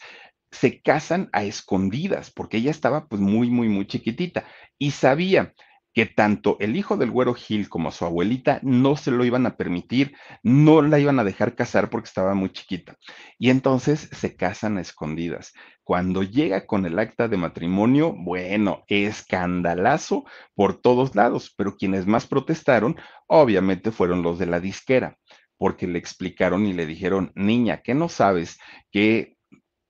se 0.55 0.81
casan 0.81 1.29
a 1.33 1.43
escondidas, 1.43 2.31
porque 2.31 2.57
ella 2.57 2.71
estaba 2.71 3.07
pues 3.07 3.21
muy, 3.21 3.49
muy, 3.49 3.67
muy 3.67 3.85
chiquitita 3.85 4.45
y 4.77 4.91
sabía 4.91 5.53
que 5.93 6.05
tanto 6.05 6.57
el 6.59 6.75
hijo 6.75 6.97
del 6.97 7.09
güero 7.09 7.33
Gil 7.33 7.69
como 7.69 7.89
su 7.89 8.03
abuelita 8.03 8.59
no 8.63 8.97
se 8.97 9.11
lo 9.11 9.23
iban 9.23 9.45
a 9.45 9.55
permitir, 9.55 10.13
no 10.43 10.81
la 10.81 10.99
iban 10.99 11.19
a 11.19 11.23
dejar 11.23 11.55
casar 11.55 11.89
porque 11.89 12.07
estaba 12.07 12.33
muy 12.33 12.49
chiquita. 12.49 12.97
Y 13.39 13.49
entonces 13.49 14.09
se 14.11 14.35
casan 14.35 14.77
a 14.77 14.81
escondidas. 14.81 15.53
Cuando 15.85 16.21
llega 16.21 16.65
con 16.65 16.85
el 16.85 16.99
acta 16.99 17.29
de 17.29 17.37
matrimonio, 17.37 18.13
bueno, 18.13 18.83
escandalazo 18.89 20.25
por 20.53 20.81
todos 20.81 21.15
lados, 21.15 21.53
pero 21.55 21.77
quienes 21.77 22.05
más 22.05 22.27
protestaron, 22.27 22.97
obviamente, 23.27 23.91
fueron 23.91 24.21
los 24.21 24.37
de 24.37 24.47
la 24.47 24.59
disquera, 24.59 25.17
porque 25.57 25.87
le 25.87 25.97
explicaron 25.97 26.65
y 26.65 26.73
le 26.73 26.85
dijeron, 26.85 27.31
niña, 27.35 27.81
¿qué 27.81 27.93
no 27.93 28.09
sabes 28.09 28.57
que 28.91 29.34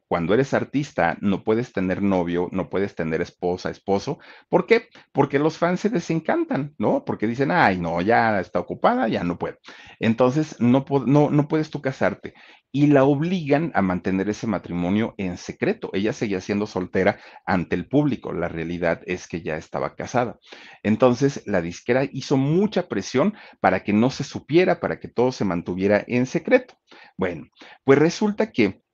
cuando 0.08 0.34
eres 0.34 0.54
artista 0.54 1.18
no 1.22 1.44
puedes 1.44 1.74
tener 1.74 2.02
novio, 2.02 2.48
no 2.52 2.70
puedes 2.70 2.96
tener 2.96 3.22
esposa, 3.22 3.70
esposo. 3.70 4.20
¿Por 4.50 4.66
qué? 4.68 4.90
Porque 5.12 5.40
los 5.40 5.58
fans 5.58 5.80
se 5.80 5.90
desencantan, 5.90 6.76
¿no? 6.78 7.04
Porque 7.06 7.28
dicen, 7.28 7.52
ay, 7.52 7.80
no, 7.80 8.02
ya 8.02 8.40
está 8.40 8.60
ocupada, 8.60 9.08
ya 9.08 9.24
no 9.24 9.38
puede. 9.38 9.58
Entonces, 10.00 10.60
no, 10.60 10.86
no, 11.06 11.30
no 11.30 11.48
puedes 11.48 11.70
tú 11.72 11.82
casarte. 11.82 12.34
Y 12.72 12.88
la 12.88 13.06
obligan 13.06 13.72
a 13.74 13.82
mantener 13.82 14.30
ese 14.30 14.48
matrimonio 14.48 15.16
en 15.18 15.38
secreto. 15.38 15.90
Ella 15.94 16.12
seguía 16.12 16.42
siendo 16.42 16.68
soltera 16.68 17.20
ante 17.46 17.76
el 17.76 17.88
público. 17.88 18.34
La 18.34 18.50
realidad 18.50 19.02
es 19.06 19.28
que 19.28 19.42
ya 19.42 19.56
estaba 19.56 19.96
casada. 19.96 20.40
Entonces, 20.84 21.42
la 21.46 21.62
disquera 21.62 22.04
hizo 22.12 22.36
mucha 22.36 22.90
presión 22.90 23.34
para 23.62 23.84
que 23.84 23.94
no 23.94 24.10
se 24.10 24.26
supiera, 24.26 24.82
para 24.82 25.00
que 25.00 25.08
todo 25.08 25.32
se 25.32 25.46
mantuviera 25.46 26.04
en 26.06 26.26
secreto. 26.26 26.76
Bueno, 27.18 27.48
pues 27.86 27.98
resulta 27.98 28.52
que 28.52 28.85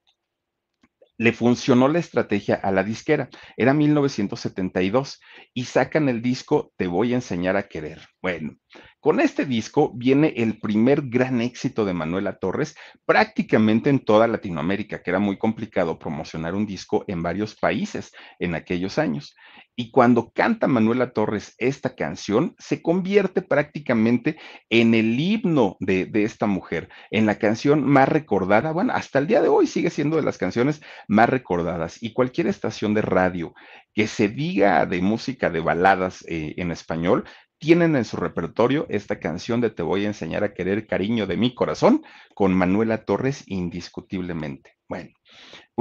le 1.21 1.33
funcionó 1.33 1.87
la 1.87 1.99
estrategia 1.99 2.55
a 2.55 2.71
la 2.71 2.83
disquera. 2.83 3.29
Era 3.55 3.75
1972 3.75 5.19
y 5.53 5.65
sacan 5.65 6.09
el 6.09 6.23
disco 6.23 6.73
Te 6.77 6.87
voy 6.87 7.11
a 7.11 7.17
enseñar 7.17 7.57
a 7.57 7.67
querer. 7.67 8.07
Bueno, 8.23 8.55
con 9.01 9.19
este 9.19 9.45
disco 9.45 9.91
viene 9.93 10.33
el 10.37 10.59
primer 10.59 11.01
gran 11.01 11.41
éxito 11.41 11.85
de 11.85 11.93
Manuela 11.93 12.37
Torres 12.37 12.75
prácticamente 13.05 13.89
en 13.89 13.99
toda 13.99 14.27
Latinoamérica, 14.27 15.01
que 15.01 15.09
era 15.09 15.19
muy 15.19 15.37
complicado 15.37 15.97
promocionar 15.97 16.53
un 16.53 16.67
disco 16.67 17.03
en 17.07 17.23
varios 17.23 17.55
países 17.55 18.11
en 18.39 18.53
aquellos 18.53 18.99
años. 18.99 19.35
Y 19.75 19.89
cuando 19.89 20.31
canta 20.31 20.67
Manuela 20.67 21.11
Torres 21.11 21.55
esta 21.57 21.95
canción, 21.95 22.55
se 22.59 22.83
convierte 22.83 23.41
prácticamente 23.41 24.37
en 24.69 24.93
el 24.93 25.19
himno 25.19 25.77
de, 25.79 26.05
de, 26.05 26.23
esta 26.23 26.45
mujer, 26.45 26.89
en 27.09 27.25
la 27.25 27.39
canción 27.39 27.83
más 27.83 28.07
recordada, 28.07 28.71
bueno, 28.71 28.93
hasta 28.93 29.17
el 29.17 29.27
día 29.27 29.41
de 29.41 29.47
hoy 29.47 29.65
sigue 29.65 29.89
siendo 29.89 30.17
de 30.17 30.23
las 30.23 30.37
canciones 30.37 30.81
más 31.07 31.29
recordadas. 31.29 32.03
Y 32.03 32.13
cualquier 32.13 32.47
estación 32.47 32.93
de 32.93 33.01
radio 33.01 33.55
que 33.95 34.07
se 34.07 34.27
diga 34.27 34.85
de 34.85 35.01
música 35.01 35.49
de 35.49 35.61
baladas 35.61 36.23
eh, 36.27 36.53
en 36.57 36.71
español, 36.71 37.25
tienen 37.61 37.95
en 37.95 38.05
su 38.05 38.17
repertorio 38.17 38.87
esta 38.89 39.19
canción 39.19 39.61
de 39.61 39.69
Te 39.69 39.83
voy 39.83 40.05
a 40.05 40.07
enseñar 40.07 40.43
a 40.43 40.55
querer 40.55 40.87
cariño 40.87 41.27
de 41.27 41.37
mi 41.37 41.53
corazón 41.53 42.03
con 42.33 42.55
Manuela 42.55 43.05
Torres 43.05 43.43
indiscutiblemente. 43.45 44.79
Bueno, 44.89 45.11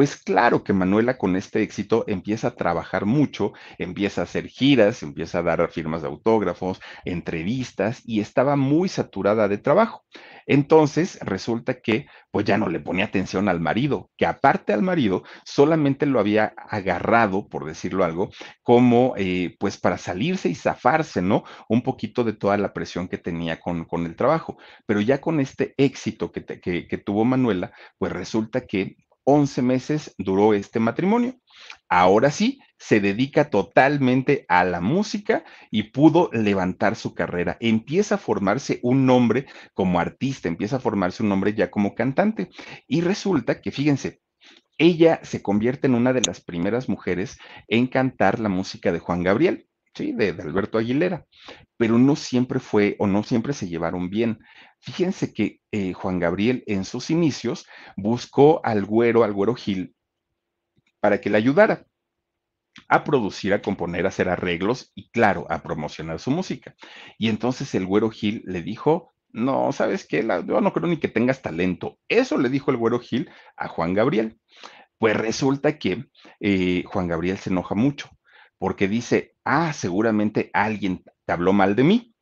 pues 0.01 0.17
claro 0.17 0.65
que 0.65 0.73
Manuela 0.73 1.19
con 1.19 1.37
este 1.37 1.61
éxito 1.61 2.05
empieza 2.07 2.49
a 2.49 2.55
trabajar 2.55 3.05
mucho, 3.05 3.53
empieza 3.77 4.23
a 4.23 4.25
hacer 4.25 4.47
giras, 4.47 5.03
empieza 5.03 5.41
a 5.41 5.43
dar 5.43 5.71
firmas 5.71 6.01
de 6.01 6.09
autógrafos, 6.09 6.81
entrevistas 7.05 8.01
y 8.07 8.21
estaba 8.21 8.57
muy 8.57 8.89
saturada 8.89 9.47
de 9.47 9.59
trabajo. 9.59 10.07
Entonces 10.47 11.19
resulta 11.21 11.83
que 11.83 12.07
pues 12.31 12.47
ya 12.47 12.57
no 12.57 12.71
le 12.71 12.81
ponía 12.81 13.05
atención 13.05 13.47
al 13.51 13.61
marido, 13.61 14.11
que 14.17 14.25
aparte 14.25 14.73
al 14.73 14.81
marido 14.81 15.23
solamente 15.45 16.07
lo 16.07 16.19
había 16.19 16.55
agarrado, 16.57 17.47
por 17.51 17.67
decirlo 17.67 18.03
algo, 18.03 18.31
como 18.63 19.13
eh, 19.19 19.55
pues 19.61 19.77
para 19.77 19.99
salirse 19.99 20.49
y 20.49 20.55
zafarse, 20.55 21.21
¿no? 21.21 21.45
Un 21.69 21.83
poquito 21.83 22.25
de 22.25 22.33
toda 22.33 22.57
la 22.57 22.73
presión 22.73 23.07
que 23.07 23.19
tenía 23.19 23.61
con, 23.61 23.85
con 23.85 24.07
el 24.07 24.17
trabajo. 24.17 24.57
Pero 24.87 25.03
ya 25.03 25.21
con 25.21 25.41
este 25.41 25.75
éxito 25.77 26.33
que, 26.33 26.43
que, 26.43 26.89
que 26.89 26.97
tuvo 26.97 27.27
Manuela, 27.27 27.73
pues 27.99 28.13
resulta 28.13 28.63
que 28.63 28.97
11 29.25 29.63
meses 29.63 30.15
duró 30.19 30.55
este 30.55 30.81
matrimonio. 30.81 31.37
Ahora 31.89 32.31
sí, 32.31 32.61
se 32.79 33.01
dedica 33.01 33.51
totalmente 33.51 34.47
a 34.49 34.65
la 34.65 34.81
música 34.81 35.45
y 35.71 35.85
pudo 35.85 36.31
levantar 36.33 36.97
su 36.97 37.15
carrera. 37.15 37.57
Empieza 37.61 38.15
a 38.15 38.19
formarse 38.19 38.81
un 38.83 39.07
nombre 39.07 39.47
como 39.75 40.01
artista, 40.01 40.49
empieza 40.49 40.77
a 40.77 40.81
formarse 40.81 41.23
un 41.23 41.29
nombre 41.29 41.55
ya 41.55 41.71
como 41.71 41.95
cantante. 41.95 42.49
Y 42.89 43.03
resulta 43.03 43.61
que, 43.61 43.71
fíjense, 43.71 44.23
ella 44.79 45.21
se 45.23 45.43
convierte 45.43 45.87
en 45.89 45.95
una 45.95 46.15
de 46.15 46.23
las 46.23 46.41
primeras 46.41 46.89
mujeres 46.89 47.39
en 47.69 47.87
cantar 47.87 48.41
la 48.41 48.49
música 48.49 48.93
de 48.93 48.99
Juan 48.99 49.23
Gabriel. 49.23 49.69
Sí, 49.95 50.13
de, 50.13 50.31
Alberto 50.31 50.79
Aguilera, 50.79 51.27
pero 51.77 51.99
no 51.99 52.15
siempre 52.15 52.61
fue 52.61 52.97
o 52.99 53.07
no 53.07 53.25
siempre 53.25 53.53
se 53.53 53.69
llevaron 53.69 54.09
bien. 54.09 54.39
Fíjense 54.81 55.35
que 55.35 55.61
eh, 55.73 55.93
Juan 55.93 56.21
Gabriel 56.21 56.63
en 56.67 56.85
sus 56.85 57.11
inicios 57.11 57.67
buscó 57.97 58.61
al 58.65 58.85
güero, 58.85 59.25
al 59.25 59.33
güero 59.33 59.55
Gil, 59.55 59.95
para 61.01 61.21
que 61.21 61.29
le 61.31 61.39
ayudara 61.39 61.87
a 62.89 63.03
producir, 63.03 63.53
a 63.53 63.63
componer, 63.63 64.07
a 64.07 64.11
hacer 64.11 64.29
arreglos 64.29 64.93
y, 64.95 65.11
claro, 65.11 65.47
a 65.51 65.63
promocionar 65.63 66.21
su 66.21 66.31
música. 66.31 66.75
Y 67.19 67.29
entonces 67.29 67.75
el 67.75 67.85
güero 67.85 68.11
Gil 68.11 68.43
le 68.47 68.63
dijo, 68.63 69.13
no, 69.33 69.73
¿sabes 69.73 70.07
qué? 70.07 70.23
yo 70.47 70.61
no 70.61 70.73
creo 70.73 70.89
ni 70.89 70.99
que 70.99 71.09
tengas 71.09 71.43
talento. 71.43 71.99
Eso 72.09 72.39
le 72.39 72.49
dijo 72.49 72.71
el 72.71 72.77
güero 72.77 73.01
Gil 73.01 73.29
a 73.57 73.67
Juan 73.69 73.95
Gabriel. 73.95 74.39
Pues 74.99 75.17
resulta 75.17 75.79
que 75.79 76.07
eh, 76.41 76.85
Juan 76.87 77.09
Gabriel 77.09 77.39
se 77.39 77.51
enoja 77.51 77.75
mucho 77.75 78.09
porque 78.61 78.89
dice, 78.89 79.30
ah, 79.45 79.73
seguramente 79.73 80.51
alguien 80.53 81.05
te 81.25 81.33
habló 81.33 81.53
mal 81.53 81.77
de 81.77 81.85
mí. 81.85 82.15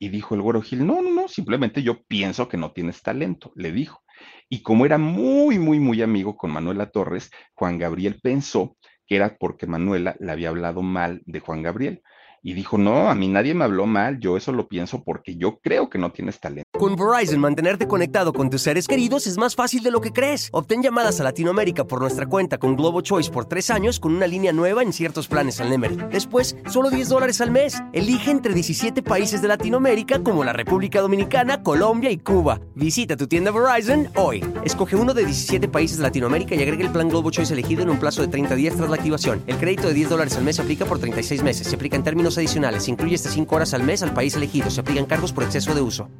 Y 0.00 0.10
dijo 0.10 0.34
el 0.34 0.42
güero 0.42 0.62
Gil, 0.62 0.86
no, 0.86 1.02
no, 1.02 1.10
no, 1.10 1.28
simplemente 1.28 1.82
yo 1.82 2.04
pienso 2.04 2.48
que 2.48 2.56
no 2.56 2.72
tienes 2.72 3.02
talento, 3.02 3.52
le 3.56 3.72
dijo. 3.72 4.02
Y 4.48 4.62
como 4.62 4.86
era 4.86 4.96
muy, 4.96 5.58
muy, 5.58 5.80
muy 5.80 6.02
amigo 6.02 6.36
con 6.36 6.52
Manuela 6.52 6.90
Torres, 6.90 7.30
Juan 7.54 7.78
Gabriel 7.78 8.20
pensó 8.22 8.76
que 9.06 9.16
era 9.16 9.36
porque 9.36 9.66
Manuela 9.66 10.16
le 10.20 10.30
había 10.30 10.50
hablado 10.50 10.82
mal 10.82 11.22
de 11.26 11.40
Juan 11.40 11.62
Gabriel 11.62 12.02
y 12.42 12.54
dijo, 12.54 12.78
no, 12.78 13.08
a 13.10 13.14
mí 13.14 13.28
nadie 13.28 13.54
me 13.54 13.64
habló 13.64 13.86
mal, 13.86 14.18
yo 14.20 14.36
eso 14.36 14.52
lo 14.52 14.68
pienso 14.68 15.02
porque 15.02 15.36
yo 15.36 15.58
creo 15.58 15.90
que 15.90 15.98
no 15.98 16.12
tienes 16.12 16.40
talento. 16.40 16.68
Con 16.78 16.96
Verizon, 16.96 17.40
mantenerte 17.40 17.88
conectado 17.88 18.32
con 18.32 18.50
tus 18.50 18.62
seres 18.62 18.86
queridos 18.86 19.26
es 19.26 19.36
más 19.36 19.54
fácil 19.54 19.82
de 19.82 19.90
lo 19.90 20.00
que 20.00 20.12
crees. 20.12 20.48
Obtén 20.52 20.82
llamadas 20.82 21.20
a 21.20 21.24
Latinoamérica 21.24 21.84
por 21.84 22.00
nuestra 22.00 22.26
cuenta 22.26 22.58
con 22.58 22.76
Globo 22.76 23.00
Choice 23.00 23.30
por 23.30 23.46
tres 23.46 23.70
años 23.70 23.98
con 23.98 24.14
una 24.14 24.26
línea 24.26 24.52
nueva 24.52 24.82
en 24.82 24.92
ciertos 24.92 25.28
planes 25.28 25.60
al 25.60 25.70
Nemery. 25.70 25.96
Después, 26.10 26.56
solo 26.68 26.90
10 26.90 27.08
dólares 27.08 27.40
al 27.40 27.50
mes. 27.50 27.82
Elige 27.92 28.30
entre 28.30 28.54
17 28.54 29.02
países 29.02 29.42
de 29.42 29.48
Latinoamérica 29.48 30.22
como 30.22 30.44
la 30.44 30.52
República 30.52 31.00
Dominicana, 31.00 31.62
Colombia 31.62 32.10
y 32.10 32.18
Cuba. 32.18 32.60
Visita 32.74 33.16
tu 33.16 33.26
tienda 33.26 33.50
Verizon 33.50 34.08
hoy. 34.16 34.44
Escoge 34.64 34.96
uno 34.96 35.14
de 35.14 35.24
17 35.24 35.68
países 35.68 35.96
de 35.96 36.04
Latinoamérica 36.04 36.54
y 36.54 36.62
agrega 36.62 36.84
el 36.84 36.92
plan 36.92 37.08
Globo 37.08 37.30
Choice 37.30 37.52
elegido 37.52 37.82
en 37.82 37.90
un 37.90 37.98
plazo 37.98 38.22
de 38.22 38.28
30 38.28 38.54
días 38.54 38.76
tras 38.76 38.88
la 38.88 38.96
activación. 38.96 39.42
El 39.46 39.56
crédito 39.56 39.88
de 39.88 39.94
10 39.94 40.10
dólares 40.10 40.36
al 40.36 40.44
mes 40.44 40.56
se 40.56 40.62
aplica 40.62 40.84
por 40.84 40.98
36 40.98 41.42
meses. 41.42 41.66
Se 41.66 41.74
aplica 41.74 41.96
en 41.96 42.04
términos 42.04 42.27
adicionales. 42.36 42.84
Se 42.84 42.90
incluye 42.90 43.14
hasta 43.14 43.30
5 43.30 43.56
horas 43.56 43.72
al 43.72 43.84
mes 43.84 44.02
al 44.02 44.12
país 44.12 44.34
elegido. 44.34 44.68
Se 44.70 44.80
aplican 44.80 45.06
cargos 45.06 45.32
por 45.32 45.44
exceso 45.44 45.74
de 45.74 45.80
uso. 45.80 46.10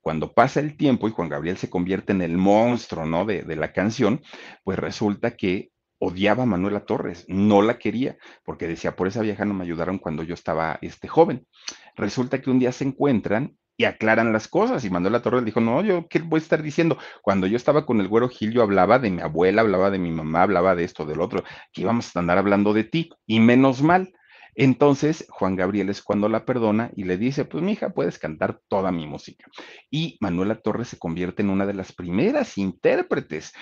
Cuando 0.00 0.32
pasa 0.32 0.60
el 0.60 0.76
tiempo 0.76 1.08
y 1.08 1.10
Juan 1.10 1.28
Gabriel 1.28 1.56
se 1.56 1.68
convierte 1.68 2.12
en 2.12 2.22
el 2.22 2.36
monstruo, 2.36 3.04
¿no? 3.04 3.24
De, 3.24 3.42
de 3.42 3.56
la 3.56 3.72
canción, 3.72 4.22
pues 4.62 4.78
resulta 4.78 5.32
que 5.32 5.72
odiaba 6.00 6.44
a 6.44 6.46
Manuela 6.46 6.86
Torres, 6.86 7.26
no 7.28 7.62
la 7.62 7.78
quería, 7.78 8.16
porque 8.42 8.66
decía, 8.66 8.96
por 8.96 9.06
esa 9.06 9.20
vieja 9.20 9.44
no 9.44 9.54
me 9.54 9.64
ayudaron 9.64 9.98
cuando 9.98 10.22
yo 10.22 10.34
estaba 10.34 10.78
este, 10.80 11.08
joven. 11.08 11.46
Resulta 11.94 12.40
que 12.40 12.50
un 12.50 12.58
día 12.58 12.72
se 12.72 12.84
encuentran 12.84 13.56
y 13.80 13.86
aclaran 13.86 14.30
las 14.30 14.46
cosas. 14.46 14.84
Y 14.84 14.90
Manuela 14.90 15.22
Torres 15.22 15.42
dijo, 15.42 15.58
no, 15.58 15.82
yo 15.82 16.06
qué 16.06 16.18
voy 16.18 16.38
a 16.38 16.42
estar 16.42 16.62
diciendo. 16.62 16.98
Cuando 17.22 17.46
yo 17.46 17.56
estaba 17.56 17.86
con 17.86 17.98
el 18.02 18.08
güero 18.08 18.28
Gil, 18.28 18.52
yo 18.52 18.62
hablaba 18.62 18.98
de 18.98 19.08
mi 19.08 19.22
abuela, 19.22 19.62
hablaba 19.62 19.90
de 19.90 19.98
mi 19.98 20.10
mamá, 20.10 20.42
hablaba 20.42 20.74
de 20.74 20.84
esto, 20.84 21.06
del 21.06 21.22
otro, 21.22 21.44
que 21.72 21.80
íbamos 21.80 22.14
a 22.14 22.18
andar 22.18 22.36
hablando 22.36 22.74
de 22.74 22.84
ti. 22.84 23.08
Y 23.26 23.40
menos 23.40 23.80
mal. 23.80 24.12
Entonces, 24.54 25.24
Juan 25.30 25.56
Gabriel 25.56 25.88
es 25.88 26.02
cuando 26.02 26.28
la 26.28 26.44
perdona 26.44 26.90
y 26.94 27.04
le 27.04 27.16
dice, 27.16 27.46
pues 27.46 27.64
mi 27.64 27.72
hija, 27.72 27.88
puedes 27.88 28.18
cantar 28.18 28.60
toda 28.68 28.92
mi 28.92 29.06
música. 29.06 29.46
Y 29.90 30.18
Manuela 30.20 30.56
Torres 30.56 30.88
se 30.88 30.98
convierte 30.98 31.40
en 31.40 31.48
una 31.48 31.64
de 31.64 31.72
las 31.72 31.94
primeras 31.94 32.58
intérpretes 32.58 33.54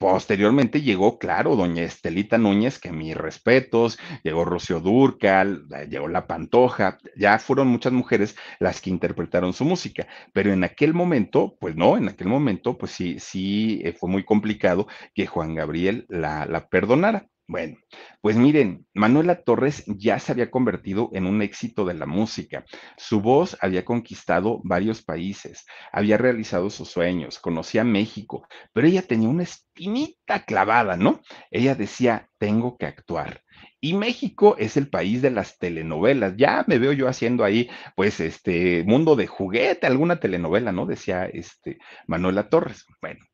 Posteriormente 0.00 0.80
llegó, 0.80 1.18
claro, 1.18 1.56
doña 1.56 1.82
Estelita 1.82 2.38
Núñez, 2.38 2.78
que 2.78 2.90
mis 2.90 3.14
respetos, 3.14 3.98
llegó 4.22 4.46
Rocío 4.46 4.80
Durcal, 4.80 5.66
llegó 5.90 6.08
La 6.08 6.26
Pantoja, 6.26 6.96
ya 7.16 7.38
fueron 7.38 7.68
muchas 7.68 7.92
mujeres 7.92 8.34
las 8.60 8.80
que 8.80 8.88
interpretaron 8.88 9.52
su 9.52 9.66
música, 9.66 10.06
pero 10.32 10.54
en 10.54 10.64
aquel 10.64 10.94
momento, 10.94 11.54
pues 11.60 11.76
no, 11.76 11.98
en 11.98 12.08
aquel 12.08 12.28
momento, 12.28 12.78
pues 12.78 12.92
sí, 12.92 13.18
sí, 13.20 13.82
eh, 13.84 13.92
fue 13.92 14.08
muy 14.08 14.24
complicado 14.24 14.86
que 15.14 15.26
Juan 15.26 15.54
Gabriel 15.54 16.06
la, 16.08 16.46
la 16.46 16.70
perdonara. 16.70 17.29
Bueno, 17.50 17.78
pues 18.20 18.36
miren, 18.36 18.86
Manuela 18.94 19.42
Torres 19.42 19.82
ya 19.88 20.20
se 20.20 20.30
había 20.30 20.52
convertido 20.52 21.10
en 21.14 21.26
un 21.26 21.42
éxito 21.42 21.84
de 21.84 21.94
la 21.94 22.06
música. 22.06 22.64
Su 22.96 23.20
voz 23.20 23.58
había 23.60 23.84
conquistado 23.84 24.60
varios 24.62 25.02
países, 25.02 25.66
había 25.90 26.16
realizado 26.16 26.70
sus 26.70 26.88
sueños, 26.90 27.40
conocía 27.40 27.82
México, 27.82 28.46
pero 28.72 28.86
ella 28.86 29.02
tenía 29.02 29.28
una 29.28 29.42
espinita 29.42 30.44
clavada, 30.44 30.96
¿no? 30.96 31.22
Ella 31.50 31.74
decía, 31.74 32.28
tengo 32.38 32.78
que 32.78 32.86
actuar. 32.86 33.42
Y 33.80 33.94
México 33.94 34.54
es 34.56 34.76
el 34.76 34.88
país 34.88 35.20
de 35.20 35.32
las 35.32 35.58
telenovelas. 35.58 36.34
Ya 36.36 36.64
me 36.68 36.78
veo 36.78 36.92
yo 36.92 37.08
haciendo 37.08 37.42
ahí, 37.42 37.68
pues, 37.96 38.20
este 38.20 38.84
mundo 38.84 39.16
de 39.16 39.26
juguete, 39.26 39.88
alguna 39.88 40.20
telenovela, 40.20 40.70
¿no? 40.70 40.86
Decía 40.86 41.26
este 41.26 41.78
Manuela 42.06 42.48
Torres. 42.48 42.86
Bueno, 43.02 43.24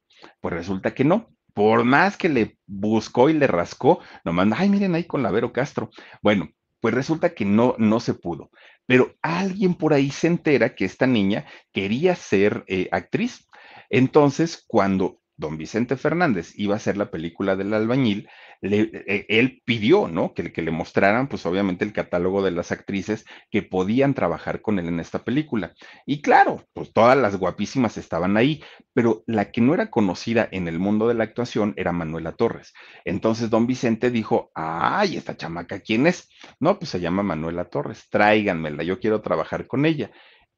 pues 0.41 0.55
resulta 0.55 0.95
que 0.95 1.05
no 1.05 1.36
por 1.57 1.85
más 1.85 2.19
que 2.19 2.29
le 2.29 2.59
buscó 2.67 3.31
y 3.31 3.33
le 3.33 3.47
rascó, 3.47 4.01
nomás, 4.27 4.47
ay, 4.55 4.69
miren 4.69 4.95
ahí 4.95 5.05
con 5.05 5.23
la 5.23 5.31
Vero 5.31 5.55
Castro. 5.55 5.89
Bueno, 6.21 6.51
pues 6.81 6.93
resulta 6.93 7.33
que 7.33 7.47
no, 7.47 7.75
no 7.79 7.99
se 7.99 8.13
pudo. 8.13 8.51
Pero 8.85 9.15
alguien 9.23 9.75
por 9.75 9.95
ahí 9.95 10.11
se 10.11 10.27
entera 10.27 10.75
que 10.75 10.85
esta 10.85 11.07
niña 11.07 11.47
quería 11.73 12.15
ser 12.15 12.63
eh, 12.69 12.91
actriz. 12.93 13.49
Entonces, 13.89 14.65
cuando 14.67 15.23
don 15.37 15.59
Vicente 15.59 15.97
Fernández 15.97 16.53
iba 16.57 16.75
a 16.75 16.79
hacer 16.79 16.97
la 16.97 17.11
película 17.11 17.57
del 17.57 17.75
albañil, 17.75 18.29
eh, 18.63 19.27
él 19.29 19.63
pidió, 19.65 20.09
¿no? 20.09 20.33
Que, 20.33 20.53
que, 20.53 20.63
le 20.63 20.71
mostraran, 20.71 21.29
pues 21.29 21.45
obviamente, 21.45 21.85
el 21.85 21.93
catálogo 21.93 22.43
de 22.43 22.51
las 22.51 22.73
actrices 22.73 23.27
que 23.51 23.63
podían 23.63 24.15
trabajar 24.15 24.63
con 24.63 24.79
él 24.79 24.89
en 24.89 25.01
esta 25.01 25.25
película. 25.25 25.75
Y 26.07 26.23
claro, 26.23 26.65
pues 26.73 26.93
todas 26.93 27.17
las 27.19 27.37
guapísimas 27.37 27.99
estaban 27.99 28.37
ahí, 28.37 28.63
pero 28.95 29.25
la 29.27 29.51
que 29.51 29.61
no 29.61 29.75
era 29.75 29.91
conocida 29.91 30.49
en 30.51 30.69
el 30.69 30.79
mundo 30.79 31.09
de 31.09 31.15
la 31.15 31.25
actuación 31.25 31.75
era 31.77 31.93
Manuela 31.93 32.33
Torres. 32.33 32.73
Entonces 33.05 33.51
don 33.51 33.67
Vicente 33.67 34.11
dijo, 34.11 34.51
ay, 34.55 35.17
esta 35.17 35.37
chamaca, 35.37 35.81
¿quién 35.81 36.07
es? 36.07 36.29
No, 36.61 36.79
pues 36.79 36.91
se 36.91 37.01
llama 37.01 37.23
Manuela 37.23 37.67
Torres, 37.67 38.09
tráiganmela, 38.09 38.83
yo 38.83 38.99
quiero 39.01 39.21
trabajar 39.21 39.67
con 39.67 39.85
ella. 39.85 40.11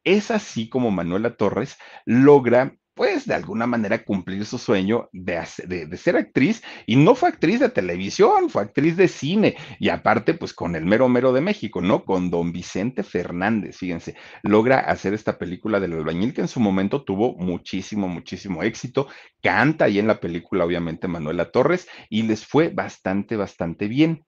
Es 0.04 0.30
así 0.30 0.68
como 0.68 0.90
Manuela 0.90 1.36
Torres 1.36 1.76
logra 2.06 2.76
pues 2.98 3.26
de 3.26 3.34
alguna 3.34 3.68
manera 3.68 4.02
cumplir 4.02 4.44
su 4.44 4.58
sueño 4.58 5.08
de, 5.12 5.40
de, 5.68 5.96
ser 5.96 6.16
actriz 6.16 6.64
y 6.84 6.96
no 6.96 7.14
fue 7.14 7.28
actriz 7.28 7.60
de 7.60 7.68
televisión, 7.68 8.50
fue 8.50 8.62
actriz 8.62 8.96
de 8.96 9.06
cine 9.06 9.56
y 9.78 9.88
aparte 9.90 10.34
pues 10.34 10.52
con 10.52 10.74
el 10.74 10.84
mero 10.84 11.08
mero 11.08 11.32
de 11.32 11.40
México, 11.40 11.80
¿no? 11.80 12.04
Con 12.04 12.28
don 12.28 12.50
Vicente 12.50 13.04
Fernández, 13.04 13.76
fíjense, 13.76 14.16
logra 14.42 14.80
hacer 14.80 15.14
esta 15.14 15.38
película 15.38 15.78
del 15.78 15.92
albañil 15.92 16.34
que 16.34 16.40
en 16.40 16.48
su 16.48 16.58
momento 16.58 17.04
tuvo 17.04 17.36
muchísimo, 17.36 18.08
muchísimo 18.08 18.64
éxito, 18.64 19.06
canta 19.40 19.84
ahí 19.84 20.00
en 20.00 20.08
la 20.08 20.18
película 20.18 20.64
obviamente 20.64 21.06
Manuela 21.06 21.52
Torres 21.52 21.86
y 22.10 22.24
les 22.24 22.44
fue 22.44 22.70
bastante, 22.70 23.36
bastante 23.36 23.86
bien. 23.86 24.24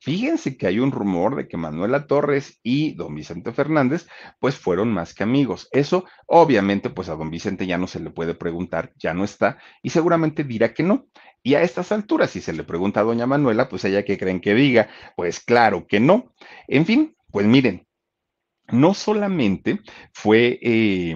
Fíjense 0.00 0.56
que 0.56 0.66
hay 0.68 0.78
un 0.78 0.92
rumor 0.92 1.34
de 1.36 1.48
que 1.48 1.56
Manuela 1.56 2.06
Torres 2.06 2.60
y 2.62 2.94
don 2.94 3.14
Vicente 3.14 3.52
Fernández 3.52 4.06
pues 4.38 4.56
fueron 4.56 4.92
más 4.92 5.12
que 5.12 5.24
amigos. 5.24 5.68
Eso 5.72 6.04
obviamente 6.26 6.88
pues 6.90 7.08
a 7.08 7.16
don 7.16 7.30
Vicente 7.30 7.66
ya 7.66 7.78
no 7.78 7.88
se 7.88 8.00
le 8.00 8.10
puede 8.10 8.34
preguntar, 8.34 8.92
ya 8.96 9.12
no 9.12 9.24
está 9.24 9.58
y 9.82 9.90
seguramente 9.90 10.44
dirá 10.44 10.72
que 10.72 10.84
no. 10.84 11.06
Y 11.42 11.54
a 11.54 11.62
estas 11.62 11.92
alturas, 11.92 12.30
si 12.30 12.40
se 12.40 12.52
le 12.52 12.64
pregunta 12.64 13.00
a 13.00 13.04
doña 13.04 13.26
Manuela, 13.26 13.68
pues 13.68 13.84
ella 13.84 14.04
que 14.04 14.18
creen 14.18 14.40
que 14.40 14.54
diga, 14.54 14.88
pues 15.16 15.40
claro 15.40 15.86
que 15.86 16.00
no. 16.00 16.32
En 16.66 16.84
fin, 16.84 17.16
pues 17.30 17.46
miren, 17.46 17.86
no 18.70 18.94
solamente 18.94 19.80
fue, 20.12 20.58
eh, 20.62 21.14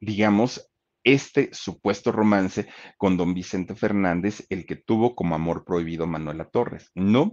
digamos, 0.00 0.67
este 1.04 1.50
supuesto 1.52 2.12
romance 2.12 2.68
con 2.96 3.16
don 3.16 3.34
Vicente 3.34 3.74
Fernández, 3.74 4.44
el 4.50 4.66
que 4.66 4.76
tuvo 4.76 5.14
como 5.14 5.34
amor 5.34 5.64
prohibido 5.64 6.06
Manuela 6.06 6.44
Torres, 6.46 6.90
¿no? 6.94 7.32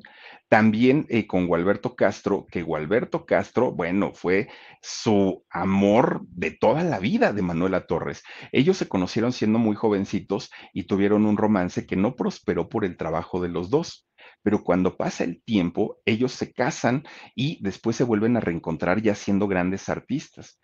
También 0.50 1.06
eh, 1.10 1.28
con 1.28 1.48
Gualberto 1.48 1.96
Castro, 1.96 2.46
que 2.50 2.62
Gualberto 2.62 3.26
Castro, 3.26 3.72
bueno, 3.72 4.14
fue 4.14 4.48
su 4.82 5.44
amor 5.50 6.22
de 6.28 6.52
toda 6.52 6.84
la 6.84 7.00
vida 7.00 7.34
de 7.34 7.42
Manuela 7.42 7.86
Torres. 7.86 8.24
Ellos 8.52 8.78
se 8.78 8.88
conocieron 8.88 9.34
siendo 9.34 9.60
muy 9.60 9.76
jovencitos 9.76 10.52
y 10.74 10.84
tuvieron 10.84 11.26
un 11.26 11.38
romance 11.38 11.86
que 11.86 11.96
no 11.96 12.16
prosperó 12.16 12.70
por 12.70 12.86
el 12.86 12.98
trabajo 12.98 13.42
de 13.42 13.50
los 13.50 13.70
dos 13.70 14.06
pero 14.46 14.64
cuando 14.64 14.96
pasa 14.96 15.24
el 15.24 15.42
tiempo, 15.42 15.98
ellos 16.06 16.32
se 16.32 16.54
casan 16.54 17.04
y 17.34 17.58
después 17.64 17.96
se 17.96 18.04
vuelven 18.04 18.38
a 18.38 18.42
reencontrar 18.42 19.02
ya 19.02 19.16
siendo 19.16 19.48
grandes 19.48 19.90
artistas 19.90 20.60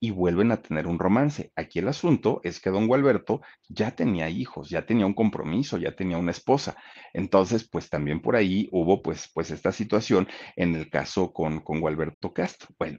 y 0.00 0.10
vuelven 0.10 0.50
a 0.50 0.62
tener 0.62 0.86
un 0.86 0.98
romance. 0.98 1.52
Aquí 1.54 1.78
el 1.78 1.88
asunto 1.88 2.40
es 2.42 2.58
que 2.58 2.70
don 2.70 2.86
Gualberto 2.86 3.42
ya 3.68 3.90
tenía 3.90 4.30
hijos, 4.30 4.70
ya 4.70 4.86
tenía 4.86 5.04
un 5.04 5.14
compromiso, 5.14 5.76
ya 5.76 5.94
tenía 5.94 6.16
una 6.16 6.30
esposa. 6.30 6.76
Entonces, 7.12 7.68
pues 7.68 7.90
también 7.90 8.20
por 8.20 8.34
ahí 8.34 8.68
hubo 8.72 9.02
pues, 9.02 9.30
pues 9.34 9.50
esta 9.50 9.72
situación 9.72 10.26
en 10.56 10.74
el 10.74 10.88
caso 10.88 11.32
con, 11.32 11.60
con 11.60 11.80
Gualberto 11.80 12.32
Castro. 12.32 12.68
Bueno, 12.78 12.98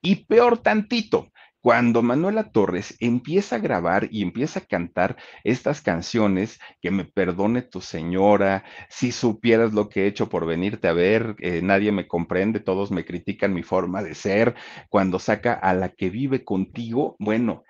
y 0.00 0.24
peor 0.24 0.58
tantito, 0.58 1.30
cuando 1.60 2.02
Manuela 2.02 2.50
Torres 2.52 2.96
empieza 3.00 3.56
a 3.56 3.58
grabar 3.58 4.08
y 4.10 4.22
empieza 4.22 4.60
a 4.60 4.64
cantar 4.64 5.16
estas 5.44 5.80
canciones, 5.82 6.60
que 6.80 6.90
me 6.90 7.04
perdone 7.04 7.62
tu 7.62 7.80
señora, 7.80 8.64
si 8.88 9.12
supieras 9.12 9.72
lo 9.72 9.88
que 9.88 10.04
he 10.04 10.06
hecho 10.06 10.28
por 10.28 10.46
venirte 10.46 10.88
a 10.88 10.92
ver, 10.92 11.36
eh, 11.40 11.60
nadie 11.62 11.92
me 11.92 12.06
comprende, 12.06 12.60
todos 12.60 12.90
me 12.90 13.04
critican 13.04 13.54
mi 13.54 13.62
forma 13.62 14.02
de 14.02 14.14
ser, 14.14 14.54
cuando 14.88 15.18
saca 15.18 15.52
a 15.54 15.74
la 15.74 15.90
que 15.90 16.10
vive 16.10 16.44
contigo, 16.44 17.16
bueno, 17.18 17.64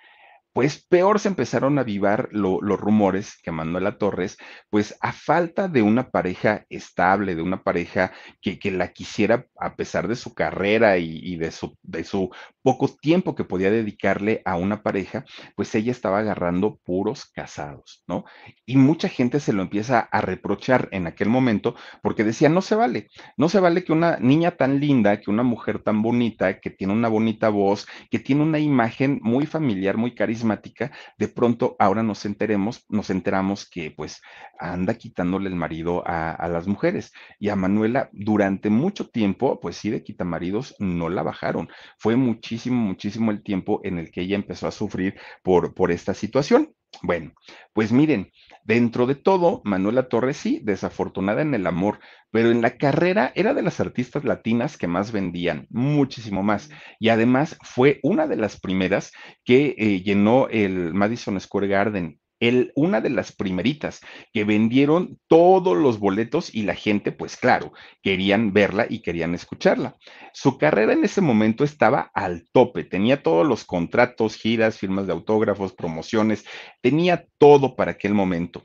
pues 0.52 0.84
peor 0.88 1.20
se 1.20 1.28
empezaron 1.28 1.78
a 1.78 1.82
avivar 1.82 2.28
los 2.32 2.80
rumores 2.80 3.36
que 3.42 3.52
Manuela 3.52 3.98
Torres, 3.98 4.38
pues 4.70 4.96
a 5.00 5.12
falta 5.12 5.68
de 5.68 5.82
una 5.82 6.10
pareja 6.10 6.64
estable, 6.68 7.34
de 7.34 7.42
una 7.42 7.62
pareja 7.62 8.12
que, 8.40 8.58
la 8.68 8.92
quisiera 8.92 9.46
a 9.58 9.76
pesar 9.76 10.08
de 10.08 10.16
su 10.16 10.34
carrera 10.34 10.98
y, 10.98 11.36
de, 11.36 11.50
su, 11.50 11.76
de 11.82 12.04
su 12.04 12.30
poco 12.62 12.88
tiempo 12.88 13.34
que 13.34 13.44
podía 13.44 13.70
dedicarle 13.70 14.42
a 14.44 14.56
una 14.56 14.82
pareja, 14.82 15.24
pues 15.54 15.74
ella 15.74 15.92
estaba 15.92 16.18
agarrando 16.18 16.78
puros 16.84 17.24
casados, 17.26 18.02
¿no? 18.06 18.24
Y 18.66 18.76
mucha 18.76 19.08
gente 19.08 19.40
se 19.40 19.52
lo 19.52 19.62
empieza 19.62 20.00
a 20.00 20.20
reprochar 20.20 20.88
en 20.92 21.06
aquel 21.06 21.28
momento 21.28 21.76
porque 22.02 22.24
decía, 22.24 22.48
no 22.48 22.62
se 22.62 22.74
vale, 22.74 23.08
no 23.36 23.48
se 23.48 23.60
vale 23.60 23.84
que 23.84 23.92
una 23.92 24.18
niña 24.18 24.52
tan 24.52 24.80
linda, 24.80 25.20
que 25.20 25.30
una 25.30 25.44
mujer 25.44 25.78
tan 25.82 26.02
bonita, 26.02 26.60
que 26.60 26.70
tiene 26.70 26.92
una 26.92 27.08
bonita 27.08 27.48
voz, 27.48 27.86
que 28.10 28.18
tiene 28.18 28.42
una 28.42 28.58
imagen 28.58 29.20
muy 29.22 29.46
familiar, 29.46 29.96
muy 29.96 30.14
carismática, 30.14 30.37
de 30.42 31.28
pronto 31.28 31.76
ahora 31.78 32.02
nos 32.02 32.24
enteremos, 32.24 32.84
nos 32.88 33.10
enteramos 33.10 33.68
que 33.68 33.90
pues 33.90 34.20
anda 34.58 34.94
quitándole 34.94 35.48
el 35.48 35.56
marido 35.56 36.02
a, 36.06 36.48
las 36.48 36.66
mujeres. 36.66 37.12
Y 37.38 37.48
a 37.48 37.56
Manuela 37.56 38.08
durante 38.12 38.70
mucho 38.70 39.08
tiempo, 39.08 39.60
pues 39.60 39.76
sí, 39.76 39.90
de 39.90 40.02
quitamaridos 40.02 40.74
no 40.78 41.08
la 41.08 41.22
bajaron. 41.22 41.68
Fue 41.98 42.16
muchísimo, 42.16 42.80
muchísimo 42.80 43.30
el 43.30 43.42
tiempo 43.42 43.80
en 43.84 43.98
el 43.98 44.10
que 44.10 44.22
ella 44.22 44.36
empezó 44.36 44.66
a 44.68 44.72
sufrir 44.72 45.14
por, 45.42 45.74
por 45.74 45.90
esta 45.90 46.14
situación. 46.14 46.74
Bueno, 47.02 47.32
pues 47.72 47.92
miren, 47.92 48.32
dentro 48.64 49.06
de 49.06 49.14
todo, 49.14 49.60
Manuela 49.64 50.08
Torres 50.08 50.36
sí, 50.36 50.60
desafortunada 50.64 51.42
en 51.42 51.54
el 51.54 51.66
amor, 51.66 52.00
pero 52.30 52.50
en 52.50 52.60
la 52.60 52.76
carrera 52.76 53.32
era 53.34 53.54
de 53.54 53.62
las 53.62 53.78
artistas 53.80 54.24
latinas 54.24 54.76
que 54.76 54.88
más 54.88 55.12
vendían, 55.12 55.66
muchísimo 55.70 56.42
más. 56.42 56.70
Y 56.98 57.10
además 57.10 57.56
fue 57.62 58.00
una 58.02 58.26
de 58.26 58.36
las 58.36 58.60
primeras 58.60 59.12
que 59.44 59.74
eh, 59.78 60.02
llenó 60.02 60.48
el 60.48 60.92
Madison 60.92 61.38
Square 61.40 61.68
Garden 61.68 62.18
el, 62.40 62.72
una 62.74 63.00
de 63.00 63.10
las 63.10 63.32
primeritas 63.32 64.00
que 64.32 64.44
vendieron 64.44 65.18
todos 65.26 65.76
los 65.76 65.98
boletos 65.98 66.54
y 66.54 66.62
la 66.62 66.74
gente, 66.74 67.12
pues 67.12 67.36
claro, 67.36 67.72
querían 68.02 68.52
verla 68.52 68.86
y 68.88 69.00
querían 69.00 69.34
escucharla. 69.34 69.96
Su 70.32 70.58
carrera 70.58 70.92
en 70.92 71.04
ese 71.04 71.20
momento 71.20 71.64
estaba 71.64 72.10
al 72.14 72.48
tope, 72.52 72.84
tenía 72.84 73.22
todos 73.22 73.46
los 73.46 73.64
contratos, 73.64 74.36
giras, 74.36 74.78
firmas 74.78 75.06
de 75.06 75.12
autógrafos, 75.12 75.72
promociones, 75.72 76.44
tenía 76.80 77.26
todo 77.38 77.76
para 77.76 77.92
aquel 77.92 78.14
momento. 78.14 78.64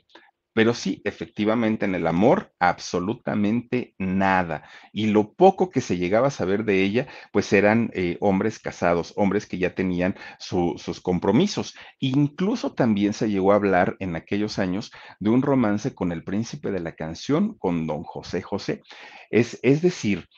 Pero 0.54 0.72
sí, 0.72 1.02
efectivamente, 1.04 1.84
en 1.84 1.94
el 1.96 2.06
amor, 2.06 2.52
absolutamente 2.60 3.94
nada. 3.98 4.62
Y 4.92 5.08
lo 5.08 5.34
poco 5.34 5.68
que 5.68 5.80
se 5.80 5.98
llegaba 5.98 6.28
a 6.28 6.30
saber 6.30 6.64
de 6.64 6.82
ella, 6.82 7.08
pues 7.32 7.52
eran 7.52 7.90
eh, 7.92 8.16
hombres 8.20 8.60
casados, 8.60 9.12
hombres 9.16 9.46
que 9.46 9.58
ya 9.58 9.74
tenían 9.74 10.14
sus 10.38 11.00
compromisos. 11.02 11.74
Incluso 11.98 12.72
también 12.72 13.12
se 13.14 13.28
llegó 13.28 13.52
a 13.52 13.56
hablar 13.56 13.96
en 13.98 14.14
aquellos 14.14 14.58
años 14.60 14.92
de 15.18 15.30
un 15.30 15.42
romance 15.42 15.94
con 15.94 16.12
el 16.12 16.22
príncipe 16.22 16.70
de 16.70 16.80
la 16.80 16.94
canción, 16.94 17.58
con 17.58 17.86
don 17.86 18.04
José 18.04 18.40
José. 18.40 18.82
Es, 19.30 19.58
es 19.62 19.82
decir, 19.82 20.28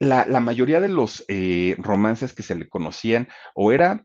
la, 0.00 0.40
mayoría 0.40 0.80
de 0.80 0.88
los 0.88 1.24
eh, 1.28 1.74
romances 1.78 2.32
que 2.32 2.42
se 2.42 2.54
le 2.54 2.68
conocían 2.68 3.28
o 3.54 3.72
era 3.72 4.04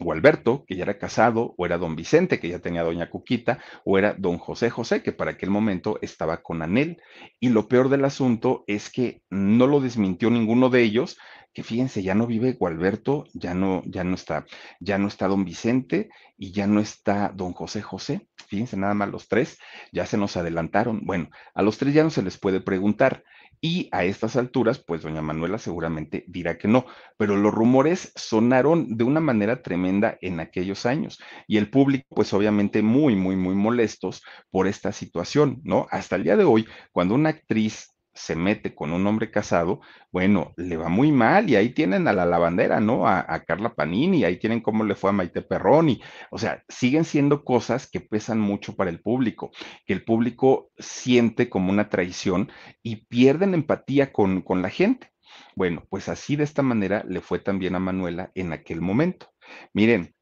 o 0.00 0.12
Alberto, 0.12 0.64
que 0.66 0.76
ya 0.76 0.84
era 0.84 0.98
casado, 0.98 1.54
o 1.56 1.66
era 1.66 1.78
don 1.78 1.96
Vicente, 1.96 2.40
que 2.40 2.48
ya 2.48 2.58
tenía 2.58 2.82
doña 2.82 3.10
Cuquita, 3.10 3.58
o 3.84 3.98
era 3.98 4.14
don 4.14 4.38
José 4.38 4.70
José, 4.70 5.02
que 5.02 5.12
para 5.12 5.32
aquel 5.32 5.50
momento 5.50 5.98
estaba 6.02 6.42
con 6.42 6.62
Anel. 6.62 7.02
Y 7.38 7.50
lo 7.50 7.68
peor 7.68 7.88
del 7.88 8.04
asunto 8.04 8.64
es 8.66 8.90
que 8.90 9.22
no 9.30 9.66
lo 9.66 9.80
desmintió 9.80 10.30
ninguno 10.30 10.70
de 10.70 10.82
ellos, 10.82 11.18
que 11.52 11.62
fíjense, 11.62 12.02
ya 12.02 12.14
no 12.14 12.26
vive 12.26 12.52
Gualberto, 12.52 13.24
ya 13.34 13.54
no, 13.54 13.82
ya 13.84 14.04
no 14.04 14.14
está, 14.14 14.46
ya 14.78 14.98
no 14.98 15.08
está 15.08 15.26
don 15.26 15.44
Vicente 15.44 16.08
y 16.38 16.52
ya 16.52 16.66
no 16.66 16.80
está 16.80 17.32
don 17.34 17.52
José 17.52 17.82
José. 17.82 18.28
Fíjense, 18.46 18.76
nada 18.76 18.94
más 18.94 19.10
los 19.10 19.28
tres 19.28 19.58
ya 19.92 20.06
se 20.06 20.16
nos 20.16 20.36
adelantaron. 20.36 21.00
Bueno, 21.04 21.28
a 21.54 21.62
los 21.62 21.78
tres 21.78 21.92
ya 21.92 22.04
no 22.04 22.10
se 22.10 22.22
les 22.22 22.38
puede 22.38 22.60
preguntar. 22.60 23.24
Y 23.62 23.88
a 23.92 24.04
estas 24.04 24.36
alturas, 24.36 24.78
pues 24.78 25.02
doña 25.02 25.20
Manuela 25.20 25.58
seguramente 25.58 26.24
dirá 26.28 26.56
que 26.56 26.66
no, 26.66 26.86
pero 27.18 27.36
los 27.36 27.52
rumores 27.52 28.12
sonaron 28.16 28.96
de 28.96 29.04
una 29.04 29.20
manera 29.20 29.62
tremenda 29.62 30.16
en 30.22 30.40
aquellos 30.40 30.86
años 30.86 31.18
y 31.46 31.58
el 31.58 31.68
público, 31.70 32.06
pues 32.08 32.32
obviamente 32.32 32.82
muy, 32.82 33.16
muy, 33.16 33.36
muy 33.36 33.54
molestos 33.54 34.22
por 34.50 34.66
esta 34.66 34.92
situación, 34.92 35.60
¿no? 35.62 35.86
Hasta 35.90 36.16
el 36.16 36.24
día 36.24 36.36
de 36.38 36.44
hoy, 36.44 36.66
cuando 36.92 37.14
una 37.14 37.28
actriz 37.30 37.90
se 38.14 38.36
mete 38.36 38.74
con 38.74 38.92
un 38.92 39.06
hombre 39.06 39.30
casado, 39.30 39.80
bueno, 40.12 40.52
le 40.56 40.76
va 40.76 40.88
muy 40.88 41.12
mal 41.12 41.48
y 41.48 41.56
ahí 41.56 41.70
tienen 41.70 42.08
a 42.08 42.12
la 42.12 42.26
lavandera, 42.26 42.80
¿no? 42.80 43.06
A, 43.06 43.44
Carla 43.46 43.74
Panini, 43.74 44.24
ahí 44.24 44.38
tienen 44.38 44.60
cómo 44.60 44.84
le 44.84 44.94
fue 44.94 45.10
a 45.10 45.12
Maite 45.12 45.42
Perroni. 45.42 46.00
O 46.30 46.38
sea, 46.38 46.64
siguen 46.68 47.04
siendo 47.04 47.44
cosas 47.44 47.88
que 47.88 48.00
pesan 48.00 48.40
mucho 48.40 48.74
para 48.76 48.90
el 48.90 49.00
público, 49.00 49.50
que 49.86 49.92
el 49.92 50.04
público 50.04 50.70
siente 50.78 51.48
como 51.48 51.70
una 51.70 51.88
traición 51.88 52.50
y 52.82 53.06
pierden 53.06 53.54
empatía 53.54 54.12
con, 54.12 54.42
con 54.42 54.62
la 54.62 54.70
gente. 54.70 55.12
Bueno, 55.54 55.84
pues 55.88 56.08
así 56.08 56.36
de 56.36 56.44
esta 56.44 56.62
manera 56.62 57.04
le 57.08 57.20
fue 57.20 57.38
también 57.38 57.74
a 57.74 57.80
Manuela 57.80 58.30
en 58.34 58.52
aquel 58.52 58.80
momento. 58.80 59.32
Miren, 59.72 60.14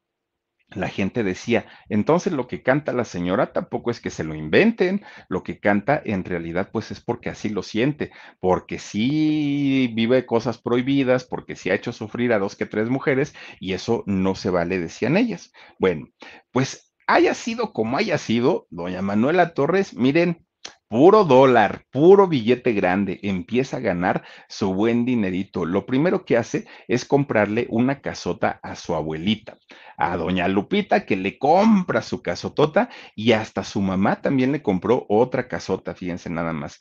la 0.71 0.89
gente 0.89 1.23
decía, 1.23 1.65
entonces 1.89 2.33
lo 2.33 2.47
que 2.47 2.61
canta 2.61 2.93
la 2.93 3.05
señora 3.05 3.53
tampoco 3.53 3.91
es 3.91 3.99
que 3.99 4.09
se 4.09 4.23
lo 4.23 4.35
inventen, 4.35 5.03
lo 5.27 5.43
que 5.43 5.59
canta 5.59 6.01
en 6.03 6.23
realidad 6.23 6.69
pues 6.71 6.91
es 6.91 7.01
porque 7.01 7.29
así 7.29 7.49
lo 7.49 7.63
siente, 7.63 8.11
porque 8.39 8.79
sí 8.79 9.91
vive 9.93 10.25
cosas 10.25 10.59
prohibidas, 10.59 11.23
porque 11.23 11.55
sí 11.55 11.69
ha 11.69 11.75
hecho 11.75 11.91
sufrir 11.91 12.33
a 12.33 12.39
dos 12.39 12.55
que 12.55 12.65
tres 12.65 12.89
mujeres 12.89 13.33
y 13.59 13.73
eso 13.73 14.03
no 14.05 14.35
se 14.35 14.49
vale, 14.49 14.79
decían 14.79 15.17
ellas. 15.17 15.51
Bueno, 15.79 16.07
pues 16.51 16.93
haya 17.07 17.33
sido 17.33 17.73
como 17.73 17.97
haya 17.97 18.17
sido, 18.17 18.67
doña 18.69 19.01
Manuela 19.01 19.53
Torres, 19.53 19.95
miren, 19.95 20.45
Puro 20.89 21.23
dólar, 21.23 21.85
puro 21.91 22.27
billete 22.27 22.73
grande, 22.73 23.19
empieza 23.21 23.77
a 23.77 23.79
ganar 23.79 24.23
su 24.47 24.73
buen 24.73 25.05
dinerito. 25.05 25.63
Lo 25.65 25.85
primero 25.85 26.25
que 26.25 26.35
hace 26.35 26.65
es 26.87 27.05
comprarle 27.05 27.67
una 27.69 28.01
casota 28.01 28.59
a 28.63 28.75
su 28.75 28.95
abuelita, 28.95 29.57
a 29.97 30.17
doña 30.17 30.47
Lupita, 30.47 31.05
que 31.05 31.15
le 31.15 31.37
compra 31.37 32.01
su 32.01 32.23
casotota 32.23 32.89
y 33.15 33.33
hasta 33.33 33.63
su 33.63 33.81
mamá 33.81 34.21
también 34.21 34.51
le 34.51 34.63
compró 34.63 35.05
otra 35.09 35.47
casota, 35.47 35.93
fíjense 35.93 36.31
nada 36.31 36.53
más 36.53 36.79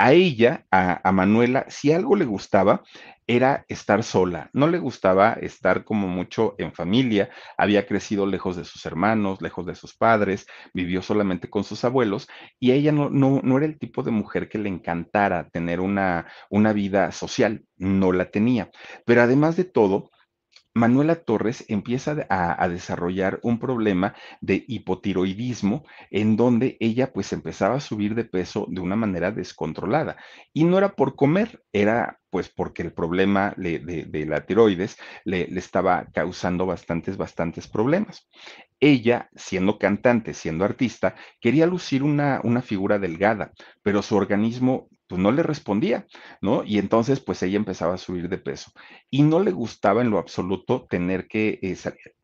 a 0.00 0.12
ella, 0.12 0.64
a, 0.70 1.12
Manuela, 1.12 1.66
si 1.68 1.92
algo 1.92 2.16
le 2.16 2.24
gustaba, 2.24 2.82
era 3.26 3.66
estar 3.68 4.02
sola. 4.02 4.48
No 4.54 4.66
le 4.66 4.78
gustaba 4.78 5.34
estar 5.34 5.84
como 5.84 6.08
mucho 6.08 6.54
en 6.56 6.72
familia. 6.72 7.28
Había 7.58 7.86
crecido 7.86 8.24
lejos 8.24 8.56
de 8.56 8.64
sus 8.64 8.86
hermanos, 8.86 9.42
lejos 9.42 9.66
de 9.66 9.74
sus 9.74 9.94
padres, 9.94 10.46
vivió 10.72 11.02
solamente 11.02 11.50
con 11.50 11.64
sus 11.64 11.84
abuelos 11.84 12.28
y 12.58 12.72
ella 12.72 12.92
no, 12.92 13.10
no, 13.10 13.40
no 13.44 13.58
era 13.58 13.66
el 13.66 13.78
tipo 13.78 14.02
de 14.02 14.10
mujer 14.10 14.48
que 14.48 14.58
le 14.58 14.70
encantara 14.70 15.50
tener 15.50 15.80
una, 15.80 16.26
una 16.48 16.72
vida 16.72 17.12
social. 17.12 17.66
No 17.76 18.12
la 18.12 18.30
tenía. 18.30 18.70
Pero 19.04 19.20
además 19.20 19.56
de 19.56 19.64
todo, 19.64 20.10
Manuela 20.74 21.16
Torres 21.16 21.64
empieza 21.68 22.26
a, 22.28 22.68
desarrollar 22.68 23.40
un 23.42 23.58
problema 23.58 24.14
de 24.40 24.64
hipotiroidismo 24.68 25.84
en 26.10 26.36
donde 26.36 26.76
ella 26.78 27.12
pues 27.12 27.32
empezaba 27.32 27.76
a 27.76 27.80
subir 27.80 28.14
de 28.14 28.24
peso 28.24 28.66
de 28.68 28.80
una 28.80 28.94
manera 28.94 29.32
descontrolada. 29.32 30.16
Y 30.52 30.64
no 30.64 30.78
era 30.78 30.94
por 30.94 31.16
comer, 31.16 31.62
era 31.72 32.20
pues 32.30 32.48
porque 32.48 32.82
el 32.82 32.92
problema 32.92 33.52
de, 33.56 34.26
la 34.28 34.46
tiroides 34.46 34.96
le, 35.24 35.48
le, 35.48 35.58
estaba 35.58 36.06
causando 36.12 36.66
bastantes, 36.66 37.16
bastantes 37.16 37.66
problemas. 37.66 38.28
Ella, 38.80 39.28
siendo 39.36 39.78
cantante, 39.78 40.34
siendo 40.34 40.64
artista, 40.64 41.14
quería 41.40 41.66
lucir 41.66 42.02
una, 42.02 42.40
una 42.44 42.62
figura 42.62 42.98
delgada, 42.98 43.52
pero 43.82 44.02
su 44.02 44.16
organismo 44.16 44.88
pues 45.06 45.20
no 45.20 45.32
le 45.32 45.42
respondía, 45.42 46.06
¿no? 46.40 46.62
Y 46.64 46.78
entonces 46.78 47.20
pues 47.20 47.42
ella 47.42 47.56
empezaba 47.56 47.94
a 47.94 47.98
subir 47.98 48.28
de 48.28 48.38
peso 48.38 48.72
y 49.10 49.22
no 49.22 49.40
le 49.40 49.50
gustaba 49.50 50.02
en 50.02 50.10
lo 50.10 50.18
absoluto 50.18 50.86
tener 50.88 51.26
que 51.26 51.58
eh, 51.62 51.76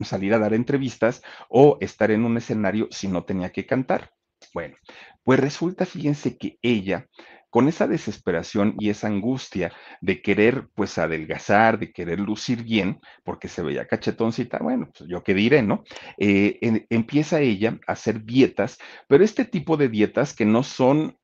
salir 0.05 0.35
a 0.35 0.39
dar 0.39 0.55
entrevistas 0.55 1.23
o 1.49 1.79
estar 1.81 2.11
en 2.11 2.25
un 2.25 2.37
escenario 2.37 2.89
si 2.91 3.09
no 3.09 3.25
tenía 3.25 3.51
que 3.51 3.67
cantar. 3.67 4.13
Bueno, 4.55 4.77
pues 5.25 5.41
resulta, 5.41 5.85
fíjense 5.85 6.39
que 6.39 6.59
ella 6.63 7.09
con 7.57 7.69
esa 7.69 7.87
desesperación 7.87 8.75
y 8.79 8.91
esa 8.91 9.07
angustia 9.07 9.73
de 10.03 10.21
querer 10.21 10.69
pues 10.75 10.99
adelgazar, 10.99 11.79
de 11.79 11.91
querer 11.91 12.21
lucir 12.21 12.63
bien, 12.63 13.01
porque 13.25 13.49
se 13.49 13.63
veía 13.63 13.87
cachetoncita, 13.87 14.59
bueno, 14.59 14.91
pues 14.95 15.09
yo 15.09 15.23
qué 15.23 15.33
diré, 15.33 15.63
¿no? 15.63 15.83
Eh, 16.19 16.85
empieza 16.91 17.41
ella 17.41 17.81
a 17.87 17.93
hacer 17.93 18.27
dietas, 18.27 18.77
pero 19.09 19.25
este 19.25 19.47
tipo 19.47 19.79
de 19.79 19.89
dietas 19.89 20.35
que 20.35 20.45
no 20.45 20.63
son 20.63 21.17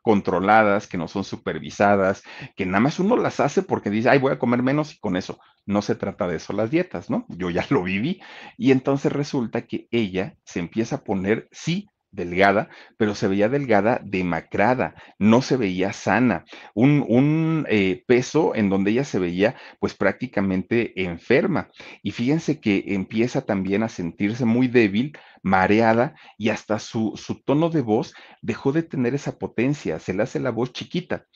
controladas, 0.00 0.86
que 0.86 0.96
no 0.96 1.08
son 1.08 1.24
supervisadas, 1.24 2.22
que 2.54 2.64
nada 2.64 2.78
más 2.78 3.00
uno 3.00 3.16
las 3.16 3.40
hace 3.40 3.62
porque 3.62 3.90
dice, 3.90 4.10
ay, 4.10 4.20
voy 4.20 4.30
a 4.30 4.38
comer 4.38 4.62
menos 4.62 4.94
y 4.94 5.00
con 5.00 5.16
eso. 5.16 5.40
No 5.66 5.82
se 5.82 5.96
trata 5.96 6.28
de 6.28 6.36
eso 6.36 6.52
las 6.52 6.70
dietas, 6.70 7.10
¿no? 7.10 7.26
Yo 7.30 7.50
ya 7.50 7.66
lo 7.70 7.82
viví. 7.82 8.20
Y 8.56 8.70
entonces 8.70 9.10
resulta 9.10 9.62
que 9.62 9.88
ella 9.90 10.36
se 10.44 10.60
empieza 10.60 10.94
a 10.94 11.02
poner, 11.02 11.48
sí, 11.50 11.88
delgada, 12.10 12.68
pero 12.96 13.14
se 13.14 13.28
veía 13.28 13.48
delgada, 13.48 14.00
demacrada, 14.04 14.94
no 15.18 15.42
se 15.42 15.56
veía 15.56 15.92
sana, 15.92 16.44
un, 16.74 17.04
un 17.08 17.66
eh, 17.68 18.04
peso 18.06 18.54
en 18.54 18.70
donde 18.70 18.92
ella 18.92 19.04
se 19.04 19.18
veía 19.18 19.56
pues 19.80 19.94
prácticamente 19.94 21.02
enferma. 21.02 21.68
Y 22.02 22.12
fíjense 22.12 22.60
que 22.60 22.84
empieza 22.88 23.42
también 23.42 23.82
a 23.82 23.88
sentirse 23.88 24.44
muy 24.44 24.68
débil, 24.68 25.12
mareada 25.42 26.14
y 26.36 26.50
hasta 26.50 26.78
su, 26.78 27.12
su 27.16 27.42
tono 27.42 27.70
de 27.70 27.82
voz 27.82 28.14
dejó 28.42 28.72
de 28.72 28.82
tener 28.82 29.14
esa 29.14 29.38
potencia, 29.38 29.98
se 29.98 30.14
le 30.14 30.22
hace 30.22 30.40
la 30.40 30.50
voz 30.50 30.72
chiquita. 30.72 31.26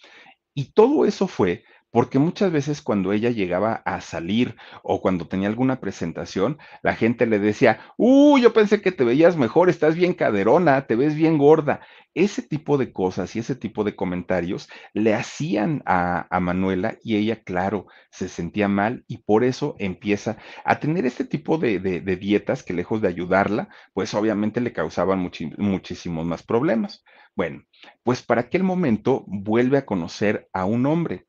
Y 0.54 0.72
todo 0.72 1.06
eso 1.06 1.26
fue 1.28 1.64
porque 1.92 2.18
muchas 2.18 2.50
veces 2.50 2.80
cuando 2.80 3.12
ella 3.12 3.30
llegaba 3.30 3.82
a 3.84 4.00
salir 4.00 4.56
o 4.82 5.02
cuando 5.02 5.28
tenía 5.28 5.48
alguna 5.48 5.78
presentación, 5.78 6.58
la 6.82 6.96
gente 6.96 7.26
le 7.26 7.38
decía, 7.38 7.80
uh, 7.98 8.38
yo 8.38 8.54
pensé 8.54 8.80
que 8.80 8.92
te 8.92 9.04
veías 9.04 9.36
mejor, 9.36 9.68
estás 9.68 9.94
bien 9.94 10.14
caderona, 10.14 10.86
te 10.86 10.96
ves 10.96 11.14
bien 11.14 11.36
gorda. 11.36 11.80
Ese 12.14 12.42
tipo 12.42 12.78
de 12.78 12.92
cosas 12.92 13.36
y 13.36 13.40
ese 13.40 13.56
tipo 13.56 13.84
de 13.84 13.94
comentarios 13.94 14.68
le 14.94 15.14
hacían 15.14 15.82
a, 15.84 16.26
Manuela 16.40 16.96
y 17.02 17.16
ella, 17.16 17.42
claro, 17.42 17.86
se 18.10 18.28
sentía 18.28 18.68
mal 18.68 19.04
y 19.06 19.18
por 19.18 19.44
eso 19.44 19.76
empieza 19.78 20.38
a 20.64 20.80
tener 20.80 21.04
este 21.04 21.24
tipo 21.24 21.58
de, 21.58 21.78
dietas 22.18 22.62
que 22.62 22.72
lejos 22.72 23.02
de 23.02 23.08
ayudarla, 23.08 23.68
pues 23.92 24.14
obviamente 24.14 24.60
le 24.62 24.72
causaban 24.72 25.30
muchísimos 25.58 26.26
más 26.26 26.42
problemas. 26.42 27.04
Bueno, 27.34 27.64
pues 28.02 28.22
para 28.22 28.42
aquel 28.42 28.62
momento 28.62 29.24
vuelve 29.26 29.78
a 29.78 29.86
conocer 29.86 30.48
a 30.52 30.64
un 30.64 30.84
hombre 30.86 31.26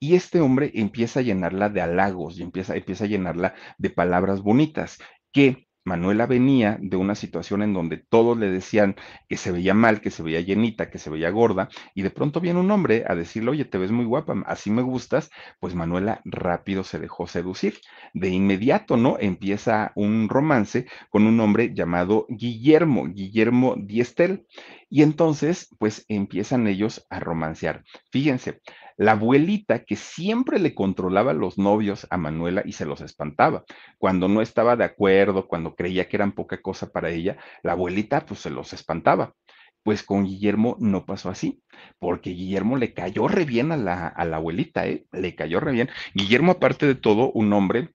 y 0.00 0.14
este 0.16 0.40
hombre 0.40 0.72
empieza 0.74 1.20
a 1.20 1.22
llenarla 1.22 1.68
de 1.68 1.82
halagos 1.82 2.38
y 2.38 2.42
empieza, 2.42 2.74
empieza 2.74 3.04
a 3.04 3.08
llenarla 3.08 3.54
de 3.78 3.90
palabras 3.90 4.42
bonitas, 4.42 4.98
que 5.32 5.68
Manuela 5.84 6.26
venía 6.26 6.78
de 6.80 6.96
una 6.96 7.14
situación 7.14 7.62
en 7.62 7.72
donde 7.72 7.96
todos 7.96 8.36
le 8.36 8.50
decían 8.50 8.96
que 9.28 9.38
se 9.38 9.50
veía 9.50 9.72
mal, 9.72 10.00
que 10.02 10.10
se 10.10 10.22
veía 10.22 10.40
llenita, 10.40 10.90
que 10.90 10.98
se 10.98 11.08
veía 11.08 11.30
gorda, 11.30 11.68
y 11.94 12.02
de 12.02 12.10
pronto 12.10 12.40
viene 12.40 12.60
un 12.60 12.70
hombre 12.70 13.04
a 13.06 13.14
decirle, 13.14 13.50
oye, 13.50 13.64
te 13.64 13.78
ves 13.78 13.90
muy 13.90 14.04
guapa, 14.04 14.34
así 14.46 14.70
me 14.70 14.82
gustas, 14.82 15.30
pues 15.58 15.74
Manuela 15.74 16.20
rápido 16.24 16.84
se 16.84 16.98
dejó 16.98 17.26
seducir. 17.26 17.78
De 18.12 18.28
inmediato, 18.28 18.96
¿no? 18.96 19.16
Empieza 19.18 19.92
un 19.94 20.28
romance 20.28 20.86
con 21.08 21.26
un 21.26 21.40
hombre 21.40 21.72
llamado 21.74 22.26
Guillermo, 22.28 23.06
Guillermo 23.06 23.74
Diestel, 23.78 24.46
y 24.90 25.02
entonces, 25.02 25.74
pues 25.78 26.04
empiezan 26.08 26.66
ellos 26.66 27.06
a 27.10 27.20
romancear. 27.20 27.84
Fíjense, 28.10 28.60
la 29.00 29.12
abuelita 29.12 29.84
que 29.86 29.96
siempre 29.96 30.58
le 30.58 30.74
controlaba 30.74 31.32
los 31.32 31.56
novios 31.56 32.06
a 32.10 32.18
Manuela 32.18 32.62
y 32.66 32.72
se 32.72 32.84
los 32.84 33.00
espantaba. 33.00 33.64
Cuando 33.96 34.28
no 34.28 34.42
estaba 34.42 34.76
de 34.76 34.84
acuerdo, 34.84 35.48
cuando 35.48 35.74
creía 35.74 36.06
que 36.06 36.18
eran 36.18 36.32
poca 36.32 36.60
cosa 36.60 36.92
para 36.92 37.08
ella, 37.08 37.38
la 37.62 37.72
abuelita 37.72 38.26
pues 38.26 38.40
se 38.40 38.50
los 38.50 38.74
espantaba. 38.74 39.34
Pues 39.82 40.02
con 40.02 40.24
Guillermo 40.24 40.76
no 40.80 41.06
pasó 41.06 41.30
así, 41.30 41.62
porque 41.98 42.30
Guillermo 42.30 42.76
le 42.76 42.92
cayó 42.92 43.26
re 43.26 43.46
bien 43.46 43.72
a 43.72 43.78
la, 43.78 44.08
abuelita, 44.08 44.86
¿eh? 44.86 45.06
Le 45.12 45.34
cayó 45.34 45.60
re 45.60 45.72
bien. 45.72 45.88
Guillermo, 46.12 46.52
aparte 46.52 46.84
de 46.86 46.94
todo, 46.94 47.32
un 47.32 47.54
hombre 47.54 47.94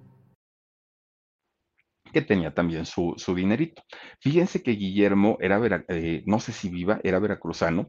que 2.11 2.21
tenía 2.21 2.53
también 2.53 2.85
su, 2.85 3.15
dinerito. 3.35 3.83
Fíjense 4.19 4.61
que 4.63 4.71
Guillermo 4.71 5.37
era, 5.39 5.85
eh, 5.87 6.23
no 6.25 6.39
sé 6.39 6.51
si 6.51 6.69
viva, 6.69 6.99
era 7.03 7.19
veracruzano, 7.19 7.87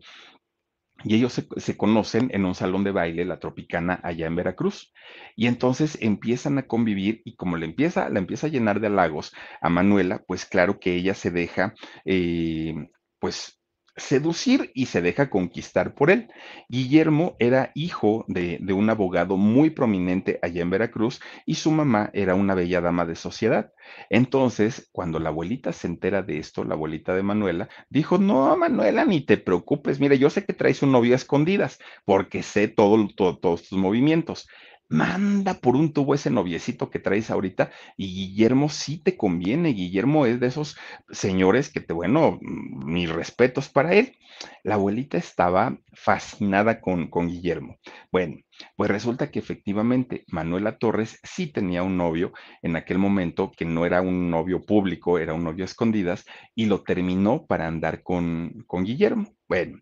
y 1.04 1.16
ellos 1.16 1.42
se, 1.56 1.76
conocen 1.76 2.30
en 2.32 2.44
un 2.44 2.54
salón 2.54 2.84
de 2.84 2.92
baile, 2.92 3.24
la 3.24 3.40
Tropicana, 3.40 4.00
allá 4.02 4.26
en 4.26 4.36
Veracruz. 4.36 4.92
Y 5.36 5.46
entonces 5.46 5.98
empiezan 6.00 6.58
a 6.58 6.66
convivir 6.66 7.22
y 7.24 7.34
como 7.34 7.56
le 7.56 7.66
empieza, 7.66 8.08
la 8.08 8.18
empieza 8.18 8.46
a 8.46 8.50
llenar 8.50 8.80
de 8.80 8.86
halagos 8.86 9.32
a 9.60 9.68
Manuela, 9.68 10.22
pues 10.26 10.46
claro 10.46 10.78
que 10.78 10.94
ella 10.94 11.14
se 11.14 11.30
deja, 11.30 11.74
eh, 12.04 12.74
pues 13.18 13.61
seducir 13.96 14.70
y 14.74 14.86
se 14.86 15.02
deja 15.02 15.28
conquistar 15.28 15.94
por 15.94 16.10
él. 16.10 16.28
Guillermo 16.68 17.36
era 17.38 17.72
hijo 17.74 18.24
de, 18.28 18.58
de, 18.60 18.72
un 18.72 18.88
abogado 18.88 19.36
muy 19.36 19.70
prominente 19.70 20.38
allá 20.42 20.62
en 20.62 20.70
Veracruz 20.70 21.20
y 21.44 21.56
su 21.56 21.70
mamá 21.70 22.10
era 22.14 22.34
una 22.34 22.54
bella 22.54 22.80
dama 22.80 23.04
de 23.04 23.16
sociedad. 23.16 23.72
Entonces, 24.08 24.88
cuando 24.92 25.18
la 25.18 25.28
abuelita 25.28 25.72
se 25.72 25.86
entera 25.86 26.22
de 26.22 26.38
esto, 26.38 26.64
la 26.64 26.74
abuelita 26.74 27.14
de 27.14 27.22
Manuela, 27.22 27.68
dijo, 27.90 28.18
no, 28.18 28.56
Manuela, 28.56 29.04
ni 29.04 29.20
te 29.20 29.36
preocupes, 29.36 30.00
mire, 30.00 30.18
yo 30.18 30.30
sé 30.30 30.44
que 30.44 30.54
traes 30.54 30.82
un 30.82 30.92
novio 30.92 31.12
a 31.12 31.16
escondidas 31.16 31.78
porque 32.04 32.42
sé 32.42 32.68
todo, 32.68 33.08
todo, 33.14 33.38
todos 33.38 33.68
tus 33.68 33.78
movimientos 33.78 34.48
manda 34.92 35.54
por 35.54 35.74
un 35.74 35.92
tubo 35.92 36.14
ese 36.14 36.30
noviecito 36.30 36.90
que 36.90 36.98
traes 36.98 37.30
ahorita 37.30 37.70
y 37.96 38.14
Guillermo 38.14 38.68
sí 38.68 38.98
te 38.98 39.16
conviene. 39.16 39.70
Guillermo 39.70 40.26
es 40.26 40.38
de 40.38 40.48
esos 40.48 40.76
señores 41.10 41.70
que 41.70 41.80
te, 41.80 41.94
bueno, 41.94 42.38
mis 42.42 43.08
respetos 43.10 43.68
para 43.68 43.94
él. 43.94 44.18
La 44.62 44.74
abuelita 44.74 45.16
estaba 45.16 45.78
fascinada 45.92 46.80
con, 46.80 47.08
con 47.08 47.28
Guillermo. 47.28 47.78
Bueno, 48.10 48.36
pues 48.76 48.90
resulta 48.90 49.30
que 49.30 49.38
efectivamente 49.38 50.24
Manuela 50.28 50.76
Torres 50.76 51.18
sí 51.22 51.46
tenía 51.46 51.82
un 51.82 51.96
novio 51.96 52.32
en 52.60 52.76
aquel 52.76 52.98
momento 52.98 53.50
que 53.50 53.64
no 53.64 53.86
era 53.86 54.02
un 54.02 54.30
novio 54.30 54.60
público, 54.60 55.18
era 55.18 55.32
un 55.32 55.44
novio 55.44 55.64
a 55.64 55.66
escondidas 55.66 56.24
y 56.54 56.66
lo 56.66 56.82
terminó 56.82 57.46
para 57.46 57.66
andar 57.66 58.02
con, 58.02 58.64
con 58.66 58.84
Guillermo. 58.84 59.34
Bueno, 59.48 59.80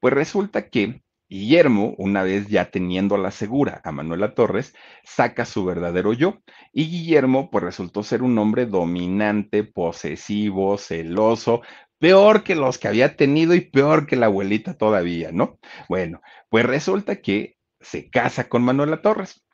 pues 0.00 0.14
resulta 0.14 0.68
que 0.68 1.02
Guillermo, 1.28 1.94
una 1.98 2.22
vez 2.22 2.48
ya 2.48 2.70
teniendo 2.70 3.16
la 3.18 3.30
segura 3.30 3.80
a 3.84 3.92
Manuela 3.92 4.34
Torres, 4.34 4.74
saca 5.04 5.44
su 5.44 5.64
verdadero 5.64 6.12
yo. 6.12 6.42
Y 6.72 6.86
Guillermo, 6.90 7.50
pues 7.50 7.64
resultó 7.64 8.02
ser 8.02 8.22
un 8.22 8.38
hombre 8.38 8.66
dominante, 8.66 9.64
posesivo, 9.64 10.78
celoso, 10.78 11.62
peor 11.98 12.44
que 12.44 12.54
los 12.54 12.78
que 12.78 12.88
había 12.88 13.16
tenido 13.16 13.54
y 13.54 13.60
peor 13.60 14.06
que 14.06 14.16
la 14.16 14.26
abuelita 14.26 14.74
todavía, 14.76 15.30
¿no? 15.32 15.58
Bueno, 15.88 16.20
pues 16.48 16.64
resulta 16.64 17.16
que 17.20 17.58
se 17.80 18.10
casa 18.10 18.48
con 18.48 18.62
Manuela 18.62 19.02
Torres. 19.02 19.44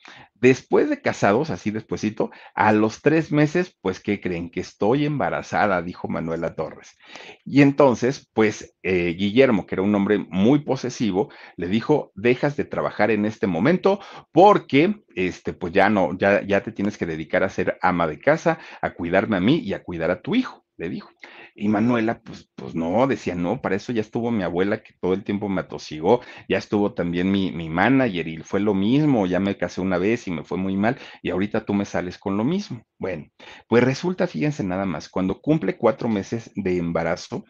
Después 0.45 0.91
de 0.91 1.01
casados, 1.01 1.49
así 1.49 1.71
despuesito, 1.71 2.31
a 2.55 2.71
los 2.73 3.01
tres 3.01 3.33
meses, 3.33 3.75
pues, 3.81 3.99
¿qué 3.99 4.21
creen? 4.21 4.51
Que 4.51 4.61
estoy 4.61 5.07
embarazada, 5.07 5.81
dijo 5.81 6.07
Manuela 6.07 6.55
Torres. 6.55 6.99
Y 7.47 7.63
entonces, 7.63 8.29
pues, 8.35 8.77
eh, 8.83 9.15
Guillermo, 9.19 9.65
que 9.65 9.77
era 9.77 9.81
un 9.81 9.95
hombre 9.95 10.19
muy 10.19 10.59
posesivo, 10.59 11.31
le 11.57 11.69
dijo, 11.69 12.13
dejas 12.15 12.57
de 12.59 12.67
trabajar 12.67 13.11
en 13.11 13.25
este 13.25 13.47
momento 13.47 14.01
porque, 14.33 15.03
este, 15.15 15.55
pues 15.55 15.73
ya 15.73 15.89
no, 15.89 16.11
ya, 16.19 16.43
ya 16.47 16.63
te 16.63 16.73
tienes 16.73 16.99
que 16.99 17.07
dedicar 17.07 17.43
a 17.43 17.49
ser 17.49 17.79
ama 17.81 18.07
de 18.07 18.19
casa, 18.19 18.59
a 18.83 18.91
cuidarme 18.93 19.39
a 19.39 19.41
mí 19.41 19.57
y 19.61 19.73
a 19.73 19.83
cuidar 19.83 20.11
a 20.11 20.21
tu 20.21 20.35
hijo 20.35 20.67
le 20.77 20.89
dijo. 20.91 21.11
Y 21.57 21.69
Manuela, 21.69 22.21
pues, 22.21 22.51
pues 22.57 22.75
no, 22.75 23.07
decía, 23.07 23.37
no, 23.37 23.63
para 23.63 23.77
eso 23.77 23.93
ya 23.93 24.01
estuvo 24.01 24.33
mi 24.33 24.43
abuela 24.43 24.83
que 24.83 24.95
todo 25.01 25.15
el 25.15 25.23
tiempo 25.23 25.49
me 25.49 25.61
atosigó, 25.61 26.21
ya 26.49 26.59
estuvo 26.59 26.95
también 26.95 27.31
mi, 27.31 27.53
mi 27.53 27.69
manager 27.69 28.27
y 28.27 28.39
fue 28.39 28.59
lo 28.59 28.75
mismo, 28.75 29.25
ya 29.27 29.39
me 29.39 29.57
casé 29.57 29.81
una 29.81 29.99
vez 29.99 30.27
y 30.27 30.33
me 30.33 30.43
fue 30.43 30.59
muy 30.59 30.77
mal 30.77 30.99
y 31.23 31.31
ahorita 31.31 31.65
tú 31.65 31.73
me 31.73 31.85
sales 31.85 32.19
con 32.19 32.37
lo 32.37 32.43
mismo. 32.43 32.83
Bueno, 32.99 33.27
pues 33.69 33.85
resulta, 33.85 34.27
fíjense 34.27 34.65
nada 34.65 34.85
más, 34.85 35.09
cuando 35.09 35.41
cumple 35.41 35.77
cuatro 35.77 36.09
meses 36.09 36.51
de 36.57 36.77
embarazo, 36.79 37.45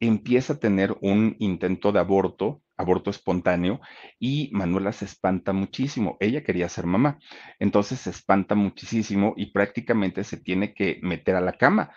empieza 0.00 0.54
a 0.54 0.58
tener 0.58 0.96
un 1.02 1.36
intento 1.38 1.92
de 1.92 2.00
aborto, 2.00 2.62
aborto 2.78 3.10
espontáneo, 3.10 3.80
y 4.18 4.50
Manuela 4.52 4.92
se 4.92 5.04
espanta 5.04 5.52
muchísimo. 5.52 6.16
Ella 6.20 6.42
quería 6.42 6.68
ser 6.70 6.86
mamá, 6.86 7.18
entonces 7.58 8.00
se 8.00 8.10
espanta 8.10 8.54
muchísimo 8.54 9.34
y 9.36 9.52
prácticamente 9.52 10.24
se 10.24 10.38
tiene 10.38 10.72
que 10.74 10.98
meter 11.02 11.36
a 11.36 11.40
la 11.42 11.52
cama 11.52 11.92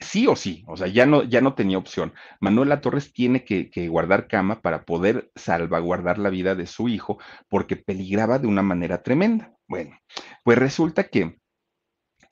sí 0.00 0.26
o 0.26 0.36
sí, 0.36 0.64
o 0.66 0.76
sea, 0.76 0.86
ya 0.86 1.06
no, 1.06 1.22
ya 1.24 1.40
no 1.40 1.54
tenía 1.54 1.78
opción. 1.78 2.12
Manuela 2.40 2.80
Torres 2.80 3.12
tiene 3.12 3.44
que, 3.44 3.70
que, 3.70 3.88
guardar 3.88 4.28
cama 4.28 4.62
para 4.62 4.84
poder 4.84 5.30
salvaguardar 5.34 6.18
la 6.18 6.30
vida 6.30 6.54
de 6.54 6.66
su 6.66 6.88
hijo 6.88 7.18
porque 7.48 7.76
peligraba 7.76 8.38
de 8.38 8.46
una 8.46 8.62
manera 8.62 9.02
tremenda. 9.02 9.54
Bueno, 9.66 9.96
pues 10.44 10.58
resulta 10.58 11.04
que 11.04 11.38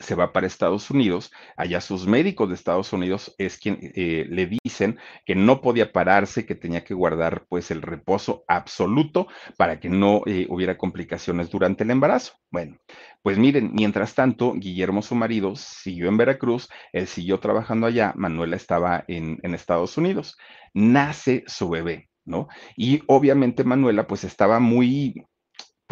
se 0.03 0.14
va 0.14 0.32
para 0.32 0.46
Estados 0.46 0.90
Unidos, 0.90 1.32
allá 1.57 1.80
sus 1.80 2.07
médicos 2.07 2.48
de 2.48 2.55
Estados 2.55 2.92
Unidos 2.92 3.34
es 3.38 3.59
quien 3.59 3.78
eh, 3.80 4.26
le 4.28 4.46
dicen 4.62 4.98
que 5.24 5.34
no 5.34 5.61
podía 5.61 5.92
pararse, 5.92 6.46
que 6.46 6.55
tenía 6.55 6.84
que 6.84 6.94
guardar 6.94 7.46
pues 7.48 7.70
el 7.70 7.82
reposo 7.82 8.44
absoluto 8.48 9.28
para 9.57 9.80
que 9.80 9.88
no 9.88 10.22
eh, 10.26 10.46
hubiera 10.48 10.76
complicaciones 10.76 11.50
durante 11.50 11.84
el 11.84 11.90
embarazo. 11.90 12.34
Bueno, 12.50 12.76
pues 13.22 13.38
miren, 13.38 13.72
mientras 13.72 14.14
tanto, 14.14 14.53
Guillermo, 14.55 15.03
su 15.03 15.14
marido, 15.14 15.57
siguió 15.57 16.09
en 16.09 16.16
Veracruz, 16.16 16.68
él 16.92 17.07
siguió 17.07 17.40
trabajando 17.40 17.86
allá, 17.86 18.12
Manuela 18.16 18.57
estaba 18.57 19.05
en, 19.09 19.38
en 19.42 19.55
Estados 19.55 19.96
Unidos, 19.96 20.36
nace 20.74 21.44
su 21.46 21.70
bebé. 21.70 22.09
¿no? 22.24 22.48
Y 22.76 23.03
obviamente 23.09 23.64
Manuela 23.64 24.07
pues 24.07 24.24
estaba 24.24 24.61
muy 24.61 25.26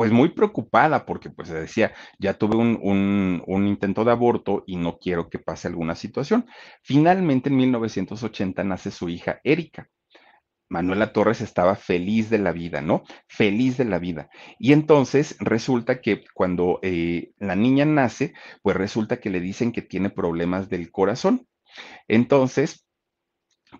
pues 0.00 0.12
muy 0.12 0.30
preocupada 0.30 1.04
porque 1.04 1.28
pues 1.28 1.50
decía, 1.50 1.92
ya 2.18 2.32
tuve 2.32 2.56
un, 2.56 3.42
un, 3.46 3.66
intento 3.66 4.02
de 4.02 4.10
aborto 4.10 4.64
y 4.66 4.76
no 4.76 4.96
quiero 4.98 5.28
que 5.28 5.38
pase 5.38 5.68
alguna 5.68 5.94
situación. 5.94 6.46
Finalmente 6.82 7.50
en 7.50 7.58
1980 7.58 8.64
nace 8.64 8.92
su 8.92 9.10
hija 9.10 9.42
Erika. 9.44 9.90
Manuela 10.70 11.12
Torres 11.12 11.42
estaba 11.42 11.76
feliz 11.76 12.30
de 12.30 12.38
la 12.38 12.50
vida, 12.52 12.80
¿no? 12.80 13.02
Feliz 13.28 13.76
de 13.76 13.84
la 13.84 13.98
vida. 13.98 14.30
Y 14.58 14.72
entonces 14.72 15.36
resulta 15.38 16.00
que 16.00 16.24
cuando 16.32 16.78
eh, 16.80 17.32
la 17.36 17.54
niña 17.54 17.84
nace, 17.84 18.32
pues 18.62 18.78
resulta 18.78 19.20
que 19.20 19.28
le 19.28 19.40
dicen 19.40 19.70
que 19.70 19.82
tiene 19.82 20.08
problemas 20.08 20.70
del 20.70 20.90
corazón. 20.90 21.46
Entonces, 22.08 22.86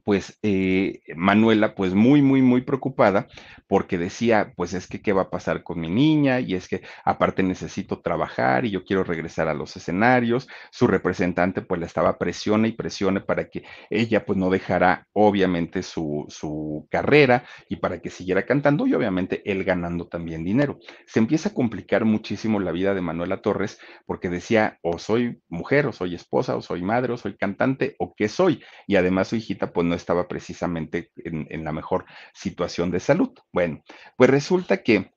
pues 0.05 0.39
eh, 0.43 1.01
Manuela, 1.17 1.75
pues 1.75 1.95
muy, 1.95 2.23
muy, 2.23 2.43
muy 2.43 2.63
preocupada 2.63 3.29
porque 3.69 3.99
decía, 3.99 4.53
pues 4.57 4.75
es 4.75 4.87
que 4.87 5.01
qué 5.01 5.13
va 5.13 5.23
a 5.23 5.31
pasar 5.31 5.63
con 5.63 5.81
mi 5.81 5.89
niña 5.89 6.41
y 6.41 6.55
es 6.55 6.69
que 6.69 6.83
aparte 7.05 7.43
necesito 7.43 8.01
trabajar 8.01 8.65
y 8.65 8.71
yo 8.71 8.85
quiero 8.85 9.05
regresar 9.05 9.49
a 9.49 9.55
los 9.55 9.77
escenarios. 9.77 10.49
Su 10.71 10.87
representante 10.87 11.63
pues 11.63 11.81
la 11.81 11.87
estaba 11.87 12.19
presione 12.19 12.69
y 12.69 12.73
presione 12.73 13.21
para 13.21 13.49
que 13.49 13.65
ella 13.89 14.25
pues 14.25 14.39
no 14.39 14.51
dejara 14.51 15.07
obviamente 15.13 15.83
su, 15.83 16.27
su 16.29 16.89
carrera 16.91 17.45
y 17.69 17.77
para 17.77 18.01
que 18.01 18.11
siguiera 18.11 18.45
cantando 18.47 18.87
y 18.87 18.95
obviamente 18.95 19.43
él 19.51 19.65
ganando 19.65 20.09
también 20.09 20.45
dinero. 20.45 20.79
Se 21.07 21.19
empieza 21.19 21.51
a 21.51 21.55
complicar 21.55 22.05
muchísimo 22.05 22.61
la 22.61 22.73
vida 22.73 22.95
de 22.95 23.01
Manuela 23.01 23.41
Torres 23.43 23.79
porque 24.07 24.29
decía, 24.29 24.79
o 24.83 24.99
soy 24.99 25.41
mujer, 25.49 25.87
o 25.87 25.93
soy 25.93 26.15
esposa, 26.15 26.57
o 26.57 26.63
soy 26.63 26.83
madre, 26.83 27.13
o 27.13 27.17
soy 27.17 27.37
cantante, 27.37 27.97
o 27.99 28.15
qué 28.15 28.29
soy. 28.29 28.63
Y 28.87 28.97
además 28.97 29.29
su 29.29 29.37
hijita 29.37 29.73
pues 29.73 29.80
no 29.83 29.95
estaba 29.95 30.29
precisamente 30.29 31.11
en, 31.17 31.65
la 31.65 31.73
mejor 31.73 32.05
situación 32.35 32.91
de 32.91 33.01
salud. 33.01 33.31
Bueno, 33.53 33.83
pues 34.17 34.31
resulta 34.31 34.83
que 34.83 35.13